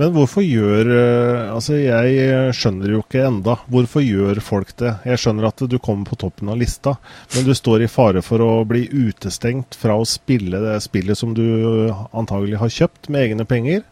Men 0.00 0.14
hvorfor 0.14 0.44
gjør 0.44 0.88
uh, 0.88 1.50
Altså, 1.52 1.76
jeg 1.76 2.54
skjønner 2.56 2.94
jo 2.94 3.02
ikke 3.02 3.24
enda. 3.26 3.58
Hvorfor 3.68 4.00
gjør 4.04 4.40
folk 4.44 4.72
det? 4.80 4.94
Jeg 5.04 5.20
skjønner 5.20 5.50
at 5.50 5.60
du 5.68 5.76
kommer 5.82 6.08
på 6.08 6.16
toppen 6.20 6.48
av 6.48 6.56
lista, 6.60 6.94
men 7.34 7.44
du 7.44 7.52
står 7.56 7.84
i 7.84 7.90
fare 7.90 8.22
for 8.24 8.40
å 8.40 8.62
bli 8.68 8.86
utestengt 8.88 9.76
fra 9.76 9.98
å 9.98 10.06
spille 10.08 10.60
det 10.62 10.78
spillet 10.84 11.18
som 11.18 11.34
du 11.36 11.44
antagelig 12.16 12.60
har 12.62 12.72
kjøpt 12.72 13.10
med 13.12 13.26
egne 13.26 13.46
penger 13.48 13.82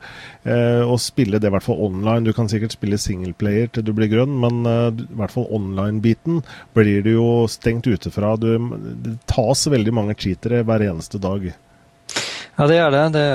eh, 0.49 0.81
og 0.81 1.01
spille 1.03 1.41
det 1.41 1.51
i 1.51 1.55
hvert 1.55 1.67
fall 1.67 1.83
online. 1.89 2.25
Du 2.29 2.33
kan 2.37 2.49
sikkert 2.51 2.77
spille 2.77 3.01
singleplayer 3.01 3.71
til 3.73 3.85
du 3.87 3.93
blir 3.97 4.11
grønn, 4.13 4.39
men 4.41 4.65
eh, 4.69 5.05
i 5.05 5.21
hvert 5.21 5.35
fall 5.35 5.49
online-biten 5.59 6.43
blir 6.79 7.05
du 7.05 7.13
jo 7.17 7.31
stengt 7.51 7.89
ute 7.91 8.13
fra. 8.15 8.35
Du, 8.41 8.51
det 9.05 9.19
tas 9.31 9.67
veldig 9.69 9.97
mange 10.01 10.17
cheatere 10.19 10.65
hver 10.69 10.89
eneste 10.89 11.21
dag. 11.23 11.51
Ja, 12.59 12.67
det 12.67 12.81
gjør 12.81 12.95
det. 12.95 13.07
Det 13.15 13.29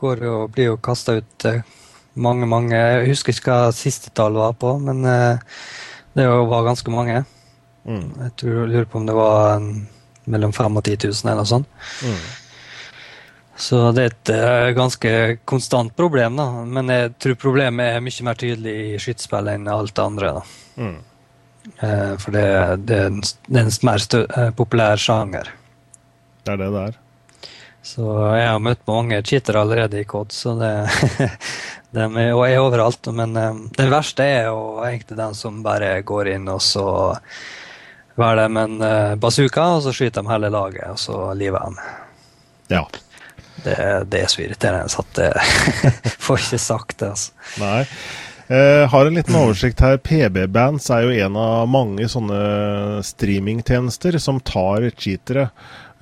går 0.00 0.28
jo, 0.28 0.36
blir 0.54 0.72
jo 0.72 0.78
kasta 0.82 1.20
ut 1.20 1.50
eh, 1.50 1.62
mange, 2.14 2.46
mange 2.46 2.76
Jeg 2.76 3.08
husker 3.08 3.34
ikke 3.34 3.50
hva 3.50 3.74
siste 3.74 4.12
tall 4.14 4.36
var 4.38 4.54
på, 4.58 4.76
men 4.82 5.04
eh, 5.08 5.58
det 6.14 6.26
var 6.28 6.66
ganske 6.66 6.94
mange. 6.94 7.24
Mm. 7.84 8.06
Jeg 8.22 8.32
tror, 8.40 8.66
lurer 8.70 8.88
på 8.88 9.00
om 9.00 9.06
det 9.06 9.16
var 9.16 9.60
mellom 10.30 10.52
5000 10.52 10.78
og 10.78 10.84
10 10.84 10.96
000 11.10 11.20
eller 11.24 11.40
noe 11.42 11.50
sånt. 11.50 11.68
Mm. 12.06 12.24
Så 13.56 13.80
det 13.94 14.04
er 14.04 14.12
et 14.12 14.30
uh, 14.34 14.68
ganske 14.74 15.10
konstant 15.46 15.94
problem, 15.96 16.38
da. 16.40 16.46
Men 16.66 16.90
jeg 16.90 17.12
tror 17.22 17.36
problemet 17.38 17.94
er 17.96 18.02
mye 18.02 18.26
mer 18.26 18.38
tydelig 18.40 18.74
i 18.74 19.02
skytespill 19.02 19.50
enn 19.52 19.68
alt 19.70 19.94
det 19.94 20.06
andre. 20.06 20.32
da. 20.38 20.42
Mm. 20.82 20.96
Uh, 21.78 22.14
for 22.20 22.34
det, 22.34 22.48
det, 22.88 22.98
det, 23.46 23.60
er 23.60 23.68
en 23.68 23.78
mer 23.86 24.06
uh, 24.18 24.50
populær 24.58 25.00
sjanger. 25.00 25.52
Det 26.44 26.56
er 26.56 26.60
det 26.64 26.70
det 26.74 26.84
er. 26.88 27.00
Så 27.84 28.04
jeg 28.32 28.48
har 28.48 28.62
møtt 28.64 28.80
mange 28.88 29.20
cheatere 29.28 29.60
allerede 29.60 30.00
i 30.00 30.06
COD, 30.08 30.32
så 30.32 30.54
det 30.56 30.72
de 31.94 32.06
er, 32.24 32.32
og 32.34 32.44
er 32.48 32.60
overalt. 32.62 33.10
Men 33.14 33.34
den 33.34 33.92
verste 33.92 34.26
er 34.26 34.48
jo 34.50 34.82
egentlig 34.84 35.18
den 35.20 35.38
som 35.38 35.62
bare 35.64 35.96
går 36.06 36.34
inn 36.34 36.50
og 36.52 36.62
så 36.64 36.86
velger 38.18 38.44
de 38.44 38.60
en 38.62 39.18
bazooka, 39.18 39.64
og 39.76 39.82
så 39.82 39.94
skyter 39.94 40.22
de 40.22 40.30
hele 40.30 40.50
laget, 40.54 40.84
og 40.92 41.00
så 41.02 41.16
liver 41.34 41.64
de. 41.64 41.88
Ja. 42.76 42.84
Det, 43.64 43.78
det 44.12 44.20
er 44.20 44.30
så 44.30 44.44
irriterende 44.44 45.02
at 45.02 45.18
jeg 45.24 46.12
får 46.26 46.44
ikke 46.44 46.62
sagt 46.62 46.98
det. 47.00 47.10
altså. 47.14 47.32
Nei. 47.62 47.82
Jeg 48.44 48.88
har 48.92 49.08
en 49.08 49.16
liten 49.16 49.36
oversikt 49.38 49.80
her. 49.80 49.96
PB-bands 50.04 50.90
er 50.92 51.06
jo 51.06 51.14
en 51.26 51.36
av 51.40 51.68
mange 51.70 52.04
sånne 52.12 53.00
streamingtjenester 53.06 54.18
som 54.20 54.40
tar 54.44 54.84
cheatere. 54.92 55.48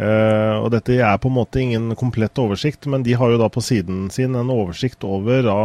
Eh, 0.02 0.56
og 0.58 0.70
dette 0.74 0.96
er 0.98 1.20
på 1.22 1.30
en 1.30 1.36
måte 1.36 1.60
ingen 1.62 1.94
komplett 1.98 2.38
oversikt, 2.40 2.88
men 2.90 3.04
de 3.06 3.14
har 3.18 3.32
jo 3.32 3.40
da 3.40 3.48
på 3.52 3.62
siden 3.62 4.08
sin 4.10 4.34
en 4.38 4.52
oversikt 4.52 5.04
over 5.06 5.44
da 5.46 5.58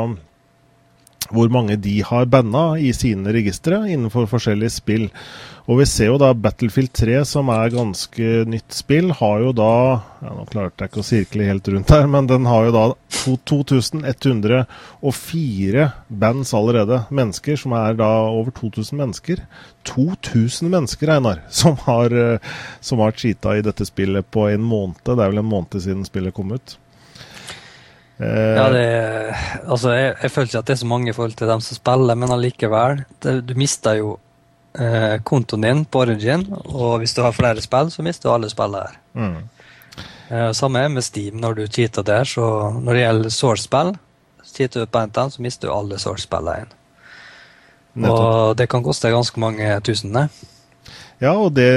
hvor 1.33 1.51
mange 1.53 1.75
de 1.81 1.99
har 2.05 2.29
banna 2.31 2.77
i 2.79 2.93
sine 2.95 3.33
registre 3.35 3.83
innenfor 3.91 4.29
forskjellige 4.31 4.77
spill. 4.79 5.07
Og 5.67 5.81
vi 5.81 5.85
ser 5.89 6.13
jo 6.13 6.19
da 6.21 6.29
Battlefield 6.31 6.93
3, 6.95 7.25
som 7.27 7.49
er 7.51 7.73
ganske 7.73 8.45
nytt 8.47 8.71
spill, 8.71 9.11
har 9.19 9.41
jo 9.43 9.51
da 9.55 9.71
ja, 10.23 10.31
Nå 10.33 10.45
klarte 10.49 10.81
jeg 10.81 10.89
ikke 10.89 11.03
å 11.03 11.05
sirkle 11.05 11.49
helt 11.49 11.67
rundt 11.69 11.91
her, 11.93 12.07
men 12.09 12.27
den 12.29 12.45
har 12.47 12.65
jo 12.69 12.73
da 12.73 12.93
2104 13.11 15.91
bands 16.07 16.53
allerede. 16.55 17.03
Mennesker 17.11 17.55
som 17.59 17.73
er 17.77 17.93
da 17.99 18.07
over 18.31 18.51
2000 18.55 18.97
mennesker. 19.03 19.37
2000 19.91 20.71
mennesker, 20.71 21.07
Einar, 21.17 21.37
som 21.61 21.75
har, 21.83 22.07
eh, 22.15 22.39
som 22.79 22.99
har 23.03 23.11
cheata 23.19 23.57
i 23.57 23.65
dette 23.67 23.83
spillet 23.85 24.23
på 24.31 24.47
en 24.47 24.63
måned. 24.63 24.95
Det 25.03 25.19
er 25.19 25.27
vel 25.27 25.43
en 25.43 25.51
måned 25.51 25.75
siden 25.83 26.07
spillet 26.07 26.33
kom 26.37 26.55
ut. 26.55 26.77
Ja, 28.17 28.69
det, 28.73 28.85
altså 29.69 29.91
jeg, 29.93 30.13
jeg, 30.23 30.31
føler 30.33 30.47
ikke 30.49 30.61
at 30.63 30.69
det 30.69 30.73
er 30.73 30.79
så 30.81 30.89
mange 30.89 31.11
i 31.11 31.13
forhold 31.13 31.35
til 31.37 31.51
dem 31.51 31.61
som 31.61 31.77
spiller, 31.77 32.17
men 32.17 32.33
allikevel. 32.33 33.03
Det, 33.21 33.35
du 33.45 33.53
mister 33.59 33.99
jo 33.99 34.15
eh, 34.79 35.19
kontoen 35.21 35.67
din 35.67 35.83
på 35.85 36.01
Origin, 36.01 36.47
og 36.65 37.03
hvis 37.03 37.13
du 37.13 37.21
har 37.21 37.35
flere 37.37 37.61
spill, 37.61 37.91
så 37.93 38.05
mister 38.05 38.29
du 38.29 38.33
alle 38.33 38.49
spillene 38.49 38.87
her. 38.87 38.97
Mm. 39.13 39.37
Eh, 40.29 40.49
samme 40.57 40.87
med 40.89 41.05
Steam 41.05 41.37
når 41.43 41.59
du 41.59 41.63
cheater 41.67 42.03
der. 42.03 42.25
så 42.25 42.71
Når 42.79 42.93
det 42.93 43.05
gjelder 43.05 43.29
Source-spill, 43.29 43.93
cheater 44.55 44.79
du 44.79 44.85
på 44.85 45.05
NTN, 45.05 45.31
så 45.31 45.41
mister 45.41 45.69
du 45.69 45.75
alle 45.75 45.99
Source-spillene 46.01 46.57
igjen. 46.57 46.75
Og 48.07 48.57
det 48.57 48.67
kan 48.69 48.83
koste 48.85 49.09
ganske 49.09 49.39
mange 49.39 49.79
tusen. 49.81 50.11
Ne? 50.13 50.27
Ja, 51.23 51.33
og 51.33 51.55
det 51.57 51.67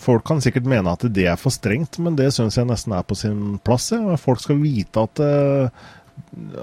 Folk 0.00 0.24
kan 0.28 0.40
sikkert 0.40 0.68
mene 0.68 0.94
at 0.94 1.04
det 1.12 1.26
er 1.28 1.40
for 1.40 1.52
strengt, 1.52 1.98
men 2.00 2.16
det 2.16 2.30
syns 2.36 2.56
jeg 2.56 2.68
nesten 2.68 2.94
er 2.96 3.04
på 3.04 3.18
sin 3.18 3.58
plass. 3.64 3.90
Ja. 3.92 4.16
Folk 4.20 4.40
skal 4.40 4.60
vite 4.62 5.04
at, 5.04 5.20
eh, 5.20 5.68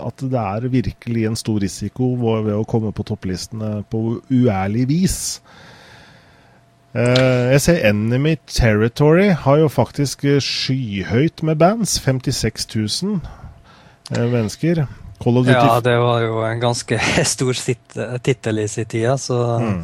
at 0.02 0.24
det 0.24 0.42
er 0.42 0.70
virkelig 0.74 1.28
en 1.30 1.38
stor 1.40 1.62
risiko 1.62 2.16
ved 2.18 2.56
å 2.56 2.66
komme 2.70 2.94
på 2.96 3.06
topplistene 3.06 3.84
på 3.92 4.20
uærlig 4.34 4.88
vis. 4.90 5.18
Eh, 6.98 7.54
jeg 7.54 7.62
ser 7.62 7.84
Enemy 7.92 8.38
Territory 8.50 9.30
har 9.30 9.60
jo 9.62 9.68
faktisk 9.70 10.26
skyhøyt 10.42 11.44
med 11.46 11.60
bands. 11.62 12.00
56 12.02 12.66
000 12.74 13.20
eh, 14.16 14.26
mennesker. 14.26 14.88
Ja, 15.54 15.80
det 15.86 15.98
var 16.02 16.22
jo 16.26 16.42
en 16.46 16.60
ganske 16.62 16.98
stor 17.36 17.54
tittel 18.26 18.60
i 18.64 18.68
sin 18.70 18.90
tid, 18.90 19.10
så 19.22 19.60
mm. 19.62 19.82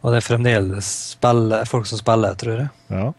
Og 0.00 0.12
det 0.12 0.20
er 0.20 0.28
fremdeles 0.28 0.92
spiller, 1.16 1.66
folk 1.68 1.88
som 1.88 2.00
spiller, 2.00 2.36
tror 2.40 2.56
jeg. 2.56 2.70
Ja. 2.92 3.10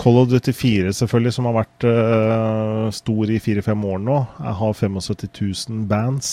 Call 0.00 0.16
of 0.16 0.30
Duty 0.30 0.52
4, 0.56 0.92
selvfølgelig, 0.96 1.32
som 1.36 1.46
har 1.50 1.58
vært 1.58 1.84
uh, 1.84 2.86
stor 2.94 3.32
i 3.34 3.36
fire-fem 3.42 3.82
år 3.84 3.98
nå, 4.00 4.14
jeg 4.38 4.54
har 4.60 4.78
75 4.78 5.66
000 5.68 5.82
bands. 5.90 6.30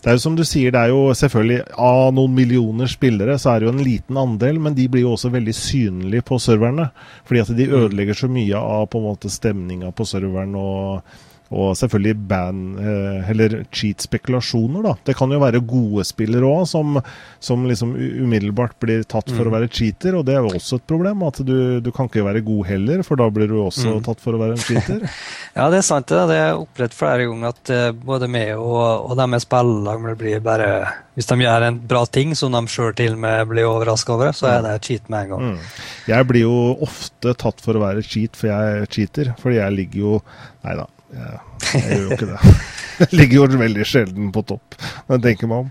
Det 0.00 0.08
er 0.08 0.16
jo 0.16 0.22
som 0.24 0.38
du 0.38 0.44
sier, 0.48 0.72
det 0.72 0.80
er 0.80 0.94
jo 0.94 1.02
selvfølgelig 1.18 1.74
av 1.76 2.14
noen 2.16 2.32
millioner 2.38 2.88
spillere, 2.88 3.36
så 3.36 3.52
er 3.52 3.60
det 3.60 3.68
jo 3.68 3.74
en 3.74 3.84
liten 3.84 4.20
andel, 4.22 4.62
men 4.64 4.78
de 4.78 4.88
blir 4.88 5.04
jo 5.04 5.12
også 5.18 5.32
veldig 5.34 5.56
synlige 5.58 6.24
på 6.30 6.40
serverne. 6.40 6.88
Fordi 7.28 7.44
at 7.44 7.52
de 7.58 7.68
ødelegger 7.68 8.16
så 8.16 8.32
mye 8.32 8.64
av 8.80 8.88
på 8.88 9.02
en 9.02 9.10
måte 9.10 9.32
stemninga 9.32 9.92
på 9.92 10.08
serveren 10.08 10.56
og 10.56 11.20
og 11.52 11.76
selvfølgelig 11.76 12.16
band, 12.28 12.78
eh, 12.80 13.30
eller 13.30 13.56
cheat-spekulasjoner, 13.74 14.82
da. 14.86 14.94
Det 15.04 15.14
kan 15.18 15.32
jo 15.32 15.40
være 15.42 15.60
gode 15.68 16.04
spillere 16.08 16.48
òg, 16.48 16.64
som, 16.68 16.98
som, 17.42 17.66
liksom 17.68 17.94
umiddelbart 17.96 18.78
blir 18.82 19.04
tatt 19.04 19.30
for 19.30 19.44
mm. 19.44 19.50
å 19.50 19.54
være 19.56 19.70
cheater, 19.72 20.16
og 20.18 20.26
det 20.26 20.36
er 20.36 20.46
jo 20.46 20.54
også 20.56 20.80
et 20.80 20.86
problem. 20.88 21.24
At 21.28 21.42
du, 21.46 21.80
du, 21.84 21.90
kan 21.94 22.08
ikke 22.08 22.24
være 22.26 22.44
god 22.46 22.68
heller, 22.70 23.04
for 23.06 23.20
da 23.20 23.28
blir 23.32 23.50
du 23.50 23.58
også 23.62 23.98
mm. 23.98 24.02
tatt 24.08 24.24
for 24.24 24.36
å 24.36 24.42
være 24.42 24.56
en 24.56 24.64
cheater. 24.64 25.06
ja, 25.58 25.68
det 25.72 25.82
er 25.82 25.86
sant. 25.86 26.08
Det, 26.08 26.24
det 26.32 26.40
er 26.40 26.58
opplevd 26.58 26.96
flere 26.96 27.28
ganger 27.28 27.52
at 27.52 27.72
uh, 27.72 27.88
både 27.92 28.30
meg 28.32 28.54
og, 28.56 29.10
og 29.10 29.16
dem 29.20 29.36
jeg 29.36 29.46
spiller 29.46 30.02
med, 30.02 30.16
blir 30.20 30.42
bare 30.44 30.70
Hvis 31.16 31.28
de 31.28 31.36
gjør 31.44 31.66
en 31.66 31.78
bra 31.88 32.02
ting 32.08 32.32
som 32.38 32.54
de 32.54 32.62
sjøl 32.72 32.94
til 32.96 33.16
og 33.16 33.22
med 33.22 33.44
blir 33.50 33.68
overraska 33.68 34.16
over, 34.16 34.32
så 34.36 34.48
er 34.48 34.62
mm. 34.62 34.68
det 34.68 34.88
cheat 34.88 35.12
med 35.12 35.26
en 35.26 35.34
gang. 35.34 35.52
Mm. 35.52 35.76
Jeg 36.08 36.28
blir 36.30 36.46
jo 36.46 36.56
ofte 36.88 37.36
tatt 37.38 37.60
for 37.64 37.76
å 37.76 37.84
være 37.84 38.04
cheat, 38.06 38.38
for 38.38 38.48
jeg 38.48 38.80
er 38.80 38.90
cheater. 38.90 39.34
Fordi 39.42 39.60
jeg 39.60 39.78
ligger 39.78 40.06
jo 40.06 40.18
Nei 40.62 40.76
da. 40.78 40.86
Jeg, 41.12 41.40
jeg 41.72 41.82
gjør 41.88 42.04
jo 42.04 42.16
ikke 42.16 42.30
det. 42.32 42.54
Jeg 43.02 43.16
ligger 43.16 43.40
jo 43.54 43.58
veldig 43.58 43.84
sjelden 43.88 44.28
på 44.30 44.42
topp, 44.46 44.76
når 45.08 45.16
jeg 45.16 45.22
tenker 45.24 45.48
meg 45.50 45.62
om. 45.64 45.70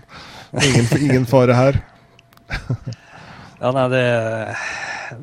Ingen, 0.58 0.88
ingen 0.98 1.28
fare 1.30 1.54
her. 1.56 1.78
Ja, 3.62 3.70
nei, 3.70 3.84
det, 3.92 3.98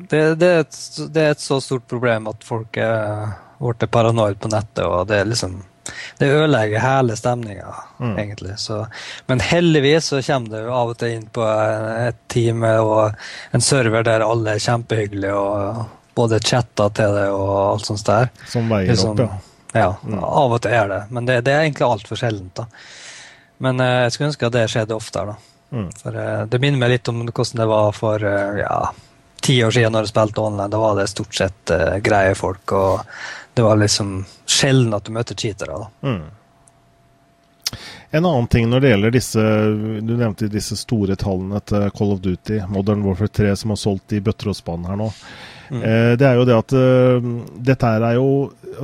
det, 0.08 0.20
det, 0.40 0.46
er 0.48 0.62
et, 0.62 0.76
det, 1.12 1.24
er 1.26 1.34
et, 1.34 1.42
så 1.44 1.58
stort 1.60 1.84
problem 1.92 2.30
at 2.30 2.40
folk 2.40 2.78
er 2.80 3.34
blitt 3.60 3.84
paranoid 3.92 4.38
på 4.40 4.48
nettet, 4.48 4.80
og 4.86 5.02
det 5.10 5.18
er 5.20 5.28
liksom 5.28 5.58
det 6.16 6.30
ødelegger 6.30 6.80
hele 6.80 7.16
stemninga, 7.20 7.74
mm. 7.98 8.14
egentlig. 8.14 8.56
Så, 8.62 8.86
men 9.28 9.44
heldigvis 9.44 10.08
så 10.12 10.22
kommer 10.24 10.54
det 10.54 10.62
jo 10.64 10.72
av 10.72 10.92
og 10.94 10.98
til 11.00 11.18
inn 11.18 11.28
på 11.28 11.44
et 11.44 12.20
team 12.32 12.64
og 12.64 13.20
en 13.52 13.64
server 13.64 14.08
der 14.08 14.24
alle 14.24 14.56
er 14.56 14.64
kjempehyggelige 14.64 15.36
og 15.36 15.84
både 16.16 16.40
chatter 16.44 16.92
til 16.96 17.16
det 17.16 17.28
og 17.34 17.52
alt 17.58 17.88
sånt 17.90 18.06
der. 18.08 18.32
Som 18.48 18.72
veier 18.72 18.92
liksom, 18.92 19.16
opp, 19.16 19.24
ja. 19.26 19.49
Ja, 19.72 19.92
av 20.22 20.56
og 20.56 20.60
til 20.64 20.74
er 20.74 20.88
det. 20.90 21.00
Men 21.14 21.28
det, 21.28 21.40
det 21.46 21.54
er 21.54 21.64
egentlig 21.66 21.86
altfor 21.86 22.18
sjeldent. 22.18 22.62
da. 22.62 22.66
Men 23.62 23.80
eh, 23.80 24.00
jeg 24.06 24.14
skulle 24.14 24.30
ønske 24.32 24.48
at 24.48 24.56
det 24.56 24.66
skjedde 24.72 24.96
oftere. 24.96 25.34
da. 25.34 25.50
Mm. 25.70 25.92
For 26.02 26.16
eh, 26.16 26.42
Det 26.46 26.58
minner 26.58 26.82
meg 26.82 26.90
litt 26.96 27.08
om 27.12 27.22
hvordan 27.22 27.62
det 27.62 27.68
var 27.70 27.92
for 27.94 28.24
eh, 28.26 28.60
ja, 28.64 28.80
ti 29.40 29.60
år 29.64 29.70
siden 29.76 29.94
når 29.94 30.08
jeg 30.08 30.14
spilte 30.14 30.42
online. 30.42 30.70
Da 30.72 30.82
var 30.82 30.98
det 30.98 31.06
stort 31.12 31.36
sett 31.36 31.74
eh, 31.74 31.96
greie 32.04 32.34
folk, 32.34 32.72
og 32.72 33.00
det 33.54 33.66
var 33.66 33.80
liksom 33.80 34.20
sjelden 34.46 34.94
at 34.96 35.06
du 35.06 35.14
møter 35.14 35.38
cheatere. 35.38 35.78
da. 35.78 36.10
Mm. 36.10 37.80
En 38.10 38.26
annen 38.26 38.48
ting 38.50 38.66
når 38.66 38.82
det 38.82 38.88
gjelder 38.90 39.12
disse 39.14 39.42
Du 40.02 40.16
nevnte 40.18 40.48
disse 40.50 40.74
store 40.74 41.14
tallene 41.14 41.60
til 41.62 41.84
Call 41.94 42.16
of 42.16 42.22
Duty, 42.24 42.58
Modern 42.66 43.04
Warfare 43.06 43.30
3, 43.30 43.52
som 43.56 43.70
har 43.70 43.78
solgt 43.78 44.16
i 44.16 44.22
bøtter 44.24 44.50
og 44.50 44.58
spann 44.58 44.88
her 44.88 44.98
nå. 44.98 45.06
Mm. 45.70 45.82
Eh, 45.86 46.12
det 46.18 46.26
er 46.26 46.38
jo 46.38 46.46
det 46.48 46.56
at 46.58 46.72
uh, 46.74 47.26
dette 47.70 47.90
er 47.94 48.16
jo 48.16 48.30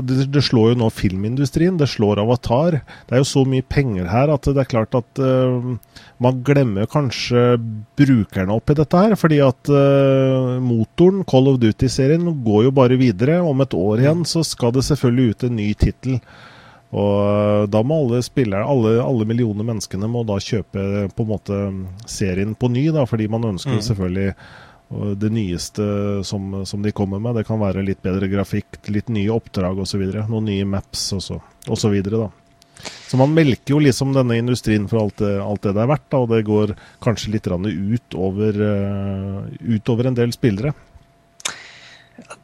det, 0.06 0.26
det, 0.30 0.42
slår 0.44 0.72
jo 0.72 0.78
nå 0.80 0.90
filmindustrien, 0.94 1.78
det 1.80 1.88
slår 1.90 2.20
Avatar. 2.22 2.78
Det 3.08 3.16
er 3.16 3.22
jo 3.22 3.28
så 3.28 3.42
mye 3.48 3.64
penger 3.66 4.06
her 4.10 4.30
at 4.34 4.46
det 4.46 4.62
er 4.62 4.70
klart 4.70 4.94
at 4.98 5.22
uh, 5.22 5.74
man 6.22 6.42
glemmer 6.46 6.88
kanskje 6.90 7.56
brukerne 7.98 8.54
oppi 8.54 8.76
dette 8.78 9.02
her. 9.02 9.16
Fordi 9.18 9.40
at 9.44 9.72
uh, 9.72 10.56
motoren, 10.62 11.24
Call 11.28 11.50
of 11.52 11.60
Duty-serien, 11.62 12.28
går 12.46 12.68
jo 12.68 12.74
bare 12.76 12.98
videre. 13.00 13.40
Om 13.42 13.64
et 13.66 13.78
år 13.78 14.04
igjen 14.04 14.26
så 14.28 14.44
skal 14.46 14.74
det 14.76 14.86
selvfølgelig 14.86 15.32
ut 15.32 15.48
en 15.48 15.58
ny 15.58 15.72
tittel. 15.78 16.20
Og 16.96 17.66
da 17.68 17.82
må 17.82 17.98
alle 18.04 18.22
spillere, 18.22 18.62
alle, 18.62 18.94
alle, 19.02 19.26
millioner 19.28 19.66
menneskene 19.66 20.08
må 20.08 20.22
da 20.26 20.38
kjøpe 20.40 21.08
på 21.12 21.24
en 21.24 21.28
måte 21.28 21.58
serien 22.08 22.54
på 22.54 22.70
ny, 22.72 22.86
da, 22.94 23.02
fordi 23.10 23.26
man 23.32 23.48
ønsker 23.50 23.74
mm. 23.74 23.82
selvfølgelig 23.88 24.28
og 24.94 25.16
det 25.18 25.32
nyeste 25.34 25.84
som, 26.26 26.60
som, 26.66 26.82
de 26.82 26.94
kommer 26.94 27.22
med. 27.22 27.34
Det 27.38 27.46
kan 27.48 27.60
være 27.60 27.84
litt 27.86 28.02
bedre 28.04 28.28
grafikk, 28.30 28.78
litt 28.92 29.10
nye 29.10 29.32
oppdrag 29.34 29.78
osv. 29.82 30.04
Noen 30.28 30.46
nye 30.46 30.66
maps 30.68 31.08
osv. 31.16 31.40
Så, 31.66 32.28
så 33.10 33.18
man 33.18 33.34
melker 33.34 33.74
jo 33.74 33.80
liksom 33.82 34.14
denne 34.14 34.38
industrien 34.38 34.86
for 34.90 35.02
alt 35.02 35.18
det, 35.22 35.32
alt 35.42 35.64
det, 35.66 35.74
det 35.74 35.82
er 35.82 35.90
verdt, 35.90 36.10
da, 36.12 36.22
og 36.22 36.30
det 36.30 36.44
går 36.46 36.76
kanskje 37.02 37.34
litt 37.34 37.48
ut 37.50 38.18
over, 38.28 38.60
utover 39.66 40.10
en 40.10 40.20
del 40.20 40.36
spillere. 40.36 40.74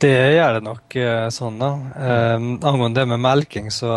Det 0.02 0.34
gjør 0.34 0.58
det 0.58 0.64
nok 0.66 0.96
uh, 0.98 1.28
sånn, 1.32 1.60
da. 1.62 1.70
Um, 2.34 2.48
angående 2.60 3.00
det 3.00 3.08
med 3.14 3.22
melking, 3.22 3.70
så 3.72 3.88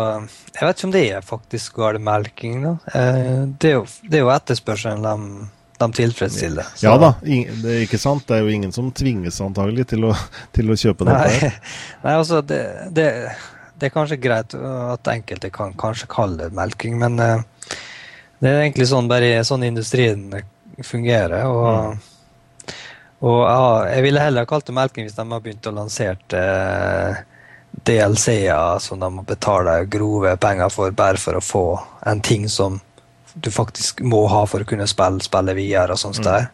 Jeg 0.54 0.62
vet 0.62 0.78
ikke 0.78 0.88
om 0.88 0.94
det 0.94 1.04
er 1.18 1.26
faktisk 1.26 1.80
gal 1.82 1.98
melking, 2.02 2.62
da. 2.64 2.72
Uh, 2.94 3.42
det, 3.50 3.72
er 3.72 3.76
jo, 3.76 3.84
det 4.06 4.20
er 4.20 4.24
jo 4.24 4.32
etterspørselen 4.32 5.04
de 5.04 5.48
de 5.78 5.88
tilfredsstiller. 5.98 6.70
Så. 6.74 6.86
Ja 6.86 6.96
da, 7.00 7.12
det 7.22 7.74
er 7.74 7.84
ikke 7.84 8.00
sant. 8.00 8.26
Det 8.28 8.38
er 8.38 8.46
jo 8.46 8.54
ingen 8.54 8.72
som 8.74 8.88
tvinges 8.94 9.40
antagelig 9.44 9.88
til 9.92 10.08
å, 10.08 10.14
til 10.56 10.72
å 10.72 10.78
kjøpe 10.78 11.08
dette. 11.08 11.50
Nei, 11.50 11.52
nei 12.06 12.16
altså 12.16 12.42
det, 12.42 12.62
det, 12.96 13.06
det, 13.76 13.88
er 13.88 13.94
kanskje 13.94 14.20
greit 14.22 14.56
at 14.56 15.12
enkelte 15.12 15.52
kan 15.54 15.76
kanskje 15.78 16.10
kalle 16.12 16.46
det 16.46 16.56
melking, 16.56 16.98
men 17.02 17.20
uh, 17.20 17.76
det 18.40 18.52
er 18.52 18.66
egentlig 18.66 18.90
sånn 18.90 19.08
bare 19.10 19.40
sånn 19.48 19.64
industrien 19.68 20.28
fungerer. 20.84 21.48
og 21.48 21.72
mm. 21.96 22.04
Og 23.24 23.38
ja, 23.42 23.88
Jeg 23.94 24.04
ville 24.04 24.20
heller 24.20 24.48
kalt 24.48 24.66
det 24.68 24.76
melking 24.76 25.06
hvis 25.06 25.16
de 25.16 25.24
har 25.24 25.40
begynt 25.42 25.66
å 25.68 25.74
lansere 25.74 26.40
eh, 26.40 27.22
DLC-er 27.86 28.80
som 28.82 29.00
de 29.00 29.08
må 29.12 29.24
betale 29.26 29.78
grove 29.90 30.34
penger 30.40 30.72
for 30.72 30.92
bare 30.96 31.20
for 31.20 31.38
å 31.38 31.44
få 31.44 31.64
en 32.06 32.20
ting 32.20 32.48
som 32.52 32.80
du 33.36 33.50
faktisk 33.52 34.00
må 34.00 34.24
ha 34.32 34.44
for 34.48 34.64
å 34.64 34.68
kunne 34.68 34.86
spille, 34.88 35.20
spille 35.24 35.54
videre 35.56 35.96
og 35.96 36.00
sånt. 36.00 36.22
Mm. 36.24 36.48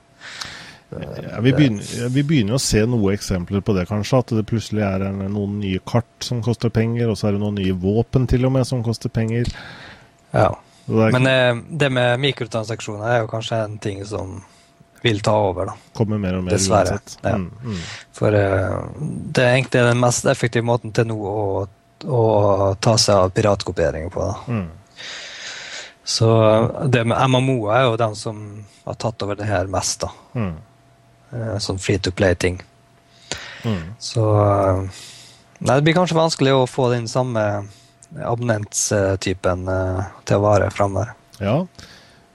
Ja, 0.92 1.40
vi, 1.40 1.52
begynner, 1.52 2.08
vi, 2.12 2.22
begynner, 2.22 2.58
å 2.58 2.62
se 2.62 2.82
noen 2.84 3.14
eksempler 3.14 3.62
på 3.64 3.74
det, 3.76 3.86
kanskje. 3.88 4.20
At 4.20 4.34
det 4.36 4.44
plutselig 4.48 4.84
er 4.84 5.06
noen 5.14 5.60
nye 5.62 5.80
kart 5.88 6.26
som 6.26 6.42
koster 6.44 6.72
penger, 6.74 7.12
og 7.12 7.18
så 7.18 7.30
er 7.30 7.36
det 7.36 7.42
noen 7.44 7.56
nye 7.60 7.76
våpen 7.76 8.26
til 8.30 8.44
og 8.48 8.54
med 8.58 8.68
som 8.68 8.82
koster 8.84 9.12
penger. 9.12 9.48
Ja. 10.34 10.50
Det 10.84 11.12
Men 11.14 11.28
eh, 11.30 11.60
det 11.78 11.92
med 11.94 12.20
mikrotransaksjoner 12.20 13.06
er 13.06 13.22
jo 13.22 13.30
kanskje 13.30 13.60
en 13.62 13.78
ting 13.80 14.02
som 14.04 14.40
vil 15.02 15.22
ta 15.22 15.34
over, 15.38 15.70
da. 15.70 15.76
Kommer 15.94 16.18
mer 16.18 16.38
og 16.38 16.44
mer 16.46 16.56
Dessverre. 16.56 16.98
Ja. 17.22 17.36
Mm, 17.38 17.48
mm. 17.62 17.80
For 18.14 18.34
eh, 18.36 18.76
det 18.98 19.46
er 19.46 19.56
egentlig 19.56 19.86
den 19.86 20.02
mest 20.02 20.26
effektive 20.30 20.66
måten 20.66 20.94
til 20.94 21.08
nå 21.10 21.18
å, 21.22 21.64
å 22.06 22.22
ta 22.82 22.96
seg 22.98 23.24
av 23.24 23.32
piratkopiering 23.34 24.10
på. 24.12 24.28
da. 24.28 24.58
Mm. 24.58 24.81
Så 26.04 26.28
det 26.90 27.04
med 27.06 27.30
MMO 27.30 27.70
er 27.70 27.86
jo 27.86 27.96
den 28.00 28.16
som 28.18 28.42
har 28.84 28.98
tatt 28.98 29.22
over 29.22 29.38
det 29.38 29.46
her 29.46 29.70
mest, 29.70 30.02
da. 30.02 30.10
Mm. 30.34 30.54
Eh, 31.32 31.56
sånn 31.62 31.78
free 31.80 32.02
to 32.02 32.10
play-ting. 32.10 32.58
Mm. 33.62 33.94
Så 34.02 34.26
Nei, 35.62 35.76
det 35.78 35.84
blir 35.86 35.94
kanskje 35.94 36.18
vanskelig 36.18 36.56
å 36.56 36.66
få 36.66 36.88
den 36.90 37.04
samme 37.06 37.42
abonnentstypen 38.18 39.68
uh, 39.70 40.08
til 40.26 40.40
å 40.40 40.42
vare 40.42 40.72
framover. 40.74 41.12
Ja. 41.38 41.60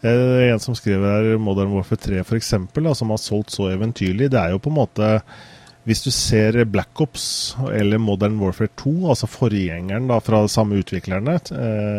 En 0.07 0.61
som 0.63 0.77
skriver 0.77 1.09
her 1.09 1.41
Modern 1.41 1.73
Warfare 1.73 1.99
3 1.99 2.21
f.eks., 2.21 2.53
som 2.95 3.11
har 3.11 3.19
solgt 3.19 3.51
så 3.51 3.67
eventyrlig. 3.73 4.29
Det 4.31 4.39
er 4.39 4.55
jo 4.55 4.61
på 4.63 4.71
en 4.71 4.77
måte 4.77 5.09
Hvis 5.87 6.05
du 6.05 6.09
ser 6.11 6.55
Black 6.67 7.01
Ops 7.03 7.55
eller 7.71 7.99
Modern 7.99 8.39
Warfare 8.39 8.71
2, 8.79 8.95
altså 9.11 9.27
forgjengeren 9.31 10.07
da 10.09 10.17
fra 10.19 10.41
samme 10.51 10.79
utviklerne, 10.81 11.37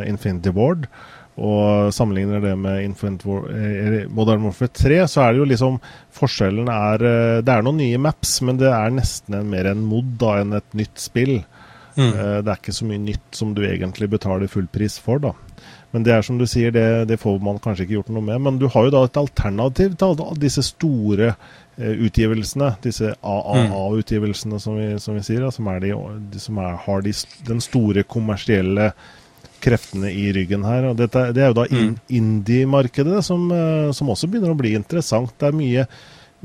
Infinity 0.08 0.52
Ward, 0.52 0.84
og 1.38 1.92
sammenligner 1.94 2.42
det 2.42 2.54
med 2.58 3.04
War, 3.24 3.44
eh, 3.54 4.08
Modern 4.10 4.42
Warfare 4.42 4.72
3, 4.74 5.06
så 5.06 5.22
er 5.22 5.32
det 5.32 5.42
jo 5.42 5.48
liksom 5.52 5.78
Forskjellen 6.18 6.68
er 6.72 7.04
eh, 7.06 7.42
Det 7.46 7.54
er 7.54 7.62
noen 7.62 7.78
nye 7.78 7.98
maps, 7.98 8.40
men 8.42 8.58
det 8.58 8.70
er 8.72 8.94
nesten 8.94 9.38
en, 9.38 9.50
mer 9.50 9.70
en 9.70 9.84
mod 9.86 10.16
da 10.18 10.38
enn 10.40 10.56
et 10.58 10.74
nytt 10.78 10.98
spill. 10.98 11.38
Mm. 11.94 12.08
Eh, 12.08 12.38
det 12.42 12.50
er 12.50 12.58
ikke 12.58 12.74
så 12.74 12.88
mye 12.88 13.04
nytt 13.04 13.38
som 13.38 13.54
du 13.54 13.62
egentlig 13.68 14.10
betaler 14.10 14.50
full 14.50 14.66
pris 14.66 14.98
for, 15.02 15.22
da. 15.22 15.34
Men 15.94 16.04
det 16.04 16.12
er 16.12 16.26
som 16.26 16.40
du 16.40 16.44
sier, 16.46 16.74
det, 16.74 17.06
det 17.08 17.20
får 17.22 17.38
man 17.40 17.62
kanskje 17.62 17.86
ikke 17.86 18.00
gjort 18.00 18.10
noe 18.12 18.26
med. 18.26 18.42
Men 18.44 18.58
du 18.60 18.66
har 18.74 18.88
jo 18.88 18.92
da 18.92 19.04
et 19.06 19.16
alternativ 19.22 19.94
til 19.96 20.18
disse 20.42 20.66
store 20.66 21.32
utgivelsene, 21.78 22.72
disse 22.82 23.12
AAA-utgivelsene 23.22 24.58
som, 24.60 24.76
som, 24.98 25.14
vi 25.14 25.22
sier, 25.22 25.46
da, 25.46 25.52
som, 25.54 25.70
de, 25.80 26.42
som 26.42 26.58
er, 26.60 26.76
har 26.84 27.06
de, 27.06 27.14
den 27.46 27.62
store 27.62 28.02
kommersielle 28.04 28.90
kreftene 29.60 30.10
i 30.10 30.28
ryggen 30.32 30.64
her. 30.66 30.90
og 30.90 30.98
dette, 30.98 31.28
Det 31.32 31.42
er 31.42 31.52
jo 31.52 31.58
da 31.60 31.66
mm. 31.70 31.94
indie-markedet 32.08 33.22
som, 33.24 33.48
uh, 33.52 33.90
som, 33.92 34.10
også 34.10 34.30
begynner 34.30 34.54
å 34.54 34.58
bli 34.58 34.74
interessant. 34.78 35.34
Det 35.38 35.50
er 35.50 35.58
mye, 35.58 35.84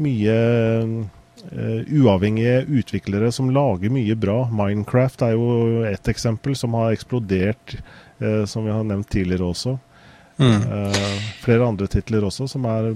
mye 0.02 0.36
uh, 0.84 1.80
uavhengige 2.02 2.64
utviklere 2.82 3.32
som 3.36 3.52
lager 3.54 3.94
mye 3.94 4.18
bra. 4.20 4.44
Minecraft 4.52 5.26
er 5.30 5.38
jo 5.38 5.48
ett 5.90 6.12
eksempel 6.12 6.58
som 6.60 6.76
har 6.80 6.94
eksplodert, 6.96 7.78
uh, 8.24 8.44
som 8.50 8.68
vi 8.68 8.76
har 8.76 8.86
nevnt 8.88 9.12
tidligere 9.14 9.50
også. 9.54 9.80
Mm. 10.34 10.64
flere 11.44 11.62
andre 11.62 11.86
titler 11.88 12.24
også 12.26 12.48
som 12.50 12.64
er 12.66 12.88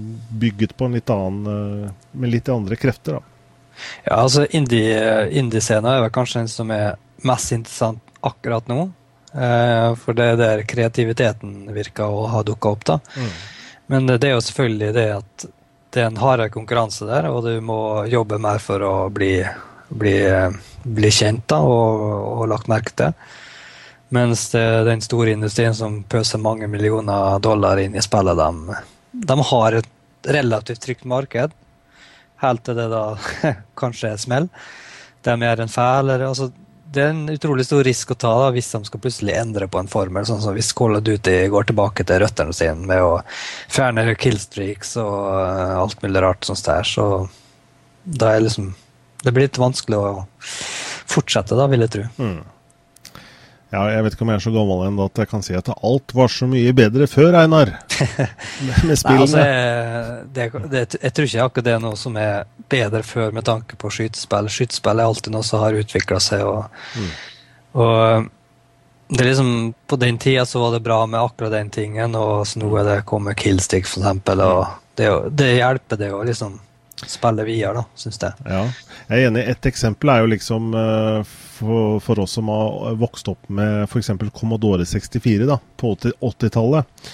bygget 0.42 0.72
på 0.74 0.88
en 0.88 0.96
litt 0.98 1.10
annen, 1.14 1.92
med 2.10 2.32
litt 2.32 2.48
andre 2.50 2.74
krefter. 2.76 3.20
da. 3.20 3.38
Ja, 4.02 4.16
altså 4.24 4.42
Indie-scena 4.50 5.38
indie 5.38 5.94
er 5.94 6.02
vel 6.02 6.10
kanskje 6.10 6.42
den 6.42 6.50
som 6.50 6.72
er 6.74 6.96
mest 7.22 7.54
interessant 7.54 8.02
akkurat 8.26 8.66
nå. 8.66 8.88
Eh, 9.32 9.94
for 10.00 10.16
det 10.16 10.32
er 10.32 10.40
der 10.40 10.64
kreativiteten 10.68 11.68
virker 11.74 12.08
å 12.08 12.26
ha 12.32 12.42
dukka 12.46 12.74
opp. 12.74 12.84
da. 12.84 12.98
Mm. 13.16 13.32
Men 13.88 14.10
det 14.10 14.24
er 14.28 14.36
jo 14.36 14.44
selvfølgelig 14.44 14.92
det 14.96 15.08
at 15.16 15.48
det 15.94 16.02
er 16.02 16.10
en 16.10 16.20
hardere 16.20 16.52
konkurranse 16.52 17.06
der, 17.08 17.30
og 17.32 17.44
du 17.46 17.60
må 17.64 18.04
jobbe 18.08 18.38
mer 18.40 18.60
for 18.60 18.84
å 18.84 18.94
bli, 19.12 19.40
bli, 19.88 20.16
bli 20.84 21.10
kjent 21.12 21.46
da, 21.48 21.62
og, 21.64 22.02
og, 22.34 22.42
lagt 22.52 22.68
merke 22.68 22.92
til. 22.96 23.14
Mens 24.12 24.46
det 24.52 24.64
den 24.88 25.00
store 25.04 25.32
industrien 25.36 25.74
som 25.76 26.02
pøser 26.08 26.40
mange 26.40 26.68
millioner 26.68 27.40
dollar 27.44 27.80
inn 27.80 27.96
i 27.96 28.04
spillet, 28.04 28.40
de, 28.40 28.76
de 29.32 29.38
har 29.50 29.80
et 29.80 30.28
relativt 30.28 30.84
trygt 30.84 31.08
marked. 31.08 31.56
Helt 32.42 32.64
til 32.64 32.76
det 32.78 32.88
da 32.92 33.04
kanskje 33.80 34.14
smeller. 34.20 34.68
De 35.24 35.34
gjør 35.34 35.64
en 35.64 35.72
feil. 35.72 36.12
Altså, 36.14 36.52
det 36.88 37.02
er 37.02 37.10
en 37.12 37.28
utrolig 37.28 37.66
stor 37.68 37.82
risk 37.84 38.14
å 38.14 38.16
ta 38.16 38.30
da, 38.40 38.48
hvis 38.54 38.70
de 38.72 38.80
skal 38.88 39.00
plutselig 39.04 39.34
endre 39.36 39.68
på 39.68 39.80
en 39.80 39.90
formel. 39.90 40.24
sånn 40.24 40.40
som 40.40 40.54
Hvis 40.56 40.72
Call 40.76 40.96
of 40.96 41.04
Duty 41.04 41.36
går 41.52 41.68
tilbake 41.68 42.06
til 42.08 42.22
røttene 42.22 42.54
sine 42.56 42.88
med 42.88 43.04
å 43.04 43.18
fjerne 43.68 44.14
killstreaks 44.16 44.96
og 45.02 45.16
uh, 45.28 45.76
alt 45.82 46.00
mulig 46.04 46.22
rart 46.24 46.48
sånt 46.48 46.64
der, 46.64 46.88
så 46.88 47.28
da 48.04 48.32
er 48.32 48.46
liksom 48.46 48.72
Det 49.20 49.32
blir 49.34 49.48
litt 49.48 49.58
vanskelig 49.58 49.98
å 49.98 50.10
fortsette, 51.08 51.56
da, 51.58 51.66
vil 51.66 51.82
jeg 51.84 51.92
tro. 51.92 52.04
Mm. 52.22 52.40
Ja, 53.68 53.82
jeg 53.92 54.04
vet 54.06 54.14
ikke 54.16 54.24
om 54.24 54.30
jeg 54.32 54.40
er 54.40 54.44
så 54.46 54.52
gammel 54.54 54.86
ennå 54.86 55.06
at 55.10 55.18
jeg 55.20 55.28
kan 55.28 55.42
si 55.44 55.52
at 55.58 55.66
alt 55.84 56.14
var 56.16 56.30
så 56.32 56.46
mye 56.48 56.70
bedre 56.72 57.04
før, 57.10 57.34
Einar. 57.36 57.74
med, 58.88 58.94
spillene. 58.96 59.02
Nei, 59.04 59.24
altså, 59.26 59.42
jeg, 59.44 60.22
det, 60.32 60.46
det, 60.72 60.84
jeg 61.02 61.12
tror 61.18 61.28
ikke 61.28 61.44
akkurat 61.44 61.66
det 61.66 61.74
er 61.74 61.82
noe 61.84 61.98
som 62.00 62.16
er 62.16 62.46
bedre 62.72 63.02
før 63.04 63.34
med 63.36 63.44
tanke 63.44 63.76
på 63.80 63.90
skytespill. 63.92 64.48
Skytespill 64.52 65.02
er 65.02 65.10
alltid 65.10 65.34
noe 65.36 65.44
som 65.44 65.60
har 65.66 65.76
utvikla 65.82 66.20
seg. 66.24 66.46
Og, 66.48 66.64
Mm. 66.96 67.10
og 67.84 68.30
det 69.08 69.20
er 69.20 69.28
liksom, 69.30 69.50
På 69.86 69.96
den 70.00 70.18
tida 70.20 70.46
så 70.48 70.60
var 70.60 70.72
det 70.72 70.82
bra 70.84 71.02
med 71.06 71.20
akkurat 71.20 71.52
den 71.52 71.70
tingen, 71.70 72.14
og 72.16 72.46
så 72.48 72.60
nå 72.60 72.70
er 72.80 72.84
det 72.88 72.96
kommet 73.08 73.36
killstick, 73.40 73.86
for 73.88 74.00
eksempel. 74.00 74.40
Og 74.44 74.64
det, 74.96 75.08
det 75.36 75.50
hjelper 75.58 76.00
det 76.00 76.10
å 76.12 76.22
liksom 76.28 76.56
spille 77.04 77.44
videre, 77.46 77.82
da, 77.82 77.84
syns 77.96 78.18
jeg. 78.20 78.32
Ja, 78.48 78.64
jeg 79.12 79.22
er 79.22 79.28
enig. 79.28 79.44
Et 79.52 79.68
eksempel 79.70 80.10
er 80.12 80.24
jo 80.24 80.32
liksom 80.32 80.72
eh, 80.74 81.36
for, 81.58 81.98
for 82.04 82.22
oss 82.24 82.36
som 82.38 82.48
har 82.52 82.94
vokst 83.00 83.28
opp 83.32 83.50
med 83.52 83.84
f.eks. 83.88 84.12
Commodore 84.36 84.86
64 84.88 85.46
da, 85.50 85.58
på 85.80 85.92
80 85.96 86.16
80-tallet. 86.30 87.04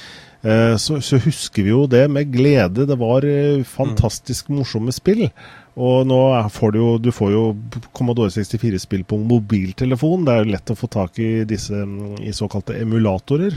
eh, 0.45 0.77
Så, 0.81 1.01
så 1.05 1.19
husker 1.25 1.65
vi 1.67 1.73
jo 1.75 1.87
det 1.91 2.05
med 2.13 2.31
glede. 2.35 2.87
Det 2.89 2.99
var 3.01 3.27
eh, 3.29 3.65
fantastisk 3.67 4.49
morsomme 4.55 4.93
spill. 4.95 5.27
Og 5.75 6.05
nå 6.07 6.19
får 6.55 6.71
du 6.71 6.79
jo 6.79 6.91
du 7.03 7.09
får 7.11 7.33
jo 7.35 7.41
Commodore 7.99 8.31
64-spill 8.31 9.03
på 9.11 9.19
mobiltelefon. 9.19 10.23
Det 10.29 10.35
er 10.37 10.45
jo 10.45 10.53
lett 10.55 10.71
å 10.71 10.79
få 10.79 10.87
tak 10.93 11.19
i 11.19 11.31
disse 11.51 11.81
i 12.23 12.31
såkalte 12.37 12.77
emulatorer. 12.79 13.57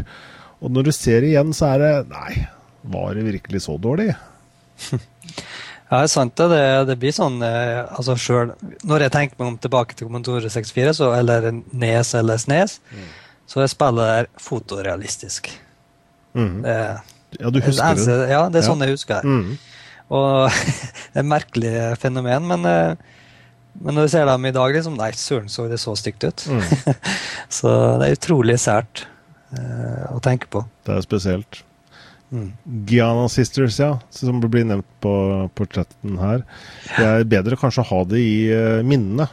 Og 0.58 0.74
når 0.74 0.88
du 0.90 0.92
ser 0.98 1.28
igjen, 1.28 1.52
så 1.54 1.76
er 1.76 1.84
det 1.84 1.92
Nei, 2.10 2.48
var 2.90 3.14
det 3.14 3.28
virkelig 3.28 3.62
så 3.68 3.76
dårlig? 3.78 4.10
Ja, 5.88 6.02
det 6.02 6.08
er 6.10 6.12
sant. 6.12 6.36
Det, 6.36 6.64
det, 6.90 6.98
blir 7.00 7.14
sånn 7.16 7.38
eh, 7.48 7.86
altså 7.96 8.18
selv, 8.20 8.58
Når 8.84 9.06
jeg 9.06 9.14
tenker 9.14 9.40
meg 9.40 9.54
om 9.54 9.58
tilbake 9.64 9.96
til 9.96 10.10
Commodore 10.10 10.50
64, 10.52 10.94
så, 11.00 11.14
eller 11.16 11.48
Nes 11.72 12.10
eller 12.20 12.42
Snes, 12.42 12.80
så 13.48 13.62
er 13.64 13.72
spillet 13.72 14.10
der 14.12 14.28
fotorealistisk. 14.44 15.48
Mm. 16.36 16.58
Det, 16.66 16.76
Ja, 17.40 17.50
du 17.52 17.60
husker 17.64 17.96
det? 17.96 18.06
det. 18.08 18.30
Ja, 18.34 18.42
det 18.52 18.60
er 18.60 18.66
Ja. 18.66 18.68
sånn 18.68 18.84
jeg 18.84 18.96
husker. 18.98 19.24
Mhm. 19.24 19.58
Og 20.10 20.50
det 21.14 21.16
er 21.16 21.24
et 21.24 21.32
merkelig 21.32 21.74
fenomen, 22.00 22.46
men, 22.48 22.66
eh, 22.66 22.96
men 23.82 23.96
når 23.96 24.08
du 24.08 24.12
ser 24.12 24.26
dem 24.26 24.46
i 24.46 24.52
dag, 24.56 24.74
liksom 24.76 24.96
Nei, 24.98 25.12
søren, 25.12 25.48
så 25.52 25.70
det 25.72 25.80
så 25.80 25.96
stygt 25.96 26.24
ut. 26.28 26.46
Mm. 26.52 26.64
så 27.60 27.74
det 28.02 28.08
er 28.12 28.16
utrolig 28.20 28.60
sært 28.64 29.06
eh, 29.56 30.06
å 30.12 30.20
tenke 30.24 30.48
på. 30.52 30.66
Det 30.88 30.96
er 30.96 31.08
spesielt. 31.08 31.64
Mm. 32.34 32.52
Giana 32.86 33.30
Sisters, 33.32 33.80
ja, 33.80 33.94
som 34.12 34.40
blir 34.44 34.66
nevnt 34.68 34.88
på, 35.04 35.14
på 35.56 35.68
chatten 35.72 36.18
her. 36.20 36.44
Det 36.90 37.06
er 37.08 37.28
bedre 37.30 37.60
kanskje 37.60 37.86
å 37.86 37.90
ha 37.92 38.00
det 38.12 38.20
i 38.20 38.40
uh, 38.52 38.86
minnene. 38.88 39.30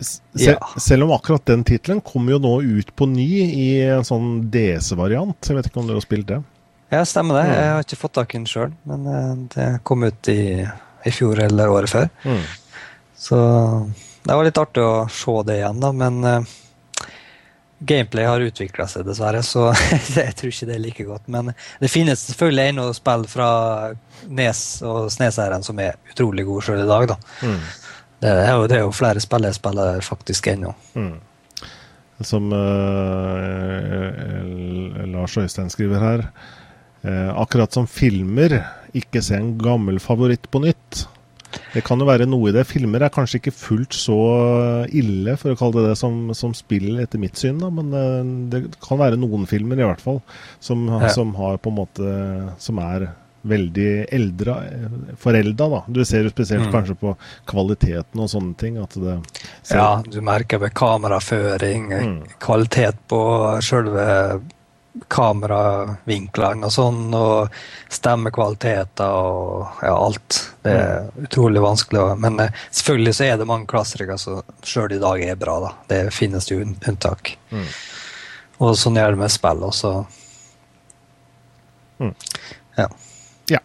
Se, 0.00 0.20
Ja. 0.38 0.56
Selv 0.80 1.04
om 1.04 1.12
akkurat 1.12 1.44
den 1.46 1.64
tittelen 1.66 2.00
kommer 2.00 2.36
jo 2.36 2.38
nå 2.40 2.54
ut 2.62 2.94
på 2.96 3.08
ny 3.10 3.28
i 3.44 3.68
en 3.90 4.06
sånn 4.06 4.46
DS-variant. 4.52 5.36
Jeg 5.44 5.58
vet 5.58 5.68
ikke 5.68 5.82
om 5.82 5.90
dere 5.90 6.00
har 6.00 6.06
spilt 6.06 6.28
det? 6.30 6.38
Ja, 6.88 7.02
stemmer 7.04 7.40
det. 7.40 7.48
Mm. 7.48 7.56
Jeg 7.58 7.72
har 7.74 7.84
ikke 7.84 8.00
fått 8.00 8.14
tak 8.16 8.32
i 8.32 8.38
den 8.38 8.48
sjøl, 8.48 8.70
men 8.88 9.08
eh, 9.12 9.32
det 9.52 9.66
kom 9.88 10.06
ut 10.08 10.30
i, 10.32 10.64
i 10.64 11.12
fjor 11.12 11.42
eller 11.44 11.72
året 11.72 11.92
før. 11.92 12.08
Mm. 12.24 12.46
Så 13.18 13.40
det 14.24 14.36
var 14.38 14.46
litt 14.46 14.60
artig 14.62 14.84
å 14.86 14.94
se 15.12 15.34
det 15.48 15.58
igjen, 15.58 15.82
da, 15.84 15.92
men 15.92 16.22
eh, 16.24 16.54
gameplay 17.78 18.26
har 18.26 18.42
utvikla 18.42 18.86
seg, 18.90 19.06
dessverre, 19.06 19.42
så 19.46 19.68
jeg 20.16 20.34
tror 20.38 20.52
ikke 20.52 20.68
det 20.68 20.76
er 20.76 20.82
like 20.82 21.06
godt. 21.06 21.28
Men 21.30 21.52
det 21.80 21.90
finnes 21.92 22.24
selvfølgelig 22.30 22.72
ennå 22.72 22.88
spill 22.96 23.26
fra 23.30 23.50
Nes 24.28 24.62
og 24.86 25.10
Sneseieren 25.14 25.66
som 25.66 25.78
er 25.82 25.98
utrolig 26.10 26.46
gode 26.48 26.66
sjøl 26.66 26.82
i 26.82 26.88
dag, 26.88 27.08
da. 27.12 27.18
Mm. 27.42 27.60
Det 28.18 28.30
er 28.34 28.50
jo, 28.50 28.66
det 28.66 28.76
er 28.78 28.82
jo 28.82 28.94
flere 28.98 29.22
spill 29.22 29.46
jeg 29.46 29.58
spiller 29.60 30.00
faktisk 30.02 30.50
ennå. 30.50 30.72
Mm. 30.98 31.16
Som 32.26 32.50
uh, 32.50 32.58
Lars 35.06 35.36
Øystein 35.38 35.70
skriver 35.70 36.02
her. 36.02 36.24
Uh, 37.06 37.30
akkurat 37.38 37.70
som 37.72 37.86
filmer, 37.86 38.58
ikke 38.98 39.22
se 39.22 39.38
en 39.38 39.52
gammel 39.60 40.02
favoritt 40.02 40.50
på 40.50 40.58
nytt. 40.64 41.04
Det 41.74 41.82
kan 41.84 41.98
jo 41.98 42.06
være 42.08 42.26
noe 42.28 42.48
i 42.50 42.52
det. 42.52 42.66
Filmer 42.66 43.02
er 43.06 43.12
kanskje 43.14 43.40
ikke 43.40 43.52
fullt 43.56 43.96
så 43.96 44.16
ille, 44.92 45.36
for 45.40 45.52
å 45.54 45.58
kalle 45.58 45.80
det 45.82 45.90
det, 45.90 45.98
som, 46.00 46.18
som 46.36 46.52
spill, 46.56 46.98
etter 47.02 47.18
mitt 47.22 47.36
syn. 47.40 47.58
Da. 47.62 47.70
Men 47.70 47.92
eh, 47.94 48.32
det 48.52 48.60
kan 48.84 48.98
være 49.00 49.16
noen 49.20 49.46
filmer, 49.48 49.78
i 49.80 49.86
hvert 49.88 50.00
fall, 50.04 50.20
som, 50.60 50.86
Ja. 50.88 51.08
som 51.14 51.34
har 51.38 51.58
på 51.58 51.70
en 51.72 51.78
måte 51.80 52.12
Som 52.60 52.78
er 52.78 53.08
veldig 53.48 54.08
eldre, 54.12 54.54
eh, 54.66 55.14
forelda, 55.16 55.68
da. 55.70 55.82
Du 55.88 56.02
ser 56.04 56.24
jo 56.26 56.30
spesielt 56.34 56.66
Mm. 56.66 56.72
kanskje 56.74 56.96
på 56.98 57.12
kvaliteten 57.46 58.18
og 58.20 58.28
sånne 58.28 58.56
ting. 58.58 58.76
At 58.82 58.90
det 58.98 59.20
ser- 59.62 59.76
Ja, 59.78 60.02
du 60.02 60.20
merker 60.20 60.58
ved 60.58 60.74
kameraføring, 60.74 61.88
Mm. 61.88 62.22
kvalitet 62.40 62.96
på 63.08 63.20
sjølve 63.62 64.42
kameravinklene 65.08 66.68
og 66.68 66.72
sånn, 66.74 67.02
og 67.14 67.54
stemmekvaliteter 67.92 69.14
og 69.14 69.82
ja, 69.84 69.94
alt. 69.94 70.40
Det 70.64 70.74
er 70.74 71.08
utrolig 71.24 71.62
vanskelig. 71.64 72.04
Men 72.20 72.40
eh, 72.44 72.64
selvfølgelig 72.70 73.14
så 73.18 73.28
er 73.28 73.40
det 73.40 73.48
mange 73.48 73.68
klassikere 73.70 74.18
som 74.20 74.42
sjøl 74.66 74.96
i 74.96 75.02
dag 75.02 75.24
er 75.24 75.40
bra, 75.40 75.58
da. 75.64 75.72
Det 75.90 76.00
finnes 76.14 76.50
jo 76.50 76.60
unntak. 76.64 77.36
Mm. 77.50 77.68
Og 78.66 78.74
sånn 78.78 78.98
gjør 78.98 79.14
det 79.14 79.22
med 79.22 79.34
spill 79.34 79.62
også. 79.68 79.92
Mm. 82.02 82.14
Ja. 82.78 82.88
Ja. 83.54 83.62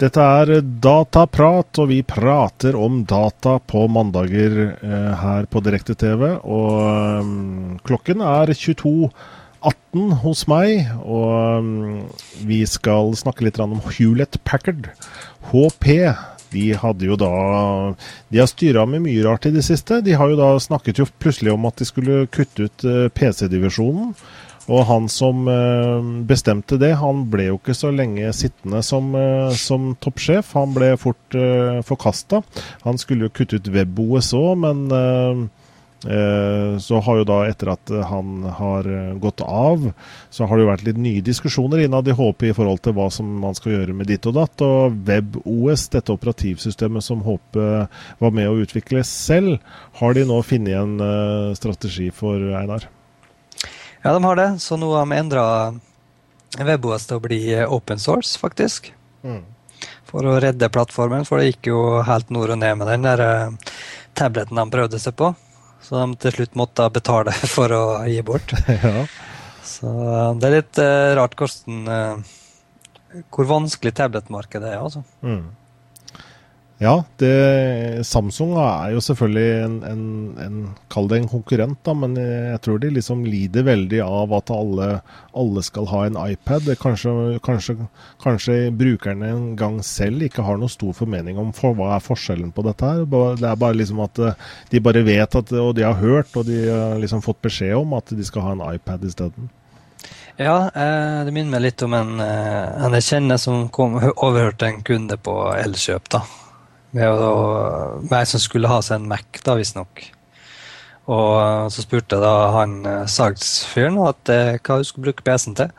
Dette 0.00 0.24
er 0.24 0.62
Dataprat, 0.80 1.76
og 1.82 1.90
vi 1.90 1.98
prater 2.08 2.76
om 2.78 3.02
data 3.04 3.58
på 3.68 3.82
mandager 3.92 4.54
eh, 4.70 5.10
her 5.20 5.44
på 5.52 5.60
Direkte-TV. 5.60 6.22
Og 6.40 7.20
um, 7.20 7.74
klokken 7.84 8.24
er 8.24 8.48
22.18 8.48 10.16
hos 10.22 10.46
meg, 10.48 10.88
og 11.04 11.60
um, 11.60 12.00
vi 12.48 12.62
skal 12.64 13.12
snakke 13.20 13.44
litt 13.44 13.60
om 13.60 13.76
Hewlett 13.90 14.40
Packard. 14.48 14.88
HP. 15.50 15.90
De 16.50 16.64
hadde 16.74 17.06
jo 17.06 17.14
da 17.20 17.30
De 18.32 18.40
har 18.40 18.48
styra 18.50 18.82
med 18.88 19.04
mye 19.04 19.22
rart 19.22 19.46
i 19.46 19.52
det 19.54 19.66
siste. 19.68 20.00
De 20.02 20.16
har 20.16 20.32
jo 20.32 20.40
da 20.40 20.54
snakket 20.64 21.04
jo 21.04 21.10
plutselig 21.20 21.52
om 21.52 21.68
at 21.68 21.76
de 21.76 21.86
skulle 21.86 22.24
kutte 22.32 22.70
ut 22.70 22.88
eh, 22.88 23.10
PC-divisjonen. 23.12 24.14
Og 24.70 24.84
han 24.86 25.08
som 25.10 25.48
eh, 25.50 26.10
bestemte 26.28 26.78
det, 26.80 26.92
han 27.00 27.24
ble 27.30 27.48
jo 27.50 27.58
ikke 27.58 27.74
så 27.74 27.90
lenge 27.94 28.30
sittende 28.36 28.82
som, 28.86 29.10
eh, 29.18 29.50
som 29.58 29.94
toppsjef. 29.98 30.52
Han 30.58 30.76
ble 30.76 30.92
fort 31.00 31.38
uh, 31.38 31.80
forkasta. 31.86 32.44
Han 32.86 33.00
skulle 33.00 33.26
jo 33.26 33.34
kutte 33.34 33.58
ut 33.58 33.72
WebOS 33.74 34.30
òg, 34.38 34.52
men 34.62 34.86
uh, 34.94 35.48
eh, 36.06 36.78
så 36.78 37.00
har 37.00 37.20
jo 37.20 37.26
da, 37.28 37.38
etter 37.48 37.72
at 37.74 37.92
han 38.10 38.44
har 38.60 38.86
eh, 38.88 39.16
gått 39.20 39.42
av, 39.44 39.90
så 40.30 40.46
har 40.46 40.56
det 40.56 40.64
jo 40.64 40.70
vært 40.70 40.86
litt 40.88 41.00
nye 41.00 41.24
diskusjoner 41.24 41.84
innad 41.84 42.08
i 42.08 42.16
HP 42.16 42.50
i 42.50 42.54
forhold 42.56 42.82
til 42.84 42.96
hva 42.96 43.10
som 43.12 43.28
man 43.42 43.58
skal 43.58 43.74
gjøre 43.76 43.96
med 43.96 44.10
ditt 44.10 44.28
og 44.30 44.38
datt. 44.38 44.64
Og 44.64 44.96
WebOS, 45.08 45.88
dette 45.96 46.14
operativsystemet 46.14 47.04
som 47.04 47.24
HP 47.26 47.60
var 48.22 48.36
med 48.36 48.48
å 48.50 48.60
utvikle 48.62 49.04
selv, 49.06 49.58
har 50.00 50.16
de 50.16 50.26
nå 50.28 50.40
funnet 50.46 50.80
en 50.80 50.96
eh, 51.04 51.58
strategi 51.58 52.10
for, 52.14 52.50
Einar? 52.62 52.88
Ja, 54.02 54.12
de 54.12 54.24
har 54.24 54.40
det. 54.40 54.48
Så 54.64 54.78
nå 54.80 54.90
har 54.94 55.06
de 55.06 55.18
endra 55.18 55.44
WebOS 56.58 57.06
til 57.08 57.20
å 57.20 57.24
bli 57.24 57.40
eh, 57.54 57.68
open 57.68 58.02
source, 58.02 58.38
faktisk. 58.40 58.92
Mm. 59.20 59.44
for 60.08 60.24
å 60.26 60.38
redde 60.40 60.70
plattformen, 60.72 61.26
for 61.28 61.38
det 61.38 61.50
gikk 61.50 61.68
jo 61.68 61.80
helt 62.02 62.30
nord 62.32 62.54
og 62.54 62.58
ned 62.58 62.78
med 62.80 62.88
den 62.88 63.04
der 63.04 63.20
tabletten 63.20 63.58
tableten 64.16 64.58
de 64.58 64.64
prøvde 64.72 64.98
seg 64.98 65.14
på. 65.14 65.28
Så 65.84 66.00
de 66.00 66.16
til 66.22 66.34
slutt 66.34 66.56
måtte 66.58 66.88
betale 66.92 67.34
for 67.54 67.72
å 67.72 67.84
gi 68.08 68.20
bort. 68.26 68.54
ja. 68.84 69.04
Så 69.64 69.88
eh, 69.88 70.34
det 70.40 70.48
er 70.48 70.56
litt 70.58 70.82
eh, 70.82 71.12
rart 71.18 71.36
hvordan 71.38 71.90
eh, 71.94 72.36
Hvor 73.32 73.48
vanskelig 73.50 73.94
tabletmarkedet 73.98 74.70
er, 74.70 74.80
altså. 74.80 75.02
Mm. 75.26 75.50
Ja, 76.80 76.94
det, 77.20 78.06
Samsung 78.08 78.54
er 78.56 78.94
jo 78.94 79.02
selvfølgelig 79.04 79.64
en, 79.66 79.74
en, 79.84 80.04
en 80.40 80.60
Kall 80.88 81.10
det 81.10 81.18
en 81.20 81.28
konkurrent, 81.28 81.76
da, 81.84 81.92
men 81.92 82.16
jeg 82.16 82.56
tror 82.64 82.80
de 82.80 82.88
liksom 82.94 83.26
lider 83.28 83.66
veldig 83.66 84.00
av 84.00 84.32
at 84.38 84.52
alle, 84.54 84.86
alle 85.36 85.64
skal 85.66 85.90
ha 85.92 86.00
en 86.08 86.16
iPad. 86.22 86.70
Kanskje, 86.80 87.12
kanskje, 87.44 87.76
kanskje 88.24 88.56
brukerne 88.72 89.28
en 89.28 89.44
gang 89.60 89.78
selv 89.84 90.24
ikke 90.24 90.46
har 90.48 90.56
noe 90.56 90.72
stor 90.72 90.96
formening 90.96 91.36
om 91.42 91.52
for, 91.52 91.76
hva 91.76 91.98
er 91.98 92.08
forskjellen 92.08 92.56
på 92.56 92.64
dette 92.64 92.88
her. 92.88 93.04
Det 93.04 93.52
er 93.52 93.60
bare 93.60 93.76
liksom 93.76 94.00
at 94.08 94.24
eh, 94.24 94.50
de 94.72 94.84
bare 94.88 95.04
vet 95.04 95.40
at, 95.44 95.52
og 95.60 95.76
de 95.76 95.84
har 95.84 96.00
hørt 96.00 96.32
og 96.32 96.48
de 96.48 96.64
har 96.64 96.98
liksom 97.04 97.20
fått 97.28 97.44
beskjed 97.44 97.76
om 97.76 97.92
at 98.00 98.16
de 98.16 98.24
skal 98.24 98.48
ha 98.48 98.56
en 98.56 98.68
iPad 98.72 99.04
isteden. 99.04 99.52
Ja, 100.40 100.70
eh, 100.72 101.24
det 101.28 101.36
minner 101.36 101.58
meg 101.58 101.68
litt 101.68 101.84
om 101.84 101.92
en, 101.92 102.16
eh, 102.24 102.84
en 102.86 102.96
jeg 102.96 103.12
kjenner 103.12 103.36
som 103.36 103.68
kom, 103.68 104.00
overhørte 104.00 104.72
en 104.72 104.80
kunde 104.80 105.20
på 105.20 105.42
Elkjøp. 105.60 106.08
da. 106.16 106.24
Med, 106.96 107.06
å, 107.06 108.00
med 108.02 108.16
ei 108.18 108.26
som 108.26 108.42
skulle 108.42 108.70
ha 108.70 108.80
seg 108.82 108.98
en 108.98 109.08
Mac, 109.10 109.28
da 109.46 109.54
visstnok. 109.58 110.02
Og 111.10 111.70
så 111.74 111.82
spurte 111.84 112.18
da 112.22 112.32
han 112.58 112.80
eh, 112.86 113.04
salgsfyren 113.10 113.98
at, 114.08 114.30
eh, 114.30 114.56
hva 114.58 114.78
hun 114.80 114.86
skulle 114.86 115.08
bruke 115.10 115.24
PC-en 115.26 115.56
til. 115.58 115.72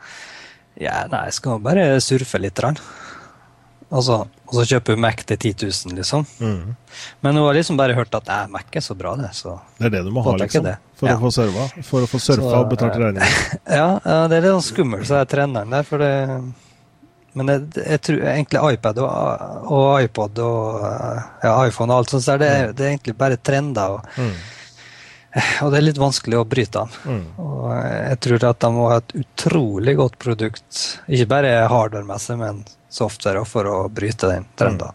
Ja, 0.80 1.02
nei, 1.12 1.26
jeg 1.28 1.36
skal 1.38 1.60
bare 1.64 1.86
surfe 2.04 2.40
litt. 2.40 2.58
Rann. 2.64 2.80
Altså, 3.92 4.22
og 4.48 4.54
så 4.56 4.64
kjøper 4.70 4.96
hun 4.96 5.02
Mac 5.04 5.20
til 5.28 5.36
10 5.36 5.66
000, 5.68 5.96
liksom. 5.98 6.24
Mm. 6.40 6.72
Men 7.24 7.36
hun 7.36 7.44
har 7.44 7.56
liksom 7.58 7.76
bare 7.80 7.96
hørt 7.96 8.14
at 8.16 8.28
nei, 8.28 8.40
Mac 8.54 8.72
er 8.80 8.84
så 8.84 8.96
bra, 8.96 9.12
det. 9.20 9.34
Så 9.36 9.58
Det 9.78 9.90
er 9.90 9.94
det 9.98 10.04
du 10.08 10.10
må 10.16 10.24
ha, 10.24 10.32
liksom. 10.40 10.68
For 10.96 11.10
Ja. 11.10 11.16
å 11.18 11.20
få 11.26 11.32
serva, 11.34 11.66
For 11.84 12.06
å 12.06 12.08
få 12.08 12.20
surfa 12.22 12.58
og 12.62 12.70
betalt 12.72 12.96
eh, 12.96 13.04
regninger. 13.04 13.38
ja, 13.80 13.88
ja, 14.00 14.18
det 14.32 14.38
er 14.38 14.46
litt 14.46 14.54
sånn 14.56 14.68
skummelt, 14.70 15.04
så 15.08 15.20
er 15.20 15.28
treneren 15.28 15.72
der, 15.76 15.84
for 15.84 16.00
det 16.00 16.12
Men 17.38 17.48
jeg, 17.48 17.62
jeg 17.80 18.00
tror 18.04 18.24
egentlig 18.34 18.62
iPad 18.76 18.98
og, 19.00 19.44
og 19.72 20.02
iPod 20.04 20.40
og 20.44 20.82
ja, 21.42 21.52
iPhone 21.68 21.92
og 21.94 22.02
alt 22.02 22.12
sånt, 22.12 22.24
så 22.26 22.34
er 22.34 22.42
det, 22.42 22.50
det 22.76 22.84
er 22.86 22.90
egentlig 22.96 23.14
bare 23.20 23.38
trender. 23.40 23.94
Og, 23.98 24.18
Mm. 24.20 24.34
og 25.64 25.70
det 25.72 25.78
er 25.78 25.86
litt 25.86 26.00
vanskelig 26.02 26.36
å 26.42 26.44
bryte 26.44 26.82
den. 26.82 26.90
Mm. 27.08 27.22
Og 27.40 27.70
jeg 27.72 28.18
tror 28.26 28.44
at 28.50 28.58
de 28.60 28.70
må 28.74 28.88
ha 28.90 28.98
et 29.00 29.14
utrolig 29.22 29.94
godt 29.96 30.18
produkt, 30.20 30.80
ikke 31.08 31.28
bare 31.30 31.54
hardware-messig, 31.72 32.36
men 32.42 32.60
software 32.92 33.46
for 33.48 33.64
å 33.72 33.78
bryte 33.88 34.28
den 34.28 34.44
trenden. 34.60 34.92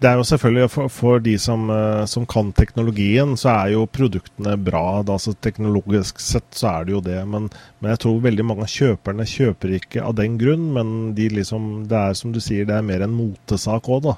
Det 0.00 0.08
er 0.08 0.16
jo 0.16 0.24
selvfølgelig 0.24 0.70
for, 0.72 0.88
for 0.88 1.20
de 1.20 1.34
som, 1.38 1.66
eh, 1.70 2.04
som 2.08 2.24
kan 2.24 2.52
teknologien, 2.56 3.34
så 3.36 3.50
er 3.52 3.74
jo 3.74 3.82
produktene 3.84 4.54
bra. 4.56 5.02
Da, 5.04 5.18
altså 5.18 5.34
Teknologisk 5.44 6.22
sett 6.24 6.48
så 6.56 6.70
er 6.70 6.86
det 6.88 6.94
jo 6.94 7.02
det. 7.04 7.18
Men, 7.28 7.50
men 7.80 7.92
jeg 7.92 8.00
tror 8.06 8.22
veldig 8.24 8.46
mange 8.48 8.64
av 8.64 8.72
kjøperne 8.72 9.26
kjøper 9.28 9.74
ikke 9.76 10.04
av 10.06 10.16
den 10.16 10.38
grunn. 10.40 10.70
Men 10.72 10.94
de 11.18 11.28
liksom, 11.36 11.68
det 11.90 12.00
er 12.00 12.16
som 12.16 12.32
du 12.32 12.40
sier, 12.40 12.64
det 12.68 12.78
er 12.78 12.86
mer 12.88 13.04
en 13.04 13.12
motesak 13.18 13.92
òg, 13.92 14.06
da. 14.08 14.16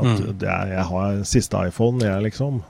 At 0.00 0.06
Mm. 0.08 0.38
det 0.40 0.48
er, 0.48 0.70
jeg 0.72 0.84
har 0.88 1.18
siste 1.28 1.60
iPhone, 1.68 2.00
jeg, 2.02 2.22
liksom. 2.24 2.62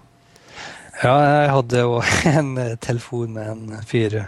Ja, 1.04 1.14
jeg 1.22 1.50
hadde 1.54 1.84
jo 1.86 2.00
en 2.38 2.50
eh, 2.58 2.74
telefon 2.82 3.32
med 3.38 3.52
en 3.54 3.84
fyr 3.86 4.18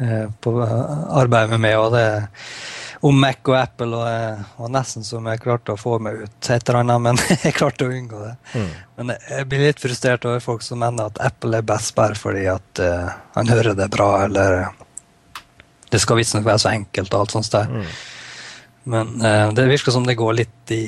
eh, 0.00 0.24
på 0.40 0.54
arbeidet 0.64 1.52
med 1.52 1.60
meg, 1.68 1.76
og 1.78 1.92
det 1.92 2.06
om 3.00 3.20
Mac 3.20 3.46
og 3.46 3.54
Apple, 3.54 3.94
og 3.94 4.06
det 4.08 4.46
var 4.58 4.70
nesten 4.74 5.04
som 5.06 5.26
jeg 5.30 5.40
klarte 5.44 5.74
å 5.74 5.78
få 5.78 5.98
meg 6.02 6.24
ut 6.24 6.48
et 6.50 6.68
eller 6.68 6.80
annet, 6.80 7.00
men 7.04 7.20
jeg 7.44 7.54
klarte 7.54 7.86
å 7.86 7.92
unngå 7.94 8.22
det. 8.24 8.32
Mm. 8.54 8.68
Men 8.98 9.12
jeg- 9.14 9.46
blir 9.48 9.62
litt 9.68 9.82
frustrert 9.82 10.24
over 10.26 10.40
folk 10.42 10.62
som 10.66 10.80
mener 10.82 11.06
at 11.12 11.20
Apple 11.22 11.60
er 11.60 11.66
best 11.68 11.94
bare 11.94 12.18
fordi 12.18 12.46
at 12.50 12.82
uh, 12.82 13.12
han 13.36 13.48
hører 13.52 13.76
det 13.78 13.86
bra, 13.94 14.08
eller 14.24 14.64
det 15.88 16.00
skal 16.02 16.18
visstnok 16.18 16.44
være 16.44 16.58
så 16.64 16.72
enkelt 16.74 17.14
og 17.14 17.20
alt 17.22 17.36
sånt 17.36 17.52
der. 17.54 17.70
Mm. 17.70 17.86
Men 18.96 19.14
uh, 19.22 19.46
det 19.54 19.68
virker 19.70 19.94
som 19.94 20.06
det 20.08 20.18
går 20.18 20.40
litt 20.42 20.74
i 20.74 20.82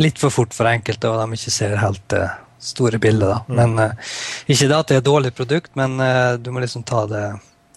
Litt 0.00 0.16
for 0.16 0.32
fort 0.32 0.54
for 0.56 0.64
enkelte, 0.70 1.04
og 1.12 1.18
de 1.20 1.36
ikke 1.36 1.50
ser 1.52 1.74
helt 1.76 2.00
det 2.08 2.22
store 2.64 2.96
bildet. 3.02 3.28
da. 3.28 3.42
Men 3.52 3.74
uh, 3.76 4.12
Ikke 4.48 4.64
det 4.70 4.76
at 4.78 4.88
det 4.88 4.94
er 4.96 5.02
et 5.02 5.08
dårlig 5.10 5.34
produkt, 5.36 5.74
men 5.76 5.98
uh, 6.00 6.38
du 6.40 6.48
må 6.54 6.62
liksom 6.64 6.80
ta 6.88 7.02
det 7.10 7.24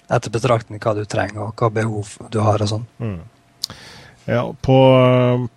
etter 0.10 0.34
betraktning 0.34 0.82
hva 0.84 0.95
du 0.97 1.06
trenger, 1.10 1.49
og 1.49 1.60
hva 1.60 1.72
behov 1.74 2.18
du 2.34 2.41
har 2.43 2.62
og 2.62 2.72
sånn. 2.72 2.86
Mm. 3.01 3.24
Ja, 4.26 4.41
på, 4.66 4.78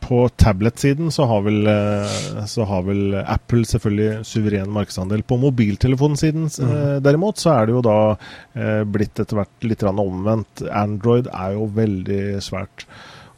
på 0.04 0.16
tablet-siden 0.36 1.08
så 1.12 1.24
eh, 1.72 2.42
så 2.50 2.66
har 2.68 2.82
vel 2.84 3.16
Apple 3.22 3.64
selvfølgelig 3.64 4.26
suveren 4.28 4.74
markedsandel. 4.74 5.22
På 5.24 5.38
mobiltelefonsiden 5.40 6.50
eh, 6.66 6.98
derimot 7.04 7.40
så 7.40 7.54
er 7.54 7.68
det 7.68 7.78
jo 7.78 7.84
da 7.86 7.98
eh, 8.12 8.82
blitt 8.84 9.16
etter 9.16 9.40
hvert 9.40 9.64
litt 9.64 9.86
omvendt. 10.04 10.66
Android 10.68 11.30
er 11.32 11.56
jo 11.56 11.70
veldig 11.80 12.22
svært. 12.44 12.84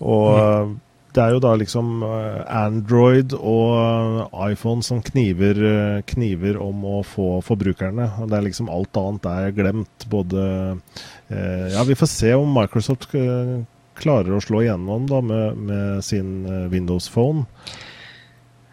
Og 0.03 0.27
eh, 0.35 0.75
det 1.15 1.23
er 1.23 1.35
jo 1.35 1.41
da 1.43 1.57
liksom 1.59 2.05
eh, 2.07 2.41
Android 2.61 3.35
og 3.35 3.73
eh, 3.79 4.53
iPhone 4.53 4.85
som 4.87 5.03
kniver, 5.03 5.59
eh, 5.71 6.03
kniver 6.07 6.61
om 6.63 6.85
å 6.87 7.01
få 7.07 7.41
forbrukerne. 7.47 8.07
Og 8.23 8.31
det 8.31 8.39
er 8.39 8.47
liksom 8.47 8.71
alt 8.71 9.01
annet 9.01 9.29
er 9.33 9.57
glemt. 9.57 10.09
Både 10.11 10.47
Ja, 11.31 11.85
vi 11.87 11.95
får 11.95 12.09
se 12.11 12.33
om 12.35 12.51
Microsoft 12.51 13.13
klarer 14.01 14.35
å 14.35 14.43
slå 14.43 14.65
igjennom 14.65 15.07
da 15.11 15.21
med, 15.25 15.63
med 15.71 16.05
sin 16.05 16.45
eh, 16.47 16.67
Windows 16.73 17.09
Phone. 17.13 17.47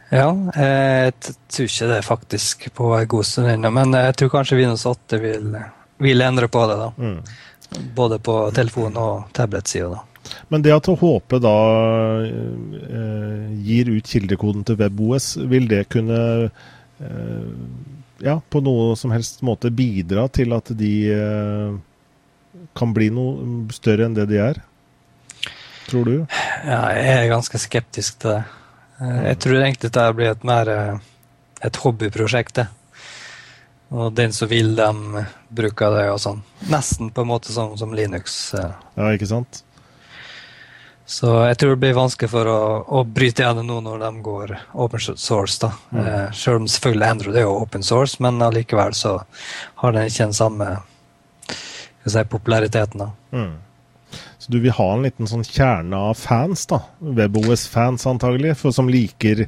Ja, 0.08 0.30
jeg 0.56 1.16
tror 1.52 1.68
ikke 1.68 1.90
det 1.90 2.04
faktisk 2.08 2.70
på 2.78 2.94
en 2.96 3.10
god 3.12 3.28
stund 3.28 3.52
ennå, 3.52 3.74
men 3.76 3.92
jeg 3.98 4.16
tror 4.16 4.32
kanskje 4.38 4.62
Windows 4.62 4.86
8 4.88 5.20
vil, 5.20 5.58
vil 6.00 6.24
endre 6.24 6.48
på 6.52 6.64
det. 6.70 6.78
da. 6.80 6.92
Mm. 6.96 7.90
Både 7.98 8.22
på 8.24 8.38
telefon- 8.56 9.02
og 9.02 9.28
tablet-sida. 9.36 10.00
Men 10.52 10.64
det 10.66 10.76
at 10.76 10.90
HP 11.02 11.38
da 11.44 11.58
eh, 12.28 13.44
gir 13.68 13.92
ut 13.92 14.14
kildekoden 14.14 14.66
til 14.68 14.80
WebOS, 14.80 15.36
vil 15.52 15.68
det 15.72 15.84
kunne 15.94 16.22
eh, 16.48 17.52
ja, 18.24 18.40
på 18.40 18.62
noe 18.66 18.96
som 19.00 19.14
helst 19.16 19.44
måte 19.46 19.72
bidra 19.74 20.28
til 20.34 20.56
at 20.58 20.72
de 20.78 20.94
eh, 21.14 21.76
kan 22.78 22.96
bli 22.96 23.12
noe 23.14 23.68
større 23.76 24.08
enn 24.08 24.18
det 24.18 24.30
de 24.32 24.42
er? 24.44 24.62
Tror 25.88 26.08
du? 26.08 26.16
Ja, 26.68 26.82
jeg 26.98 27.14
er 27.14 27.30
ganske 27.32 27.60
skeptisk 27.62 28.24
til 28.24 28.36
det. 28.36 28.42
Jeg 28.98 29.38
tror 29.44 29.60
egentlig 29.62 29.86
dette 29.86 30.08
blir 30.18 30.32
et 30.34 30.46
mer 30.48 30.70
et 31.62 31.80
hobbyprosjekt. 31.84 32.56
det. 32.56 32.68
Og 33.90 34.14
den 34.14 34.34
som 34.34 34.50
vil, 34.52 34.74
dem 34.76 35.16
bruker 35.50 35.94
det 35.96 36.08
og 36.12 36.20
sånn. 36.20 36.42
Nesten 36.72 37.12
på 37.14 37.24
en 37.24 37.30
måte 37.30 37.54
sånn 37.56 37.78
som 37.80 37.94
Linux. 37.96 38.52
Ja, 38.58 39.12
ikke 39.14 39.30
sant? 39.30 39.62
Så 41.08 41.30
jeg 41.48 41.56
tror 41.56 41.70
det 41.72 41.80
blir 41.86 41.96
vanskelig 41.96 42.28
for 42.34 42.50
å, 42.52 42.62
å 43.00 43.04
bryte 43.08 43.46
gjennom 43.46 43.70
nå 43.70 43.78
når 43.86 44.02
de 44.04 44.24
går 44.26 44.52
open 44.76 45.00
source. 45.16 45.62
da. 45.64 45.70
Eh, 45.96 46.34
Selv 46.36 46.60
om 46.60 46.68
selvfølgelig 46.68 47.08
Android 47.08 47.38
er 47.40 47.46
jo 47.46 47.54
open 47.62 47.86
source, 47.88 48.20
men 48.24 48.42
allikevel 48.44 48.92
så 48.98 49.14
har 49.84 49.96
den 49.96 50.10
ikke 50.10 50.28
den 50.28 50.36
samme 50.36 50.68
si, 51.48 52.24
populariteten. 52.28 53.06
da. 53.06 53.10
Mm. 53.32 53.56
Så 54.38 54.52
du 54.52 54.60
vil 54.60 54.76
ha 54.76 54.88
en 54.94 55.08
liten 55.08 55.32
sånn 55.32 55.48
kjerne 55.48 56.04
av 56.10 56.20
fans, 56.20 56.66
da? 56.68 56.82
WebOS-fans 57.00 58.04
antagelig, 58.08 58.58
for 58.60 58.76
som 58.76 58.92
liker 58.92 59.46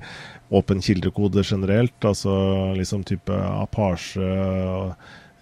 åpen 0.56 0.80
kildekode 0.84 1.44
generelt. 1.44 1.96
Altså 2.08 2.32
liksom 2.80 3.04
type 3.08 3.36
Apache, 3.36 4.32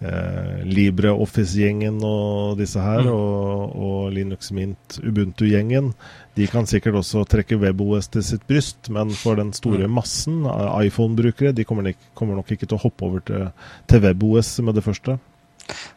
eh, 0.00 0.62
LibreOffice-gjengen 0.64 1.98
og 2.04 2.58
disse 2.58 2.80
her, 2.80 3.02
Mm. 3.02 3.12
og, 3.12 3.76
og 3.76 4.12
Linux 4.12 4.50
Mint 4.52 4.98
Ubuntu-gjengen. 5.02 5.92
De 6.36 6.46
kan 6.46 6.66
sikkert 6.66 6.94
også 6.94 7.24
trekke 7.28 7.58
WebOS 7.58 8.08
til 8.08 8.22
sitt 8.22 8.46
bryst, 8.46 8.90
men 8.90 9.10
for 9.10 9.34
den 9.34 9.52
store 9.52 9.86
Mm. 9.88 9.90
massen 9.94 10.44
iPhone-brukere, 10.84 11.52
de 11.52 11.64
kommer, 11.64 11.82
nik- 11.82 12.10
kommer 12.14 12.34
nok 12.36 12.50
ikke 12.52 12.66
til 12.66 12.78
å 12.78 12.82
hoppe 12.82 13.02
over 13.04 13.20
til, 13.20 13.50
til 13.88 14.00
WebOS 14.00 14.60
med 14.62 14.74
det 14.74 14.84
første. 14.84 15.18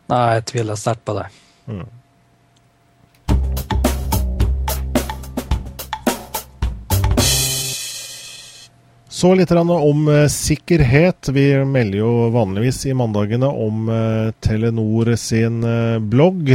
Nei, 0.09 0.33
jeg 0.33 0.45
tviler 0.45 0.75
sterkt 0.75 1.05
på 1.05 1.13
det. 1.19 1.27
Mm. 1.67 1.85
Så 9.21 9.35
litt 9.37 9.51
om 9.53 10.07
eh, 10.09 10.27
sikkerhet. 10.33 11.29
Vi 11.29 11.43
melder 11.65 11.99
jo 11.99 12.29
vanligvis 12.33 12.79
i 12.89 12.93
mandagene 12.97 13.45
om 13.45 13.89
eh, 13.93 14.31
Telenor 14.41 15.11
sin 15.15 15.59
eh, 15.61 15.99
blogg. 16.01 16.49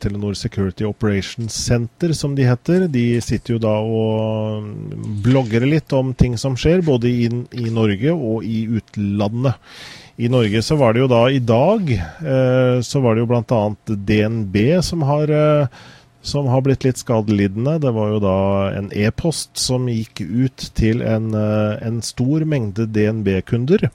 Telenor 0.00 0.32
Security 0.32 0.86
Operations 0.88 1.52
Center, 1.52 2.14
som 2.16 2.32
de 2.38 2.48
heter. 2.48 2.86
De 2.88 3.20
sitter 3.20 3.58
jo 3.58 3.60
da 3.60 3.74
og 3.84 4.64
mm, 4.64 5.20
blogger 5.26 5.68
litt 5.68 5.92
om 5.92 6.14
ting 6.16 6.40
som 6.40 6.56
skjer, 6.56 6.80
både 6.80 7.12
i, 7.12 7.28
i 7.60 7.68
Norge 7.68 8.16
og 8.16 8.48
i 8.48 8.64
utlandet. 8.72 9.60
I 10.16 10.32
Norge 10.32 10.64
så 10.64 10.80
var 10.80 10.96
det 10.96 11.04
jo 11.04 11.12
da 11.12 11.26
i 11.28 11.44
dag 11.44 11.88
så 12.84 13.00
var 13.00 13.16
det 13.16 13.22
jo 13.22 13.28
bl.a. 13.30 13.62
DNB 13.88 14.58
som 14.84 15.04
har 15.08 15.32
som 16.22 16.46
har 16.46 16.62
blitt 16.62 16.86
litt 16.86 17.00
skadelidende. 17.02 17.78
Det 17.82 17.90
var 17.94 18.12
jo 18.14 18.20
da 18.22 18.38
en 18.78 18.90
e-post 18.94 19.58
som 19.58 19.88
gikk 19.90 20.22
ut 20.22 20.70
til 20.78 21.02
en, 21.02 21.34
eh, 21.34 21.82
en 21.82 22.00
stor 22.02 22.46
mengde 22.46 22.86
DNB-kunder. 22.86 23.90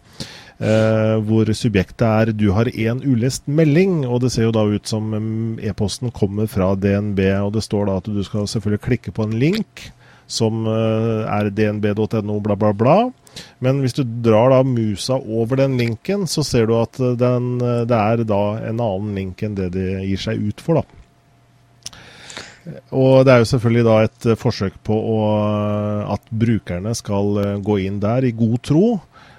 Eh, 0.57 1.15
hvor 1.21 1.45
subjektet 1.53 2.01
er 2.01 2.31
'du 2.33 2.51
har 2.51 2.65
én 2.65 2.99
ulest 3.05 3.45
melding', 3.47 4.05
og 4.05 4.21
det 4.21 4.31
ser 4.31 4.43
jo 4.43 4.51
da 4.51 4.65
ut 4.65 4.87
som 4.87 5.11
mm, 5.13 5.59
e-posten 5.61 6.11
kommer 6.11 6.47
fra 6.47 6.75
DNB. 6.75 7.19
Og 7.45 7.53
det 7.53 7.63
står 7.63 7.85
da 7.85 7.97
at 7.97 8.05
du 8.05 8.23
skal 8.23 8.47
selvfølgelig 8.47 8.81
klikke 8.81 9.11
på 9.13 9.23
en 9.23 9.39
link 9.39 9.91
som 10.27 10.65
eh, 10.65 11.23
er 11.29 11.49
dnb.no, 11.49 12.39
bla, 12.39 12.55
bla, 12.55 12.73
bla. 12.73 13.11
Men 13.59 13.79
hvis 13.79 13.93
du 13.93 14.03
drar 14.03 14.49
da 14.49 14.63
musa 14.63 15.13
over 15.13 15.55
den 15.55 15.77
linken, 15.77 16.27
så 16.27 16.43
ser 16.43 16.65
du 16.65 16.75
at 16.81 16.99
eh, 16.99 17.15
den, 17.15 17.59
det 17.59 17.95
er 17.95 18.23
da 18.23 18.57
en 18.57 18.81
annen 18.81 19.15
link 19.15 19.43
enn 19.43 19.55
det 19.55 19.71
de 19.77 20.01
gir 20.03 20.17
seg 20.17 20.41
ut 20.41 20.59
for, 20.59 20.81
da. 20.81 20.96
Og 22.95 23.25
det 23.25 23.33
er 23.33 23.43
jo 23.43 23.49
selvfølgelig 23.51 23.85
da 23.87 23.97
et 24.05 24.25
eh, 24.31 24.39
forsøk 24.39 24.79
på 24.87 24.95
å, 24.95 25.19
at 26.13 26.31
brukerne 26.31 26.93
skal 26.97 27.39
eh, 27.43 27.53
gå 27.63 27.79
inn 27.85 28.01
der 28.03 28.27
i 28.27 28.35
god 28.35 28.57
tro. 28.65 28.87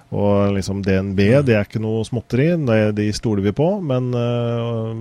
Og 0.09 0.55
liksom 0.57 0.81
DNB, 0.81 1.19
det 1.45 1.53
er 1.53 1.67
ikke 1.67 1.83
noe 1.85 2.05
småtteri, 2.07 2.55
det, 2.65 2.79
de 2.97 3.11
stoler 3.13 3.45
vi 3.45 3.53
på. 3.53 3.67
Men 3.85 4.09
uh, 4.17 4.97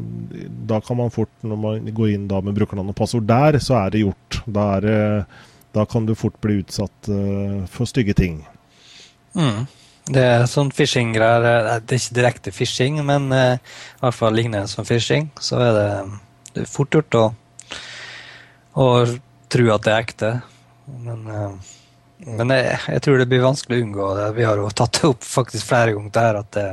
da 0.67 0.81
kan 0.83 0.99
man 0.99 1.13
fort, 1.15 1.31
når 1.47 1.61
man 1.61 1.87
går 1.95 2.11
inn 2.11 2.25
da 2.27 2.41
med 2.43 2.57
brukernavn 2.57 2.91
og 2.91 2.97
passord 2.97 3.23
der, 3.29 3.55
så 3.63 3.77
er 3.85 3.93
det 3.93 4.03
gjort. 4.03 4.41
Da, 4.43 4.65
er 4.75 4.83
det, 4.83 4.99
da 5.77 5.87
kan 5.87 6.09
du 6.09 6.11
fort 6.19 6.35
bli 6.43 6.59
utsatt 6.59 7.07
uh, 7.07 7.63
for 7.71 7.87
stygge 7.87 8.17
ting. 8.19 8.41
Mm. 9.37 9.63
Det 10.11 10.23
er 10.23 10.45
sånn 10.47 10.69
phishing-greier 10.71 11.43
eh, 11.45 11.73
Det 11.83 11.95
er 11.95 11.99
ikke 11.99 12.15
direkte 12.15 12.53
phishing, 12.55 12.99
men 13.07 13.31
uh, 13.31 13.55
i 13.59 14.03
hvert 14.03 14.15
fall 14.15 14.35
lignende 14.35 14.67
som 14.71 14.87
phishing. 14.87 15.31
Så 15.39 15.59
er 15.63 15.71
det, 15.75 15.89
det 16.51 16.65
er 16.65 16.71
fort 16.71 16.95
gjort 16.95 17.19
å 17.19 17.25
og 18.77 19.17
tro 19.51 19.67
at 19.73 19.85
det 19.85 19.93
er 19.93 20.05
ekte. 20.05 20.31
Men, 21.03 21.27
eh, 21.27 21.75
men 22.37 22.53
jeg, 22.55 22.79
jeg, 22.87 23.03
tror 23.03 23.21
det 23.21 23.29
blir 23.31 23.45
vanskelig 23.45 23.79
å 23.79 23.85
unngå 23.85 24.09
det. 24.19 24.27
Vi 24.37 24.47
har 24.47 24.61
jo 24.61 24.69
tatt 24.71 24.99
det 24.99 25.11
opp 25.11 25.25
faktisk 25.25 25.67
flere 25.67 25.95
ganger 25.95 26.15
der 26.17 26.41
at 26.41 26.51
det, 26.57 26.67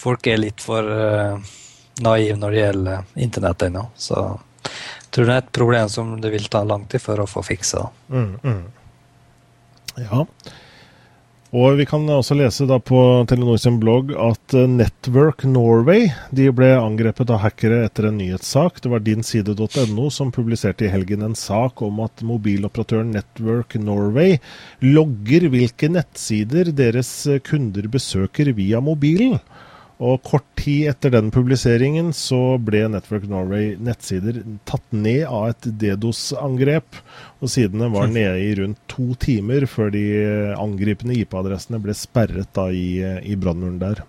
folk 0.00 0.26
er 0.30 0.40
litt 0.40 0.62
for 0.64 0.86
uh, 0.86 1.36
naive 2.04 2.38
når 2.40 2.54
det 2.54 2.62
gjelder 2.62 3.20
internett 3.26 3.66
ennå. 3.68 3.84
Så 3.96 4.16
jeg 4.64 5.12
tror 5.16 5.28
det 5.28 5.34
er 5.34 5.44
et 5.44 5.52
problem 5.60 5.92
som 5.92 6.14
det 6.22 6.32
vil 6.32 6.48
ta 6.52 6.62
lang 6.64 6.86
tid 6.88 7.02
for 7.02 7.20
å 7.20 7.28
få 7.28 7.42
fiksa. 7.44 7.86
Mm, 8.08 8.32
mm. 8.44 8.62
Ja. 10.00 10.24
Og 11.50 11.80
vi 11.80 11.84
kan 11.88 12.04
også 12.06 12.36
lese 12.38 12.62
da 12.70 12.76
på 12.78 12.98
Telenor 13.26 13.56
sin 13.58 13.80
blogg 13.82 14.12
at 14.14 14.54
eh, 14.54 14.68
Network 14.70 15.42
Norway 15.50 16.04
de 16.30 16.44
ble 16.54 16.68
angrepet 16.78 17.32
av 17.34 17.40
hackere 17.42 17.80
etter 17.88 18.06
en 18.06 18.20
nyhetssak. 18.20 18.78
Det 18.84 18.92
var 18.92 19.02
dinside.no 19.02 20.04
som 20.14 20.30
publiserte 20.30 20.86
i 20.86 20.92
helgen 20.92 21.26
en 21.26 21.34
sak 21.34 21.82
om 21.82 21.98
at 22.04 22.22
mobiloperatøren 22.22 23.10
Network 23.16 23.74
Norway 23.82 24.38
logger 24.84 25.48
hvilke 25.50 25.90
nettsider 25.90 26.70
deres 26.70 27.10
kunder 27.48 27.90
besøker 27.90 28.52
via 28.54 28.78
mobilen. 28.78 29.40
Og 30.00 30.22
kort 30.24 30.46
tid 30.56 30.88
etter 30.94 31.12
den 31.12 31.28
publiseringen 31.32 32.14
så 32.16 32.56
ble 32.56 32.86
Network 32.88 33.26
Norway 33.28 33.74
nettsider 33.76 34.38
tatt 34.68 34.86
ned 34.96 35.26
av 35.28 35.50
et 35.50 35.68
DDoS-angrep. 35.82 36.96
Og 37.44 37.52
sidene 37.52 37.90
var 37.92 38.08
nede 38.08 38.38
i 38.40 38.54
rundt 38.56 38.80
to 38.88 39.12
timer 39.20 39.68
før 39.68 39.92
de 39.92 40.04
angripende 40.56 41.18
IP-adressene 41.20 41.82
ble 41.84 41.96
sperret 41.96 42.48
da 42.56 42.70
i, 42.72 42.96
i 43.28 43.36
brannmuren 43.36 43.76
der. 43.82 44.00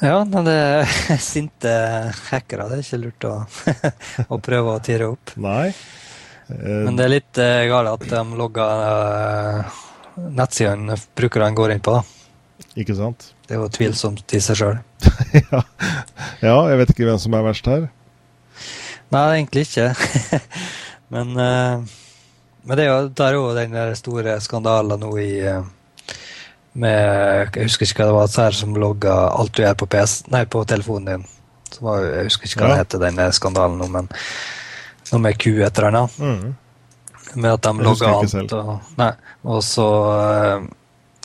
Ja, 0.00 0.20
det 0.24 0.52
er 0.52 0.94
sinte 1.32 1.72
hackere. 2.28 2.68
Det 2.68 2.78
er 2.78 2.84
ikke 2.84 3.02
lurt 3.06 3.28
å, 3.28 3.34
å 4.36 4.42
prøve 4.44 4.76
å 4.76 4.84
tire 4.84 5.08
opp. 5.14 5.36
Nei. 5.40 5.72
Men 6.50 6.96
det 6.98 7.04
er 7.06 7.16
litt 7.16 7.40
uh, 7.40 7.64
galt 7.70 7.92
at 7.94 8.08
de 8.10 8.22
logger 8.36 8.80
uh, 8.84 9.82
nettsidene 10.36 10.96
brukerne 11.16 11.54
går 11.56 11.76
inn 11.76 11.84
på. 11.84 12.00
da. 12.00 12.19
Ikke 12.80 12.96
sant? 12.96 13.30
Det 13.46 13.56
er 13.56 13.60
jo 13.60 13.70
tvilsomt 13.72 14.32
i 14.36 14.40
seg 14.40 14.60
sjøl. 14.60 14.78
ja. 15.40 15.62
ja, 16.40 16.54
jeg 16.70 16.78
vet 16.80 16.92
ikke 16.94 17.08
hvem 17.08 17.18
som 17.20 17.34
er 17.36 17.44
verst 17.44 17.66
her. 17.68 17.88
Nei, 19.10 19.24
egentlig 19.40 19.66
ikke. 19.66 19.90
men, 21.14 21.34
uh, 21.34 21.82
men 22.64 22.78
det 22.78 22.86
er 22.86 22.88
jo, 22.88 23.10
der 23.10 23.26
er 23.26 23.36
jo 23.36 23.50
den 23.56 23.76
store 23.98 24.38
skandalen 24.40 25.02
nå 25.02 25.10
i 25.20 25.28
uh, 25.50 25.60
med 26.80 27.50
Jeg 27.56 27.66
husker 27.66 27.88
ikke 27.88 28.04
hva 28.04 28.08
det 28.08 28.16
var 28.16 28.46
her 28.46 28.56
som 28.56 28.76
logga 28.78 29.18
alt 29.34 29.54
du 29.56 29.64
gjør 29.64 29.76
på, 29.82 29.90
PC, 29.90 30.22
nei, 30.30 30.44
på 30.46 30.62
telefonen 30.70 31.08
din. 31.10 31.28
Var, 31.80 32.04
jeg 32.06 32.28
husker 32.30 32.48
ikke 32.48 32.62
hva 32.62 32.68
ja. 32.68 32.72
det 32.72 32.82
heter, 32.84 33.04
den 33.06 33.34
skandalen 33.34 33.80
nå, 33.80 33.88
men 33.90 34.10
noe 35.10 35.22
med 35.24 35.38
Q 35.42 35.58
et 35.58 35.78
eller 35.80 35.88
annet. 35.90 36.18
Mm. 36.22 37.40
Med 37.42 37.50
at 37.52 37.66
de 37.66 37.86
logga 37.86 38.12
alt. 38.20 38.54
Og, 38.54 38.92
nei, 39.00 39.10
og 39.50 39.64
så 39.66 39.88
uh, 40.06 40.70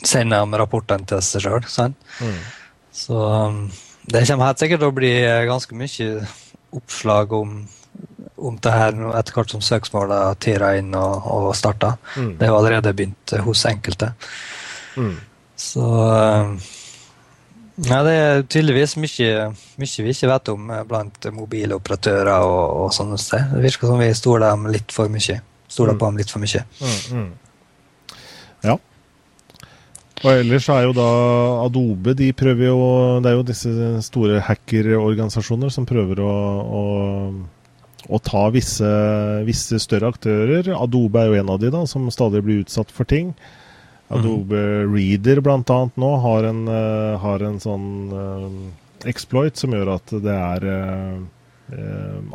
sender 0.04 0.44
de 0.44 0.60
rapportene 0.60 1.08
til 1.08 1.22
seg 1.24 1.46
sjøl. 1.46 1.94
Mm. 2.20 2.38
Så 2.96 3.16
um, 3.16 3.64
det 4.06 4.26
kommer 4.28 4.50
helt 4.50 4.62
sikkert 4.62 4.82
til 4.82 4.92
å 4.92 4.96
bli 4.96 5.12
ganske 5.48 5.78
mye 5.78 6.10
oppslag 6.76 7.32
om, 7.36 7.58
om 8.36 8.58
det 8.62 8.72
her 8.74 8.98
etter 9.18 9.36
hvert 9.36 9.54
som 9.54 9.64
søksmålene 9.64 10.36
tirer 10.42 10.80
inn 10.80 10.94
og, 10.98 11.26
og 11.26 11.50
starter. 11.58 11.96
Mm. 12.16 12.32
Det 12.40 12.50
har 12.50 12.58
allerede 12.58 12.94
begynt 12.96 13.36
hos 13.46 13.64
enkelte. 13.68 14.12
Mm. 14.96 15.14
Så 15.56 15.84
um, 15.84 16.56
ja, 17.84 17.98
det 18.06 18.12
er 18.16 18.42
tydeligvis 18.48 18.94
mye, 18.96 19.50
mye, 19.76 20.04
vi 20.04 20.12
ikke 20.14 20.30
vet 20.30 20.48
om 20.48 20.70
blant 20.88 21.26
mobiloperatører 21.36 22.44
og, 22.46 22.62
og 22.86 22.94
sånne 22.96 23.18
steder. 23.20 23.50
Det 23.52 23.64
virker 23.66 23.90
som 23.90 24.00
vi 24.00 24.08
stoler 24.16 24.48
dem 24.48 24.70
litt 24.72 24.94
for 24.94 25.12
mye. 25.12 25.40
Stoler 25.68 25.96
mm. 25.96 26.00
på 26.00 26.08
dem 26.08 26.20
litt 26.22 26.32
for 26.32 26.44
mye. 26.44 26.62
Mm, 26.80 27.18
mm. 27.18 28.14
Ja. 28.70 28.78
Og 30.24 30.30
ellers 30.32 30.68
er 30.72 30.86
jo 30.86 30.94
da 30.96 31.10
Adobe 31.66 32.14
de 32.16 32.30
prøver 32.36 32.70
jo 32.70 32.80
Det 33.20 33.30
er 33.30 33.36
jo 33.36 33.44
disse 33.44 33.72
store 34.06 34.40
hackerorganisasjoner 34.46 35.72
som 35.72 35.88
prøver 35.88 36.22
å, 36.24 36.32
å, 36.78 36.82
å 38.08 38.20
ta 38.24 38.46
visse, 38.54 38.88
visse, 39.48 39.80
større 39.82 40.14
aktører. 40.14 40.72
Adobe 40.76 41.20
er 41.20 41.30
jo 41.30 41.38
en 41.42 41.52
av 41.52 41.60
de 41.60 41.72
da, 41.74 41.84
som 41.90 42.08
stadig 42.14 42.42
blir 42.46 42.64
utsatt 42.64 42.94
for 42.94 43.08
ting. 43.08 43.34
Adobe 44.08 44.56
mm. 44.56 44.94
Reader 44.94 45.42
bl.a. 45.44 45.78
nå 45.98 46.10
har 46.24 46.48
en, 46.48 46.64
uh, 46.70 47.16
har 47.20 47.44
en 47.44 47.60
sånn 47.60 47.88
uh, 48.14 48.50
exploit 49.10 49.58
som 49.58 49.74
gjør 49.74 49.96
at 49.98 50.14
det 50.22 50.36
er 50.36 50.66
uh, 50.70 51.16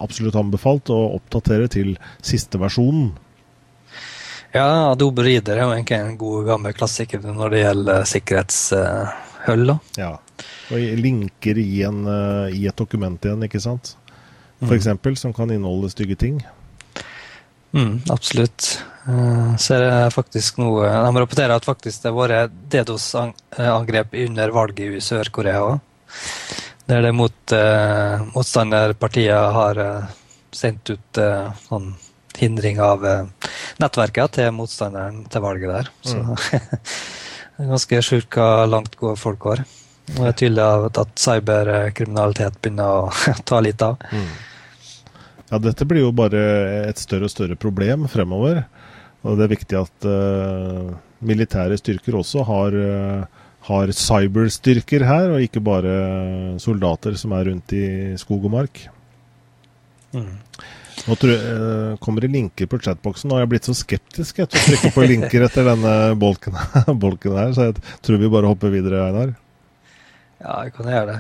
absolutt 0.04 0.36
anbefalt 0.38 0.92
å 0.92 1.00
oppdatere 1.16 1.72
til 1.72 1.96
siste 2.20 2.60
versjonen. 2.62 3.14
Ja, 4.52 4.92
Adobe 4.92 5.24
Reader 5.24 5.56
er 5.56 5.64
jo 5.64 5.72
egentlig 5.72 5.98
en 5.98 6.18
god 6.20 6.48
gammel 6.50 6.74
klassiker 6.76 7.22
når 7.24 7.54
det 7.54 7.62
gjelder 7.62 8.08
sikkerhetshull. 8.10 9.76
ja, 9.96 10.10
og 10.72 10.98
linker 11.00 11.60
i, 11.62 11.84
en, 11.88 12.02
uh, 12.04 12.52
i, 12.52 12.66
et 12.68 12.76
dokument 12.76 13.16
igjen, 13.16 13.46
ikke 13.48 13.62
sant? 13.64 13.94
For 14.60 14.74
mm. 14.74 14.78
eksempel, 14.78 15.16
som 15.18 15.34
kan 15.34 15.54
inneholde 15.56 15.94
stygge 15.94 16.20
ting. 16.20 16.42
Mm, 17.72 18.02
absolutt. 18.12 18.74
Uh, 19.08 19.56
så 19.56 19.78
er 19.78 19.86
det 19.86 20.12
faktisk 20.14 20.60
noe 20.60 20.84
De 20.84 21.24
rapporterer 21.24 21.56
at 21.56 21.66
faktisk 21.66 22.04
det 22.04 22.12
har 22.12 22.20
vært 22.20 22.60
DDoS-angrep 22.76 24.20
under 24.28 24.52
valget 24.54 25.00
i 25.00 25.02
Sør-Korea 25.02 25.64
òg. 25.70 25.80
Der 26.92 27.08
det 27.08 27.16
mot, 27.16 27.56
uh, 27.56 28.28
motstanderpartiet 28.36 29.56
har 29.56 29.80
uh, 29.80 30.16
sendt 30.52 30.92
ut 30.92 31.24
uh, 31.24 31.54
sånn 31.70 31.94
hindring 32.40 32.80
av 32.84 33.04
uh, 33.06 33.52
nettverket 33.82 34.38
til 34.40 34.54
motstanderen 34.56 35.26
til 35.32 35.44
valget 35.44 35.74
der. 35.76 35.92
Så 36.06 36.22
mm. 36.22 36.32
det 37.58 37.66
er 37.66 37.74
ganske 37.74 38.02
sjukt 38.06 38.38
hva 38.38 38.68
langt 38.70 38.98
går 39.00 39.20
folk 39.20 39.42
går. 39.48 39.66
Og 40.12 40.24
det 40.24 40.30
er 40.32 40.40
tydelig 40.40 40.96
at 41.02 41.12
cyberkriminalitet 41.22 42.58
begynner 42.62 43.04
å 43.06 43.12
ta 43.50 43.62
litt 43.64 43.84
av. 43.86 44.02
Mm. 44.12 44.32
Ja, 45.52 45.60
dette 45.60 45.88
blir 45.88 46.06
jo 46.06 46.14
bare 46.16 46.42
et 46.88 47.00
større 47.02 47.28
og 47.28 47.34
større 47.34 47.58
problem 47.60 48.08
fremover. 48.12 48.64
Og 49.28 49.38
det 49.38 49.46
er 49.46 49.54
viktig 49.54 49.78
at 49.78 50.08
uh, 50.10 50.92
militære 51.22 51.78
styrker 51.78 52.18
også 52.18 52.46
har, 52.48 52.76
uh, 52.76 53.48
har 53.68 53.92
cyberstyrker 53.94 55.06
her, 55.06 55.36
og 55.36 55.46
ikke 55.46 55.64
bare 55.64 55.96
soldater 56.62 57.20
som 57.20 57.36
er 57.38 57.52
rundt 57.52 57.76
i 57.78 57.86
skog 58.20 58.48
og 58.50 58.56
mark. 58.56 58.86
Mm. 60.16 60.40
Nå 61.08 61.16
tror 61.18 61.32
jeg, 61.34 61.42
uh, 61.42 61.98
kommer 62.04 62.22
det 62.24 62.32
linker 62.34 62.68
på 62.70 62.80
chatboksen. 62.82 63.28
Nå 63.30 63.36
har 63.38 63.44
jeg 63.46 63.52
blitt 63.56 63.68
så 63.70 63.76
skeptisk 63.78 64.36
til 64.38 64.46
å 64.46 64.52
trykke 64.52 64.92
på 64.94 65.02
linker 65.08 65.42
etter 65.48 65.64
denne 65.72 65.94
bolken, 66.20 66.54
bolken, 67.06 67.38
her, 67.40 67.52
så 67.58 67.62
jeg 67.70 67.76
tror 68.06 68.18
vi 68.22 68.34
bare 68.34 68.50
hopper 68.52 68.70
videre, 68.74 69.08
Einar. 69.10 69.30
Ja, 70.42 70.54
vi 70.66 70.72
kan 70.76 70.86
gjøre 70.90 71.08
det. 71.12 71.20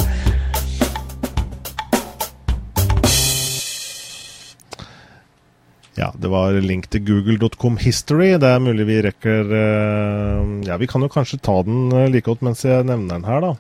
ja, 6.02 6.10
det 6.18 6.30
var 6.34 6.54
link 6.62 6.90
til 6.94 7.02
google.com 7.06 7.78
history. 7.82 8.30
Det 8.42 8.50
er 8.50 8.60
mulig 8.64 8.86
vi 8.90 9.02
rekker 9.08 9.44
uh, 9.54 10.42
Ja, 10.68 10.78
vi 10.82 10.88
kan 10.90 11.02
jo 11.06 11.10
kanskje 11.14 11.42
ta 11.44 11.58
den 11.66 11.92
eh, 11.94 12.10
like 12.14 12.28
godt 12.30 12.42
mens 12.46 12.66
jeg 12.66 12.86
nevner 12.88 13.20
den 13.20 13.28
her, 13.30 13.40
da. 13.44 13.54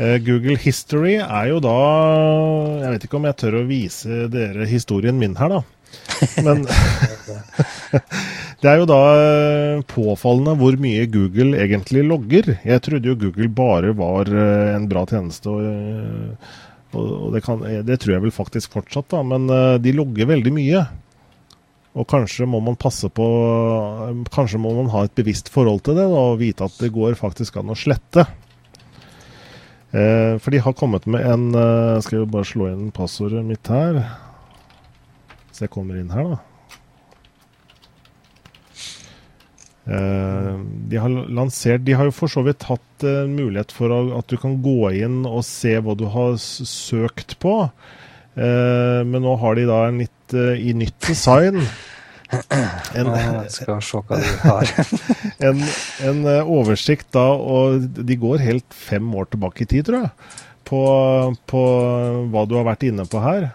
Eh, 0.00 0.16
Google 0.24 0.56
History 0.56 1.18
er 1.20 1.50
jo 1.50 1.58
da 1.60 1.76
Jeg 2.80 2.94
vet 2.94 3.06
ikke 3.06 3.18
om 3.18 3.28
jeg 3.28 3.38
tør 3.42 3.58
å 3.60 3.68
vise 3.68 4.26
dere 4.32 4.68
historien 4.70 5.18
min 5.20 5.36
her, 5.36 5.58
da. 5.58 5.60
Men 6.46 6.64
det 8.62 8.70
er 8.70 8.80
jo 8.80 8.88
da 8.88 9.00
eh, 9.20 9.82
påfallende 9.90 10.56
hvor 10.60 10.78
mye 10.80 11.04
Google 11.12 11.60
egentlig 11.60 12.06
logger. 12.08 12.54
Jeg 12.64 12.84
trodde 12.86 13.12
jo 13.12 13.18
Google 13.20 13.50
bare 13.52 13.92
var 13.98 14.32
eh, 14.32 14.72
en 14.78 14.88
bra 14.88 15.04
tjeneste, 15.10 15.52
og, 15.52 16.48
og 16.96 17.28
det, 17.36 17.44
kan, 17.44 17.60
det, 17.84 18.00
tror 18.00 18.16
jeg 18.16 18.24
vel 18.24 18.34
faktisk 18.34 18.78
fortsatt, 18.78 19.10
da. 19.12 19.20
Men 19.26 19.50
de 19.84 19.96
logger 19.96 20.30
veldig 20.32 20.54
mye. 20.56 20.86
Og 21.92 22.08
kanskje 22.08 22.46
må 22.48 22.56
man 22.64 22.78
passe 22.80 23.10
på 23.12 23.26
Kanskje 24.32 24.56
må 24.56 24.70
man 24.78 24.88
ha 24.94 25.02
et 25.04 25.12
bevisst 25.18 25.50
forhold 25.52 25.82
til 25.84 25.98
det 25.98 26.06
da, 26.08 26.22
og 26.32 26.40
vite 26.40 26.64
at 26.64 26.78
det 26.80 26.88
går 26.94 27.18
faktisk 27.20 27.60
an 27.60 27.74
å 27.74 27.76
slette. 27.76 28.24
Eh, 29.92 30.38
for 30.40 30.54
de 30.54 30.60
har 30.64 30.72
kommet 30.72 31.04
med 31.04 31.20
en 31.20 31.50
eh, 31.52 32.00
Skal 32.00 32.22
jeg 32.22 32.30
bare 32.32 32.48
slå 32.48 32.70
inn 32.70 32.88
passordet 32.96 33.44
mitt 33.44 33.68
her. 33.68 34.00
Så 35.52 35.66
jeg 35.66 35.74
kommer 35.74 36.00
inn 36.00 36.12
her, 36.14 36.32
da. 36.32 36.40
Eh, 39.82 40.52
de 40.88 41.00
har 41.02 41.10
lansert 41.10 41.82
De 41.82 41.96
har 41.98 42.06
jo 42.06 42.14
for 42.14 42.30
så 42.30 42.44
vidt 42.46 42.68
hatt 42.68 43.02
uh, 43.02 43.26
mulighet 43.26 43.72
for 43.74 43.90
å, 43.90 43.98
at 44.20 44.30
du 44.30 44.36
kan 44.38 44.60
gå 44.62 44.92
inn 44.94 45.24
og 45.26 45.42
se 45.46 45.74
hva 45.82 45.96
du 45.98 46.06
har 46.12 46.36
søkt 46.38 47.34
på. 47.42 47.56
Eh, 48.38 49.00
men 49.02 49.24
nå 49.26 49.34
har 49.42 49.58
de 49.58 49.66
da 49.68 49.80
en 49.88 49.98
litt 50.04 50.36
uh, 50.38 50.54
i 50.54 50.72
nytt 50.78 51.00
design 51.04 51.58
en, 52.32 53.10
skal 53.52 53.82
se 53.84 54.00
hva 54.08 54.18
du 54.20 54.28
har. 54.44 54.70
en, 55.48 55.64
en, 56.08 56.22
eh, 56.28 56.52
oversikt 56.58 57.10
da, 57.16 57.26
og 57.32 57.88
de 57.98 58.18
går 58.20 58.44
helt 58.44 58.76
fem 58.76 59.08
år 59.18 59.28
tilbake 59.32 59.64
i 59.64 59.68
tid, 59.74 59.88
tror 59.88 60.06
jeg, 60.06 60.38
på, 60.68 60.84
på 61.50 61.64
hva 62.32 62.46
du 62.48 62.56
har 62.58 62.68
vært 62.70 62.86
inne 62.88 63.06
på 63.08 63.20
her. 63.24 63.50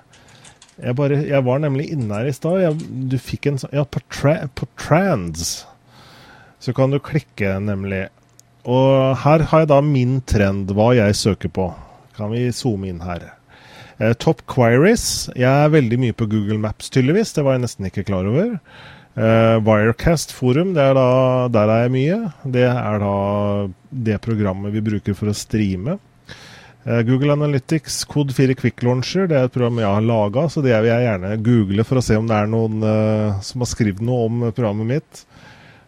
Jeg, 0.77 0.93
bare, 0.97 1.23
jeg 1.25 1.41
var 1.45 1.63
nemlig 1.63 1.87
inne 1.95 2.19
her 2.19 2.29
i 2.29 2.35
stad. 2.35 2.83
Du 3.09 3.17
fikk 3.17 3.49
en 3.49 3.57
sånn 3.57 3.73
Ja, 3.73 3.81
på, 3.89 4.03
tra, 4.13 4.35
på 4.53 4.69
trans 4.77 5.63
så 6.61 6.73
kan 6.73 6.91
du 6.91 6.99
klikke, 7.01 7.57
nemlig. 7.63 8.07
Og 8.67 9.15
her 9.23 9.45
har 9.49 9.63
jeg 9.63 9.69
da 9.71 9.79
min 9.85 10.19
trend, 10.27 10.73
hva 10.75 10.91
jeg 10.97 11.15
søker 11.15 11.53
på. 11.53 11.69
Kan 12.17 12.33
vi 12.33 12.49
zoome 12.51 12.89
inn 12.89 13.03
her. 13.05 13.36
Eh, 13.97 14.13
top 14.21 14.43
queries. 14.49 15.27
Jeg 15.33 15.49
er 15.49 15.73
veldig 15.73 15.97
mye 16.01 16.17
på 16.17 16.27
Google 16.29 16.59
Maps, 16.61 16.91
tydeligvis. 16.93 17.33
Det 17.33 17.45
var 17.45 17.57
jeg 17.57 17.65
nesten 17.65 17.89
ikke 17.89 18.05
klar 18.07 18.29
over. 18.29 18.57
Eh, 19.17 19.55
Wirecast 19.65 20.35
forum, 20.37 20.75
er 20.77 20.93
da, 20.93 21.07
der 21.49 21.71
er 21.73 21.87
jeg 21.87 21.95
mye. 21.95 22.19
Det 22.53 22.67
er 22.69 22.99
da 23.01 23.15
det 23.89 24.19
programmet 24.21 24.75
vi 24.75 24.85
bruker 24.85 25.17
for 25.17 25.31
å 25.31 25.37
streame. 25.37 25.97
Eh, 26.85 27.01
Google 27.03 27.33
Analytics, 27.33 28.03
Kod 28.07 28.31
4 28.37 28.53
Quick 28.55 28.85
Launcher, 28.85 29.25
det 29.27 29.35
er 29.35 29.49
et 29.49 29.55
program 29.55 29.81
jeg 29.81 29.89
har 29.89 30.05
laga, 30.05 30.45
så 30.47 30.61
det 30.63 30.77
vil 30.77 30.91
jeg 30.91 31.07
gjerne 31.07 31.33
google 31.43 31.83
for 31.83 31.99
å 31.99 32.05
se 32.05 32.15
om 32.15 32.29
det 32.29 32.37
er 32.37 32.51
noen 32.53 32.85
eh, 32.85 33.41
som 33.43 33.65
har 33.65 33.71
skrevet 33.73 34.05
noe 34.05 34.29
om 34.29 34.45
programmet 34.51 34.93
mitt. 34.93 35.23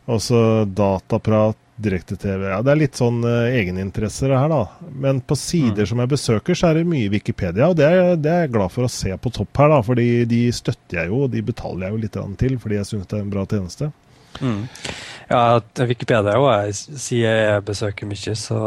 Også 0.09 0.65
Dataprat, 0.75 1.61
direkte-TV. 1.83 2.43
Ja, 2.51 2.59
det 2.65 2.73
er 2.73 2.79
litt 2.81 2.99
sånn 2.99 3.21
uh, 3.23 3.47
egeninteresser 3.47 4.33
her, 4.35 4.51
da. 4.51 4.89
Men 5.05 5.21
på 5.23 5.37
sider 5.39 5.87
som 5.89 6.01
jeg 6.03 6.11
besøker, 6.11 6.57
så 6.57 6.69
er 6.69 6.79
det 6.79 6.89
mye 6.89 7.11
Wikipedia, 7.13 7.69
og 7.69 7.77
det 7.79 7.87
er, 7.87 8.13
det 8.19 8.33
er 8.33 8.43
jeg 8.45 8.53
glad 8.55 8.73
for 8.73 8.87
å 8.87 8.91
se 8.91 9.13
på 9.15 9.33
topp 9.35 9.61
her, 9.63 9.73
da. 9.73 9.79
Fordi 9.85 10.09
de 10.29 10.41
støtter 10.55 11.03
jeg 11.03 11.11
jo, 11.13 11.23
og 11.25 11.33
de 11.35 11.43
betaler 11.45 11.87
jeg 11.87 11.95
jo 11.95 12.01
litt 12.03 12.19
til, 12.43 12.57
fordi 12.61 12.79
jeg 12.79 12.89
syns 12.91 13.09
det 13.09 13.19
er 13.19 13.25
en 13.25 13.33
bra 13.33 13.45
tjeneste. 13.49 13.91
Mm. 14.39 14.65
Ja, 15.29 15.43
Wikipedia 15.89 16.33
er 16.33 16.37
jo 16.37 16.49
ei 16.51 16.73
side 16.75 17.31
jeg 17.33 17.63
besøker 17.65 18.09
mye, 18.09 18.35
så 18.37 18.59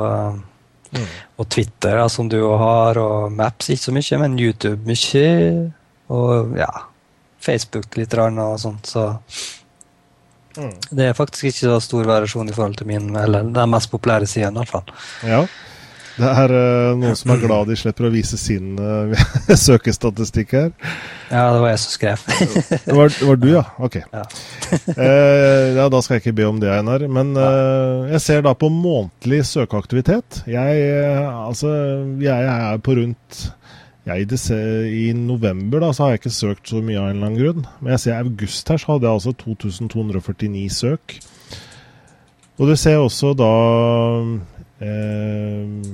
Og 1.40 1.46
Twitter, 1.48 1.96
da, 1.96 2.08
som 2.12 2.28
du 2.28 2.40
har, 2.60 2.98
og 3.00 3.32
Maps 3.32 3.70
ikke 3.72 3.86
så 3.86 3.94
mye, 3.96 4.18
men 4.20 4.40
YouTube 4.40 4.84
mye. 4.84 5.70
Og 6.12 6.52
ja, 6.58 6.68
Facebook 7.40 7.96
litt 7.96 8.14
og 8.18 8.60
sånt, 8.60 8.86
så 8.92 9.06
Mm. 10.56 10.72
Det 10.90 11.08
er 11.08 11.18
faktisk 11.18 11.50
ikke 11.50 11.58
så 11.60 11.80
stor 11.82 12.08
variasjon 12.08 12.48
i 12.48 12.56
forhold 12.56 12.80
til 12.80 12.88
min, 12.90 13.12
eller 13.16 13.46
den 13.48 13.70
mest 13.72 13.90
populære 13.92 14.28
siden, 14.30 14.56
i 14.56 14.62
hvert 14.62 14.74
fall. 14.76 14.96
Ja. 15.26 15.44
Det 16.12 16.28
er 16.28 16.52
uh, 16.52 16.98
noen 17.00 17.16
som 17.16 17.32
er 17.32 17.40
glad 17.40 17.70
de 17.70 17.76
slipper 17.78 18.04
å 18.04 18.12
vise 18.12 18.36
sin 18.36 18.76
uh, 18.76 19.14
søkestatistikk 19.66 20.52
her. 20.58 20.68
Ja, 21.30 21.46
det 21.54 21.62
var 21.62 21.70
jeg 21.70 21.80
som 21.80 21.94
skrev. 21.94 22.26
Det 22.86 22.96
var, 22.96 23.08
det 23.14 23.28
var 23.30 23.38
du, 23.40 23.48
ja? 23.54 23.62
Ok. 23.80 23.96
Ja. 24.02 24.26
uh, 24.92 25.68
ja, 25.78 25.86
da 25.88 26.02
skal 26.04 26.18
jeg 26.18 26.24
ikke 26.26 26.36
be 26.42 26.48
om 26.50 26.60
det, 26.60 26.68
Einar. 26.74 27.06
Men 27.08 27.32
jeg 28.12 28.20
ser 28.24 28.44
da 28.44 28.52
på 28.58 28.68
månedlig 28.72 29.40
søkeaktivitet. 29.48 30.42
Jeg, 30.50 30.84
altså, 31.32 31.72
jeg 32.20 32.52
er 32.52 32.84
på 32.84 32.98
rundt 33.00 33.42
jeg, 34.02 34.26
i 34.90 35.12
november 35.14 35.82
da, 35.84 35.92
så 35.94 36.04
har 36.04 36.14
jeg 36.14 36.22
ikke 36.22 36.34
søkt 36.34 36.70
så 36.72 36.80
mye 36.82 36.98
av 36.98 37.10
en 37.10 37.16
eller 37.16 37.28
annen 37.28 37.38
grunn. 37.38 37.66
Men 37.80 37.94
jeg 37.94 38.02
ser 38.04 38.16
i 38.16 38.24
august 38.24 38.72
her 38.72 38.80
så 38.82 38.94
hadde 38.94 39.06
jeg 39.06 39.20
altså 39.20 39.34
2249 39.44 40.64
søk. 40.74 41.18
Og 42.58 42.68
du 42.68 42.74
ser 42.78 42.98
også 42.98 43.30
da 43.38 43.52
eh, 44.82 45.92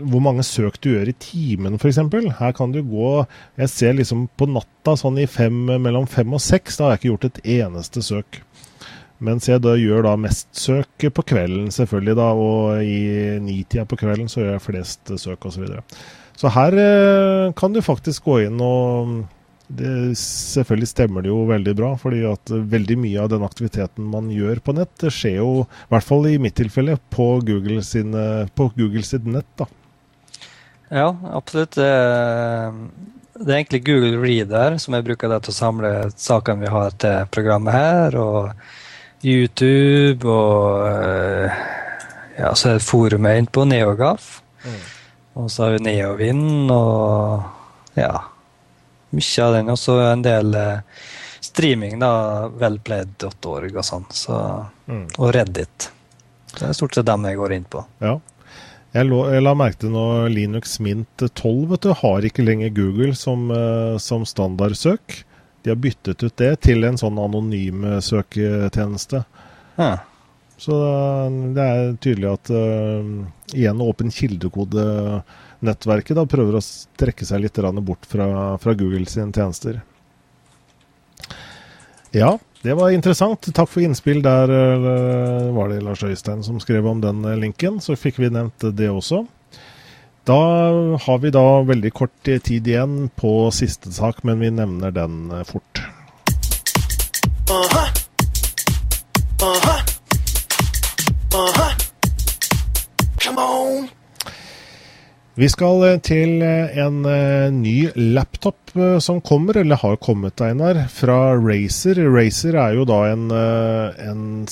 hvor 0.00 0.24
mange 0.24 0.42
søk 0.46 0.80
du 0.82 0.90
gjør 0.94 1.12
i 1.12 1.16
timen, 1.20 1.76
f.eks. 1.78 2.00
Her 2.40 2.56
kan 2.56 2.72
du 2.74 2.80
gå 2.82 3.12
Jeg 3.60 3.70
ser 3.70 3.94
liksom 3.94 4.26
på 4.36 4.48
natta 4.50 4.96
sånn 4.98 5.20
i 5.22 5.28
fem, 5.30 5.54
mellom 5.84 6.08
fem 6.10 6.32
og 6.34 6.42
seks, 6.42 6.78
da 6.78 6.88
har 6.88 6.96
jeg 6.96 7.02
ikke 7.04 7.12
gjort 7.12 7.28
et 7.30 7.40
eneste 7.60 8.02
søk. 8.02 8.40
Mens 9.24 9.46
jeg 9.48 9.62
da 9.62 9.76
gjør 9.78 10.08
da 10.08 10.16
mest 10.18 10.50
søk 10.58 11.06
på 11.14 11.22
kvelden, 11.22 11.70
selvfølgelig, 11.72 12.16
da, 12.18 12.32
og 12.34 12.82
i 12.82 13.38
nitida 13.44 13.86
på 13.88 13.96
kvelden 14.00 14.28
så 14.28 14.42
gjør 14.42 14.56
jeg 14.56 14.64
flest 14.64 15.14
søk 15.20 15.46
osv. 15.46 15.54
Så, 15.54 15.62
videre. 15.62 15.84
Så 16.40 16.50
her 16.54 16.76
eh, 16.80 17.52
kan 17.58 17.74
du 17.74 17.82
faktisk 17.84 18.26
gå 18.26 18.40
inn 18.48 18.60
og 18.62 19.24
det, 19.74 20.18
selvfølgelig 20.20 20.88
stemmer 20.90 21.24
det 21.24 21.30
jo 21.30 21.38
veldig 21.48 21.74
bra, 21.78 21.94
fordi 21.98 22.20
at 22.28 22.52
veldig 22.52 22.98
mye 23.00 23.22
av 23.22 23.30
den 23.32 23.46
aktiviteten 23.46 24.10
man 24.12 24.28
gjør 24.32 24.60
på 24.64 24.74
nett, 24.76 24.92
det 25.00 25.12
skjer 25.14 25.38
jo, 25.40 25.64
i 25.64 25.94
hvert 25.94 26.06
fall 26.06 26.28
i 26.28 26.36
mitt 26.42 26.56
tilfelle, 26.58 26.98
på 27.14 27.28
Google, 27.46 27.80
sin, 27.86 28.12
eh, 28.14 28.50
på 28.54 28.68
Google 28.76 29.02
sitt 29.06 29.26
nett. 29.26 29.48
da. 29.56 29.66
Ja, 30.92 31.08
absolutt. 31.32 31.78
Det 31.78 31.88
er, 31.88 32.72
egentlig 33.40 33.84
Google 33.86 34.20
Reader 34.20 34.76
som 34.78 34.94
jeg 34.94 35.06
bruker 35.08 35.32
det 35.32 35.40
til 35.46 35.54
å 35.54 35.56
samle 35.56 35.92
sakene 36.12 36.66
vi 36.66 36.74
har 36.74 36.92
til 37.00 37.30
programmet 37.34 37.74
her, 37.74 38.18
og 38.20 39.24
YouTube 39.24 40.28
og 40.28 40.84
eh, 40.90 41.62
ja, 42.36 42.52
så 42.52 42.74
er 42.74 42.78
det 42.78 42.84
forumet 42.84 43.40
inne 43.40 43.54
på 43.54 43.64
Neogaf. 43.66 44.42
Og 45.34 45.50
så 45.50 45.64
har 45.66 45.74
vi 45.76 45.82
Neovin 45.88 46.70
og 46.70 47.42
ja, 47.98 48.12
mye 49.14 49.46
av 49.46 49.56
den. 49.56 49.70
Og 49.74 49.78
så 49.80 49.96
en 50.12 50.22
del 50.22 50.54
eh, 50.54 51.02
streaming, 51.44 51.98
da, 52.02 52.12
wellplayed.org 52.60 53.76
og 53.80 53.84
sånn. 53.86 54.06
Så, 54.14 54.38
Mm. 54.86 55.06
og 55.16 55.30
Reddit. 55.32 55.90
Det 56.54 56.66
er 56.68 56.74
stort 56.76 56.94
sett 56.94 57.06
dem 57.08 57.22
jeg 57.24 57.38
går 57.40 57.52
inn 57.56 57.64
på. 57.64 57.80
Ja. 58.04 58.18
Jeg, 58.94 59.06
lå, 59.08 59.22
jeg 59.32 59.42
la 59.42 59.54
merke 59.58 59.80
til 59.80 59.90
nå 59.90 60.02
Linux 60.30 60.76
Mint 60.84 61.24
12 61.24 61.70
vet 61.72 61.86
du, 61.86 61.94
har 61.98 62.26
ikke 62.28 62.44
lenger 62.44 62.70
Google 62.76 63.14
som, 63.18 63.48
eh, 63.50 63.96
som 63.98 64.26
standardsøk. 64.28 65.24
De 65.64 65.72
har 65.72 65.80
byttet 65.80 66.22
ut 66.22 66.36
det 66.36 66.52
til 66.68 66.84
en 66.84 67.00
sånn 67.00 67.16
anonym 67.18 67.82
eh, 67.94 68.00
søketjeneste. 68.04 69.24
Ja. 69.80 69.96
Så 70.60 70.72
det 71.54 71.62
er 71.62 71.94
tydelig 72.02 72.28
at 72.30 72.50
uh, 72.54 73.04
igjen 73.54 73.80
åpen 73.82 74.10
kildekodenettverket 74.14 76.16
da 76.16 76.26
prøver 76.30 76.54
å 76.58 76.62
trekke 77.00 77.24
seg 77.26 77.40
litt 77.42 77.58
bort 77.82 78.06
fra, 78.06 78.58
fra 78.62 78.74
Google 78.78 79.06
sine 79.10 79.32
tjenester. 79.34 79.80
Ja, 82.14 82.38
det 82.62 82.74
var 82.78 82.94
interessant. 82.94 83.40
Takk 83.50 83.68
for 83.68 83.82
innspill. 83.82 84.22
Der 84.22 84.48
uh, 84.48 85.50
var 85.56 85.68
det 85.68 85.82
Lars 85.82 86.02
Øystein 86.06 86.42
som 86.46 86.60
skrev 86.62 86.86
om 86.86 87.00
den 87.02 87.24
eh, 87.24 87.36
linken. 87.36 87.80
Så 87.82 87.96
fikk 87.98 88.18
vi 88.22 88.30
nevnt 88.30 88.58
det 88.78 88.90
også. 88.90 89.26
Da 90.24 90.40
har 91.04 91.18
vi 91.20 91.30
da 91.34 91.62
veldig 91.68 91.92
kort 91.92 92.24
tid 92.24 92.66
igjen 92.70 93.10
på 93.12 93.50
siste 93.52 93.92
sak, 93.92 94.24
men 94.24 94.40
vi 94.40 94.50
nevner 94.54 94.90
den 94.94 95.28
fort. 95.44 95.82
Uh-huh. 97.44 98.03
Come 103.34 103.46
on. 103.46 103.88
Vi 105.34 105.48
skal 105.50 105.82
eh, 105.82 105.96
til 106.06 106.42
eh, 106.46 106.76
en 106.78 107.00
eh, 107.10 107.50
ny 107.50 107.90
laptop 107.98 108.60
som 109.02 109.20
kommer, 109.22 109.56
eller 109.60 109.78
har 109.78 109.96
kommet, 110.02 110.40
Einar, 110.42 110.88
fra 110.90 111.34
Razer. 111.38 111.94
Razer 112.10 112.54
er 112.58 112.74
jo 112.74 112.84
da 112.86 113.04
en, 113.12 113.30
en, 113.30 114.46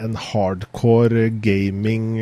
en 0.00 0.14
hardcore 0.16 1.26
gaming 1.44 2.16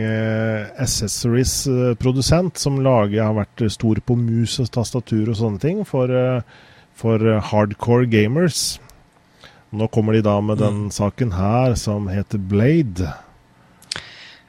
accessories-produsent 0.83 2.59
som 2.59 2.81
lager, 2.83 3.23
har 3.23 3.39
vært 3.39 3.63
stor 3.71 4.01
på 4.03 4.19
mus 4.19 4.59
og 4.65 4.73
tastatur 4.75 5.31
og 5.31 5.39
sånne 5.39 5.63
ting 5.63 5.85
for, 5.87 6.11
for 6.99 7.31
hardcore 7.53 8.11
gamers. 8.11 8.81
Nå 9.71 9.87
kommer 9.95 10.19
de 10.19 10.27
da 10.27 10.41
med 10.43 10.59
den 10.63 10.91
saken 10.91 11.31
her 11.39 11.79
som 11.79 12.11
heter 12.11 12.43
Blade. 12.43 13.15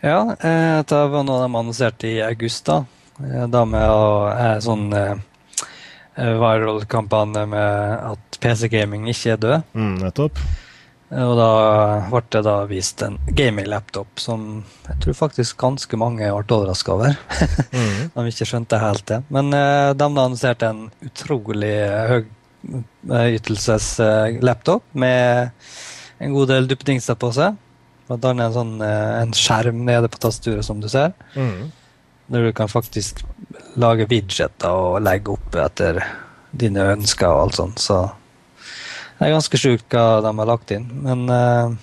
Ja, 0.06 0.36
eh, 0.40 0.84
det 0.86 1.00
var 1.10 1.24
noe 1.26 1.42
de 1.42 1.50
annonserte 1.56 2.08
i 2.12 2.20
august, 2.22 2.66
da. 2.70 2.84
Eh, 3.24 3.48
Da 3.50 3.64
med 3.66 3.90
å 3.90 4.30
eh, 4.30 4.60
sånn 4.62 4.92
eh, 4.94 5.16
eh, 6.16 6.34
viral-kampanje 6.38 7.48
med 7.50 8.06
at 8.14 8.40
PC-gaming 8.44 9.08
ikke 9.10 9.34
er 9.34 9.42
død. 9.42 9.64
Mm, 9.74 9.96
nettopp. 10.04 10.38
Eh, 11.10 11.24
Og 11.24 11.34
da 11.40 11.50
ble 12.12 12.22
det 12.30 12.44
da 12.46 12.56
vist 12.70 13.02
en 13.02 13.18
gaming-laptop 13.34 14.20
som 14.22 14.64
jeg 14.88 15.00
tror 15.02 15.18
faktisk 15.26 15.58
ganske 15.58 15.98
mange 15.98 16.30
ble 16.30 16.58
overraska 16.60 16.94
over. 16.94 17.18
Mm. 17.74 18.10
de 18.16 18.28
ikke 18.30 18.46
skjønte 18.54 18.80
helt 18.82 19.06
det. 19.10 19.24
Men 19.34 19.50
eh, 19.54 19.94
de 19.98 20.06
annonserte 20.12 20.70
en 20.70 20.92
utrolig 21.10 21.74
høy 22.14 22.20
eh, 22.22 23.30
ytelses-laptop 23.40 24.84
med 24.94 25.50
en 26.20 26.34
god 26.34 26.48
del 26.54 26.68
duppedingser 26.70 27.18
på 27.18 27.32
seg. 27.34 27.58
Blant 28.08 28.26
annet 28.30 28.48
en, 28.48 28.56
sånn, 28.56 28.76
eh, 28.84 29.14
en 29.22 29.34
skjerm 29.36 29.84
nede 29.88 30.10
på 30.12 30.20
tastaturet, 30.24 30.66
som 30.66 30.80
du 30.84 30.88
ser. 30.92 31.12
Mm. 31.36 31.72
Der 32.32 32.48
du 32.48 32.54
kan 32.56 32.72
faktisk 32.72 33.24
lage 33.80 34.08
widgeter 34.10 34.72
og 34.72 35.02
legge 35.04 35.36
opp 35.36 35.56
etter 35.60 36.00
dine 36.58 36.86
ønsker 36.94 37.28
og 37.28 37.48
alt 37.48 37.60
sånt. 37.60 37.84
Så 37.84 38.00
det 39.18 39.28
er 39.28 39.36
ganske 39.36 39.60
sjukt 39.60 39.94
hva 39.94 40.22
de 40.24 40.34
har 40.40 40.50
lagt 40.50 40.72
inn. 40.76 40.88
Men 41.04 41.26
uh, 41.32 41.76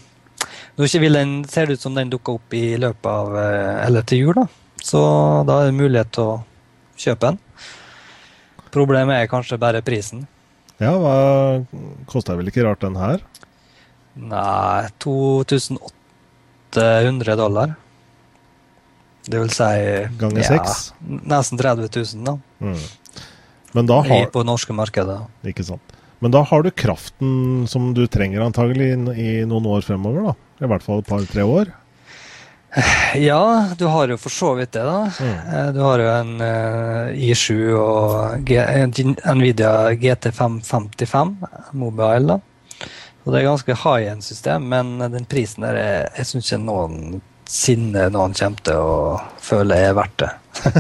nå 0.79 0.89
den, 0.89 1.37
ser 1.51 1.67
det 1.67 1.79
ut 1.79 1.85
som 1.85 1.97
den 1.97 2.13
dukker 2.13 2.39
opp 2.39 2.55
i 2.57 2.77
løpet 2.81 3.07
av 3.07 3.37
eh, 3.39 3.87
Eller 3.87 4.03
til 4.03 4.25
jul, 4.25 4.35
da. 4.39 4.47
Så 4.85 5.01
da 5.49 5.61
er 5.61 5.71
det 5.71 5.79
mulighet 5.79 6.13
til 6.15 6.33
å 6.33 6.41
kjøpe 7.01 7.31
den. 7.31 7.39
Problemet 8.75 9.21
er 9.21 9.31
kanskje 9.31 9.61
bare 9.61 9.85
prisen. 9.87 10.27
Ja, 10.83 10.97
hva 10.99 11.15
koster 12.11 12.35
vel 12.39 12.51
ikke 12.51 12.65
rart 12.67 12.83
den 12.83 12.99
her? 12.99 13.23
Nei, 14.15 14.91
2800 16.75 17.37
dollar. 17.41 17.75
Det 19.25 19.41
vil 19.41 19.53
si 19.55 19.69
Ganger 20.21 20.43
ja, 20.43 20.49
seks? 20.51 20.91
Nesten 21.01 21.61
30 21.61 21.89
000, 21.89 22.25
da. 22.27 22.35
Mm. 22.61 23.23
Men 23.75 23.89
da 23.89 24.01
i, 24.05 24.09
har, 24.11 24.27
på 24.35 24.43
norske 24.47 24.75
markedet. 24.77 25.17
ikke 25.49 25.65
sant. 25.67 25.95
Men 26.23 26.35
da 26.35 26.45
har 26.47 26.63
du 26.65 26.71
kraften 26.71 27.65
som 27.69 27.93
du 27.97 28.05
trenger 28.07 28.45
antagelig 28.45 28.93
i, 28.93 28.99
i 29.17 29.31
noen 29.49 29.67
år 29.71 29.87
fremover, 29.87 30.31
da. 30.31 30.65
I 30.65 30.71
hvert 30.71 30.85
fall 30.85 31.03
et 31.03 31.09
par-tre 31.11 31.47
år. 31.47 31.73
Ja, 33.15 33.71
du 33.79 33.85
har 33.87 34.11
jo 34.11 34.17
for 34.19 34.35
så 34.35 34.49
vidt 34.59 34.73
det, 34.75 34.83
da. 34.83 35.05
Mm. 35.23 35.35
Eh, 35.55 35.69
Du 35.77 35.81
har 35.85 36.03
jo 36.03 36.09
en 36.11 36.33
uh, 36.43 37.13
I7 37.15 37.53
og 37.79 38.43
G 38.49 38.59
en 38.59 38.95
Nvidia 39.39 39.93
GT555 39.95 41.37
Mobile. 41.79 42.35
da. 42.35 42.41
Og 43.25 43.33
Det 43.33 43.41
er 43.41 43.47
ganske 43.49 43.77
high 43.85 44.11
end-system, 44.13 44.67
men 44.69 44.99
den 45.01 45.25
prisen 45.29 45.65
der 45.65 45.79
er, 45.81 46.09
jeg 46.19 46.29
syns 46.29 46.51
ikke 46.53 46.61
noensinne 46.67 48.09
noen 48.13 48.37
kommer 48.37 48.65
til 48.69 48.81
å 48.85 48.97
føle 49.41 49.79
er 49.81 49.97
verdt 49.97 50.19
det. 50.21 50.31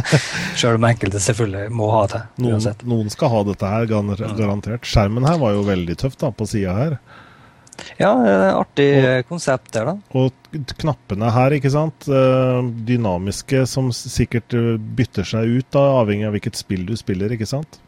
Sjøl 0.60 0.76
om 0.78 0.86
enkelte 0.86 1.20
selvfølgelig 1.24 1.72
må 1.74 1.88
ha 1.94 2.04
det. 2.12 2.22
Noen, 2.44 2.68
noen 2.90 3.12
skal 3.12 3.32
ha 3.32 3.42
dette 3.48 3.70
her, 3.72 3.88
garantert. 3.88 4.84
Skjermen 4.88 5.26
her 5.28 5.40
var 5.40 5.56
jo 5.56 5.64
veldig 5.66 5.96
tøff 6.04 6.18
da, 6.20 6.30
på 6.36 6.46
sida 6.48 6.76
her. 6.76 6.98
Ja, 7.98 8.10
eh, 8.26 8.50
artig 8.54 8.88
konsept 9.28 9.72
der, 9.74 9.88
da. 9.88 9.96
Og 10.20 10.60
knappene 10.78 11.32
her, 11.34 11.56
ikke 11.56 11.72
sant. 11.74 12.06
eh, 12.06 12.60
Dynamiske 12.86 13.64
som 13.70 13.88
sikkert 13.94 14.54
eh, 14.54 14.74
bytter 15.00 15.26
seg 15.26 15.56
ut, 15.58 15.68
da, 15.74 15.82
avhengig 16.02 16.28
av 16.28 16.36
hvilket 16.36 16.60
spill 16.60 16.84
du 16.86 16.94
spiller, 16.98 17.34
ikke 17.34 17.48
sant. 17.50 17.80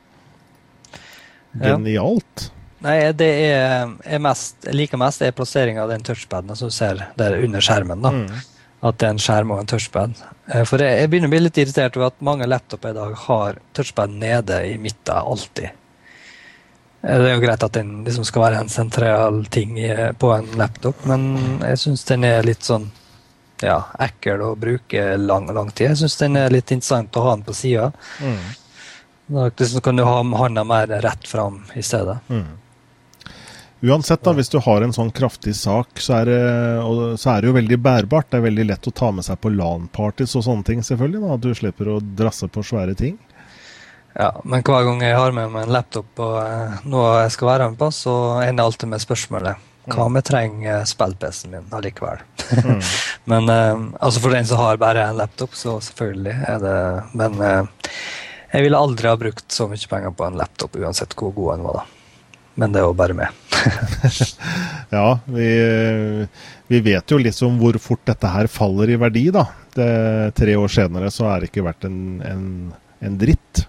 Ja. 1.56 1.76
Nei, 2.84 2.96
det 3.16 3.28
er, 3.48 3.88
er 4.04 4.20
mest, 4.20 4.58
jeg 4.66 4.76
liker 4.76 5.00
mest 5.00 5.22
er 5.24 5.32
plasseringa 5.32 5.82
av 5.86 5.88
den 5.94 6.02
touchpaden 6.04 6.52
som 6.58 6.68
du 6.68 6.74
ser 6.76 7.06
der 7.16 7.38
under 7.40 7.64
skjermen. 7.64 8.02
da. 8.04 8.10
Mm. 8.12 8.26
At 8.86 8.98
det 9.00 9.06
er 9.08 9.14
en 9.14 9.22
skjerm 9.22 9.54
og 9.54 9.62
en 9.62 9.70
touchpad. 9.70 10.18
Eh, 10.52 10.62
For 10.68 10.82
jeg, 10.84 10.98
jeg 11.00 11.10
begynner 11.10 11.30
å 11.30 11.32
bli 11.32 11.40
litt 11.46 11.58
irritert 11.62 11.96
over 11.96 12.10
at 12.12 12.20
mange 12.20 12.46
laptoper 12.46 12.92
i 12.92 12.98
dag 12.98 13.14
har 13.24 13.56
touchpad 13.74 14.12
nede 14.20 14.58
i 14.68 14.76
midten 14.78 15.16
alltid. 15.16 15.70
Eh, 17.00 17.16
Det 17.22 17.30
er 17.30 17.34
jo 17.34 17.40
greit 17.46 17.64
at 17.64 17.72
den 17.78 18.04
liksom 18.04 18.28
skal 18.28 18.44
være 18.44 18.60
en 18.60 18.68
sentral 18.72 19.40
ting 19.50 19.78
i, 19.80 19.88
på 20.20 20.30
en 20.36 20.52
laptop, 20.60 21.00
men 21.08 21.26
jeg 21.64 21.80
syns 21.86 22.04
den 22.12 22.28
er 22.28 22.44
litt 22.46 22.62
sånn 22.68 22.90
ja, 23.64 23.78
ekkel 24.04 24.42
å 24.44 24.52
bruke 24.60 25.16
lang, 25.16 25.48
lang 25.56 25.70
tid. 25.72 25.94
Jeg 25.94 26.02
syns 26.04 26.18
den 26.20 26.36
er 26.36 26.52
litt 26.52 26.70
interessant 26.76 27.16
å 27.16 27.24
ha 27.24 27.34
den 27.38 27.46
på 27.48 27.54
sida. 27.56 27.88
Mm. 28.20 28.42
Da 29.32 29.48
liksom 29.48 29.80
kan 29.82 29.96
du 29.96 30.04
ha 30.04 30.20
hånda 30.22 30.62
mer 30.68 30.92
rett 31.02 31.24
fram 31.26 31.62
i 31.74 31.82
stedet. 31.82 32.18
Mm. 32.28 32.44
Uansett, 33.84 34.22
da, 34.24 34.32
hvis 34.32 34.48
du 34.48 34.56
har 34.64 34.82
en 34.82 34.94
sånn 34.96 35.10
kraftig 35.12 35.52
sak, 35.58 36.00
så 36.00 36.22
er, 36.22 36.30
det, 36.30 37.18
så 37.20 37.34
er 37.34 37.42
det 37.42 37.50
jo 37.50 37.56
veldig 37.58 37.78
bærbart. 37.84 38.30
Det 38.32 38.40
er 38.40 38.46
veldig 38.46 38.64
lett 38.70 38.88
å 38.88 38.94
ta 38.96 39.10
med 39.12 39.26
seg 39.26 39.36
på 39.42 39.52
LAN-parties 39.52 40.32
og 40.38 40.46
sånne 40.46 40.64
ting, 40.64 40.82
selvfølgelig. 40.86 41.20
da, 41.22 41.34
At 41.36 41.44
du 41.44 41.52
slipper 41.54 41.92
å 41.92 42.00
drasse 42.00 42.48
på 42.48 42.64
svære 42.64 42.96
ting. 42.96 43.18
Ja, 44.16 44.30
men 44.48 44.64
hver 44.64 44.86
gang 44.86 45.02
jeg 45.04 45.16
har 45.18 45.34
med 45.36 45.52
meg 45.52 45.66
en 45.66 45.74
laptop 45.76 46.22
og 46.24 46.38
eh, 46.40 46.78
noe 46.88 47.08
jeg 47.26 47.34
skal 47.34 47.50
være 47.50 47.66
med 47.68 47.80
på, 47.82 47.90
så 47.92 48.14
ender 48.40 48.62
jeg 48.62 48.70
alltid 48.72 48.94
med 48.94 49.04
spørsmålet 49.04 49.72
hva 49.86 50.06
om 50.08 50.16
jeg 50.18 50.26
trenger 50.26 50.86
spill-PC-en 50.88 51.52
min 51.52 51.74
allikevel? 51.76 52.22
Mm. 52.50 52.80
men 53.30 53.52
eh, 53.52 53.82
altså 54.00 54.22
for 54.24 54.34
den 54.34 54.48
som 54.48 54.58
har 54.58 54.80
bare 54.82 55.04
en 55.06 55.20
laptop, 55.20 55.54
så 55.54 55.76
selvfølgelig 55.84 56.34
er 56.48 56.64
det 56.64 56.78
Men 57.20 57.36
eh, 57.44 57.92
jeg 58.54 58.66
ville 58.66 58.80
aldri 58.80 59.10
ha 59.10 59.20
brukt 59.20 59.46
så 59.52 59.68
mye 59.70 59.90
penger 59.90 60.16
på 60.16 60.26
en 60.26 60.40
laptop, 60.40 60.78
uansett 60.80 61.14
hvor 61.18 61.34
god 61.36 61.52
den 61.54 61.68
var, 61.68 61.82
da. 61.82 61.95
Men 62.56 62.72
det 62.72 62.80
er 62.80 62.88
jo 62.88 62.96
bare 62.96 63.16
meg. 63.16 63.42
Ja, 64.92 65.18
vi, 65.26 65.46
vi 66.70 66.78
vet 66.80 67.10
jo 67.10 67.18
liksom 67.18 67.56
hvor 67.58 67.74
fort 67.82 68.04
dette 68.06 68.30
her 68.30 68.46
faller 68.46 68.92
i 68.94 68.98
verdi, 69.00 69.24
da. 69.34 69.42
Det, 69.74 69.88
tre 70.38 70.54
år 70.56 70.70
senere 70.70 71.10
så 71.12 71.26
er 71.32 71.42
det 71.42 71.50
ikke 71.50 71.64
verdt 71.66 71.88
en, 71.88 71.98
en, 72.22 72.44
en 73.02 73.16
dritt, 73.18 73.64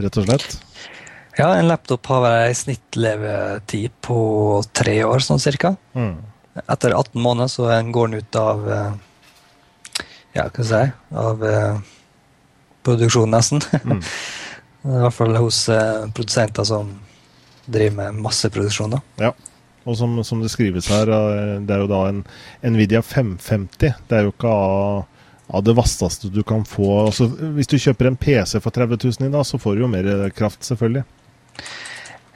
rett 0.00 0.16
og 0.16 0.26
slett. 0.26 0.56
Ja, 1.36 1.50
en 1.56 1.68
laptop 1.68 2.08
har 2.12 2.26
ei 2.30 2.56
snittlevetid 2.56 3.94
på 4.04 4.18
tre 4.76 4.98
år, 5.04 5.22
sånn 5.24 5.40
cirka. 5.40 5.74
Mm. 5.96 6.16
Etter 6.64 6.92
18 6.96 7.20
måneder 7.20 7.48
så 7.48 7.68
går 7.68 8.10
den 8.10 8.20
ut 8.20 8.36
av 8.36 8.66
eh, 8.68 8.90
Ja, 10.36 10.44
hva 10.44 10.50
skal 10.50 10.66
jeg 10.66 10.90
si 10.90 11.16
Av 11.22 11.44
eh, 11.48 11.78
produksjonen, 12.84 13.32
nesten. 13.32 13.64
Mm. 13.84 14.02
I 14.92 15.00
hvert 15.06 15.16
fall 15.16 15.38
hos 15.40 15.62
eh, 15.72 16.04
produsenter 16.12 16.68
som 16.68 16.92
driver 17.66 17.96
med 18.00 18.22
masseproduksjon. 18.24 18.96
da. 18.96 19.00
Ja. 19.28 19.32
Og 19.84 19.96
som, 19.98 20.14
som 20.24 20.38
det 20.42 20.50
skrives 20.52 20.86
her, 20.92 21.10
eh, 21.10 21.56
det 21.66 21.74
er 21.74 21.80
jo 21.82 21.90
da 21.90 22.02
en 22.10 22.24
Nvidia 22.62 23.02
550. 23.02 23.94
Det 24.08 24.18
er 24.18 24.28
jo 24.28 24.34
ikke 24.34 24.50
av, 24.50 25.04
av 25.50 25.64
det 25.66 25.74
vasseste 25.78 26.30
du 26.30 26.42
kan 26.46 26.62
få. 26.68 26.90
Altså, 27.08 27.26
hvis 27.56 27.70
du 27.70 27.78
kjøper 27.82 28.10
en 28.12 28.16
PC 28.20 28.60
for 28.62 28.70
30 28.74 29.00
000 29.02 29.26
i 29.28 29.32
dag, 29.34 29.46
så 29.48 29.58
får 29.58 29.74
du 29.74 29.82
jo 29.86 29.90
mer 29.90 30.12
kraft, 30.38 30.62
selvfølgelig. 30.68 31.02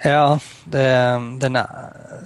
Ja, 0.04 0.38
det, 0.70 0.82
den 1.40 1.56
er 1.56 1.70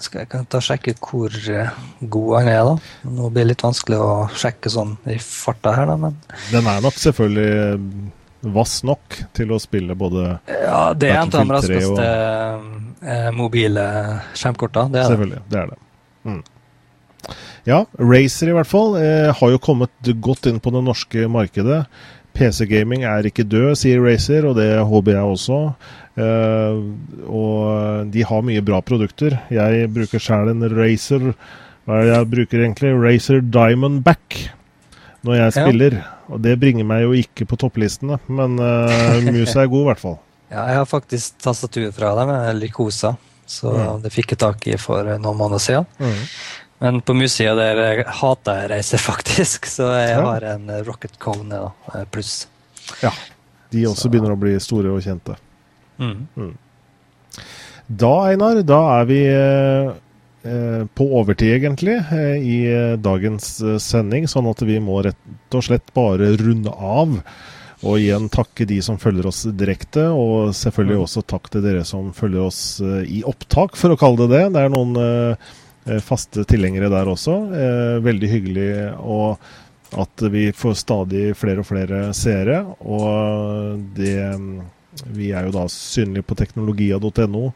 Skal 0.03 0.24
jeg 0.24 0.28
kan 0.32 0.46
ta 0.51 0.59
sjekke 0.64 0.94
hvor 0.98 1.30
eh, 1.53 1.68
god 2.03 2.32
den 2.40 2.48
er, 2.51 2.64
da. 2.66 2.74
Nå 3.09 3.28
blir 3.30 3.44
det 3.46 3.53
litt 3.53 3.62
vanskelig 3.64 4.01
å 4.03 4.14
sjekke 4.36 4.72
sånn 4.72 4.96
i 5.09 5.16
farta 5.22 5.72
her, 5.76 5.86
da, 5.92 5.94
men 6.01 6.16
Den 6.51 6.66
er 6.68 6.82
nok 6.84 6.98
selvfølgelig 7.01 7.53
eh, 7.61 8.51
vass 8.57 8.78
nok 8.88 9.20
til 9.36 9.53
å 9.55 9.61
spille 9.62 9.94
både 10.01 10.26
Ja, 10.48 10.80
det 10.96 11.12
er 11.12 11.20
en 11.20 11.28
av 11.28 11.34
de 11.36 11.44
Battlefield 11.53 11.76
3 11.76 11.84
og- 11.92 12.01
raskeste 12.01 12.86
eh, 13.03 13.30
mobile 13.36 13.84
skjermkorta. 14.36 14.88
Det 14.92 15.01
er. 15.03 15.11
Selvfølgelig. 15.12 15.42
Det 15.51 15.59
er 15.62 15.66
det. 15.72 15.78
Mm. 16.24 16.40
Ja, 17.68 17.82
Racer 18.01 18.48
i 18.48 18.55
hvert 18.57 18.68
fall 18.70 18.96
eh, 19.01 19.28
har 19.36 19.51
jo 19.53 19.61
kommet 19.62 20.12
godt 20.24 20.48
inn 20.48 20.61
på 20.64 20.72
det 20.72 20.82
norske 20.86 21.26
markedet. 21.30 21.82
PC-gaming 22.36 23.03
er 23.05 23.26
ikke 23.26 23.44
død, 23.44 23.74
sier 23.76 24.01
Racer, 24.05 24.46
og 24.48 24.55
det 24.57 24.70
håper 24.86 25.16
jeg 25.18 25.32
også. 25.34 25.59
Eh, 26.20 26.78
og 27.28 28.12
de 28.14 28.22
har 28.26 28.46
mye 28.46 28.62
bra 28.64 28.80
produkter. 28.86 29.36
Jeg 29.53 29.90
bruker 29.94 30.22
sjæl 30.22 30.53
en 30.55 30.64
Racer 30.76 31.32
Hva 31.88 31.98
er 32.01 32.07
det 32.07 32.14
jeg 32.14 32.30
bruker 32.36 32.62
egentlig? 32.64 32.90
Racer 33.03 33.40
Diamond 33.42 34.03
Back 34.07 34.51
når 35.26 35.34
jeg 35.36 35.53
Ja. 35.53 35.64
spiller. 35.66 36.01
Og 36.30 36.40
det 36.42 36.59
bringer 36.61 36.84
meg 36.86 37.03
jo 37.03 37.12
ikke 37.12 37.44
på 37.51 37.57
topplistene, 37.59 38.20
men 38.28 38.55
uh, 38.62 39.18
musa 39.32 39.64
er 39.64 39.68
god, 39.72 39.80
i 39.82 39.88
hvert 39.90 40.01
fall. 40.01 40.18
Ja, 40.51 40.64
jeg 40.66 40.76
har 40.80 40.86
faktisk 40.90 41.38
tastatur 41.44 41.92
fra 41.94 42.14
dem, 42.18 42.30
Lycosa, 42.59 43.16
så 43.46 43.70
Mm. 43.72 44.03
det 44.03 44.11
fikk 44.12 44.30
jeg 44.34 44.38
tak 44.38 44.66
i 44.66 44.76
for 44.76 45.05
noen 45.05 45.36
måneder 45.38 45.61
siden. 45.62 45.86
Men 46.80 47.01
på 47.03 47.14
mussida 47.14 47.55
der 47.55 48.05
hater 48.09 48.62
jeg 48.62 48.70
reiser, 48.70 48.98
faktisk, 49.11 49.66
så 49.66 49.92
jeg 49.98 50.16
Ja. 50.16 50.22
har 50.24 50.40
en 50.55 50.66
Rocket 50.84 51.18
Cone 51.18 51.72
eh, 51.94 52.05
pluss. 52.11 52.46
Ja. 53.03 53.11
De 53.70 53.84
også 53.86 54.03
Så- 54.03 54.11
begynner 54.11 54.32
å 54.34 54.38
bli 54.40 54.59
store 54.59 54.90
og 54.90 55.03
kjente. 55.03 55.36
Mm. 56.01 56.57
Da, 57.90 58.12
Einar, 58.30 58.62
da 58.66 58.78
er 59.01 59.05
vi 59.11 59.20
eh, 59.26 59.90
eh, 60.46 60.84
på 60.94 61.07
overtid, 61.20 61.57
egentlig, 61.61 61.96
eh, 62.12 62.36
i 62.38 62.96
dagens 62.96 63.61
sending. 63.82 64.26
Sånn 64.30 64.48
at 64.51 64.62
vi 64.66 64.78
må 64.82 65.03
rett 65.05 65.55
og 65.55 65.62
slett 65.66 65.92
bare 65.94 66.36
runde 66.38 66.70
av. 66.72 67.20
Og 67.80 67.96
igjen 67.96 68.28
takke 68.28 68.66
de 68.68 68.76
som 68.84 68.98
følger 69.00 69.30
oss 69.30 69.46
direkte, 69.56 70.04
og 70.12 70.52
selvfølgelig 70.56 70.98
Mm. 70.98 71.04
også 71.06 71.22
takk 71.26 71.48
til 71.50 71.62
dere 71.64 71.84
som 71.84 72.12
følger 72.12 72.42
oss 72.44 72.80
eh, 72.80 73.04
i 73.08 73.22
opptak, 73.24 73.76
for 73.76 73.90
å 73.94 73.96
kalle 73.96 74.26
det 74.26 74.36
det. 74.36 74.52
Det 74.52 74.60
er 74.60 74.68
noen 74.68 74.96
eh, 75.00 75.36
eh, 75.86 76.00
faste 76.04 76.44
tilhengere 76.44 76.90
der 76.92 77.08
også. 77.08 77.38
Veldig 78.04 78.28
hyggelig 78.28 78.68
og 79.00 79.38
at 79.96 80.22
vi 80.30 80.52
får 80.52 80.76
stadig 80.78 81.32
flere 81.34 81.64
og 81.64 81.66
flere 81.66 82.12
seere. 82.14 82.60
Og 82.84 83.80
det 83.96 84.20
Vi 85.14 85.30
er 85.30 85.46
jo 85.46 85.52
da 85.54 85.68
synlige 85.70 86.26
på 86.26 86.34
teknologia.no. 86.34 87.52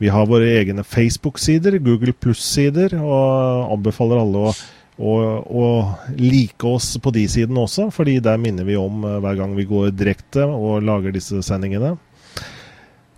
Vi 0.00 0.08
har 0.08 0.26
våre 0.26 0.48
egne 0.58 0.82
Facebook-sider, 0.82 1.78
Google 1.78 2.14
Pluss-sider, 2.16 2.94
og 2.96 3.74
anbefaler 3.76 4.16
alle 4.16 4.44
å, 4.48 4.54
å, 5.00 5.16
og, 5.48 6.12
like 6.20 6.66
oss 6.68 6.92
på 7.00 7.12
de 7.14 7.24
sidene 7.30 7.64
også, 7.64 7.88
fordi 7.94 8.18
der 8.24 8.40
minner 8.40 8.66
vi 8.68 8.76
om 8.76 9.04
eh, 9.06 9.18
hver 9.24 9.38
gang 9.38 9.56
vi 9.56 9.66
går 9.68 9.94
direkte 9.96 10.44
og 10.44 10.84
lager 10.84 11.14
disse 11.14 11.40
sendingene. 11.46 11.96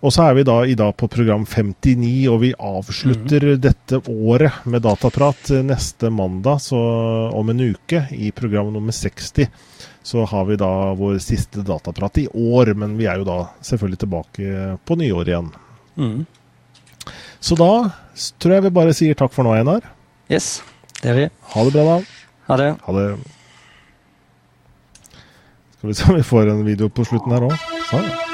Og 0.03 0.11
så 0.11 0.25
er 0.25 0.35
vi 0.35 0.43
da 0.43 0.57
i 0.67 0.75
dag 0.75 0.91
på 0.99 1.07
program 1.07 1.45
59, 1.47 2.25
og 2.27 2.41
vi 2.41 2.51
avslutter 2.59 3.53
dette 3.63 4.01
året 4.11 4.65
med 4.67 4.83
dataprat 4.83 5.53
eh, 5.55 5.63
neste 5.63 6.11
mandag, 6.11 6.59
så 6.65 6.79
om 7.31 7.51
en 7.51 7.63
uke, 7.63 8.05
i 8.11 8.33
program 8.35 8.73
nummer 8.73 8.95
60. 8.95 9.47
Så 10.03 10.25
har 10.27 10.47
vi 10.49 10.59
da 10.59 10.71
vår 10.99 11.21
siste 11.23 11.63
dataprat 11.63 12.19
i 12.19 12.27
år, 12.27 12.73
men 12.75 12.97
vi 12.99 13.07
er 13.07 13.21
jo 13.21 13.27
da 13.27 13.39
selvfølgelig 13.63 14.01
tilbake 14.03 14.65
på 14.83 14.99
nyår 14.99 15.31
igjen. 15.31 15.51
Mm. 15.95 16.19
Så 17.43 17.55
da 17.59 17.71
tror 18.39 18.57
jeg 18.57 18.67
vi 18.67 18.75
bare 18.75 18.95
sier 18.95 19.19
takk 19.19 19.31
for 19.35 19.47
nå, 19.47 19.55
Einar. 19.55 19.87
Yes, 20.31 20.57
det 21.03 21.09
gjør 21.11 21.17
vi. 21.19 21.29
Ha 21.53 21.63
det 21.67 21.71
bra, 21.75 21.83
da. 21.83 21.95
Ha 22.47 22.57
det. 22.61 22.67
Ha 22.85 22.93
det. 22.95 23.07
Skal 25.75 25.89
vi 25.89 25.95
se 25.99 26.05
om 26.07 26.15
vi 26.15 26.23
får 26.23 26.51
en 26.53 26.63
video 26.63 26.87
på 26.87 27.03
slutten 27.03 27.35
her 27.35 27.43
òg. 27.49 27.57
Sånn. 27.89 28.32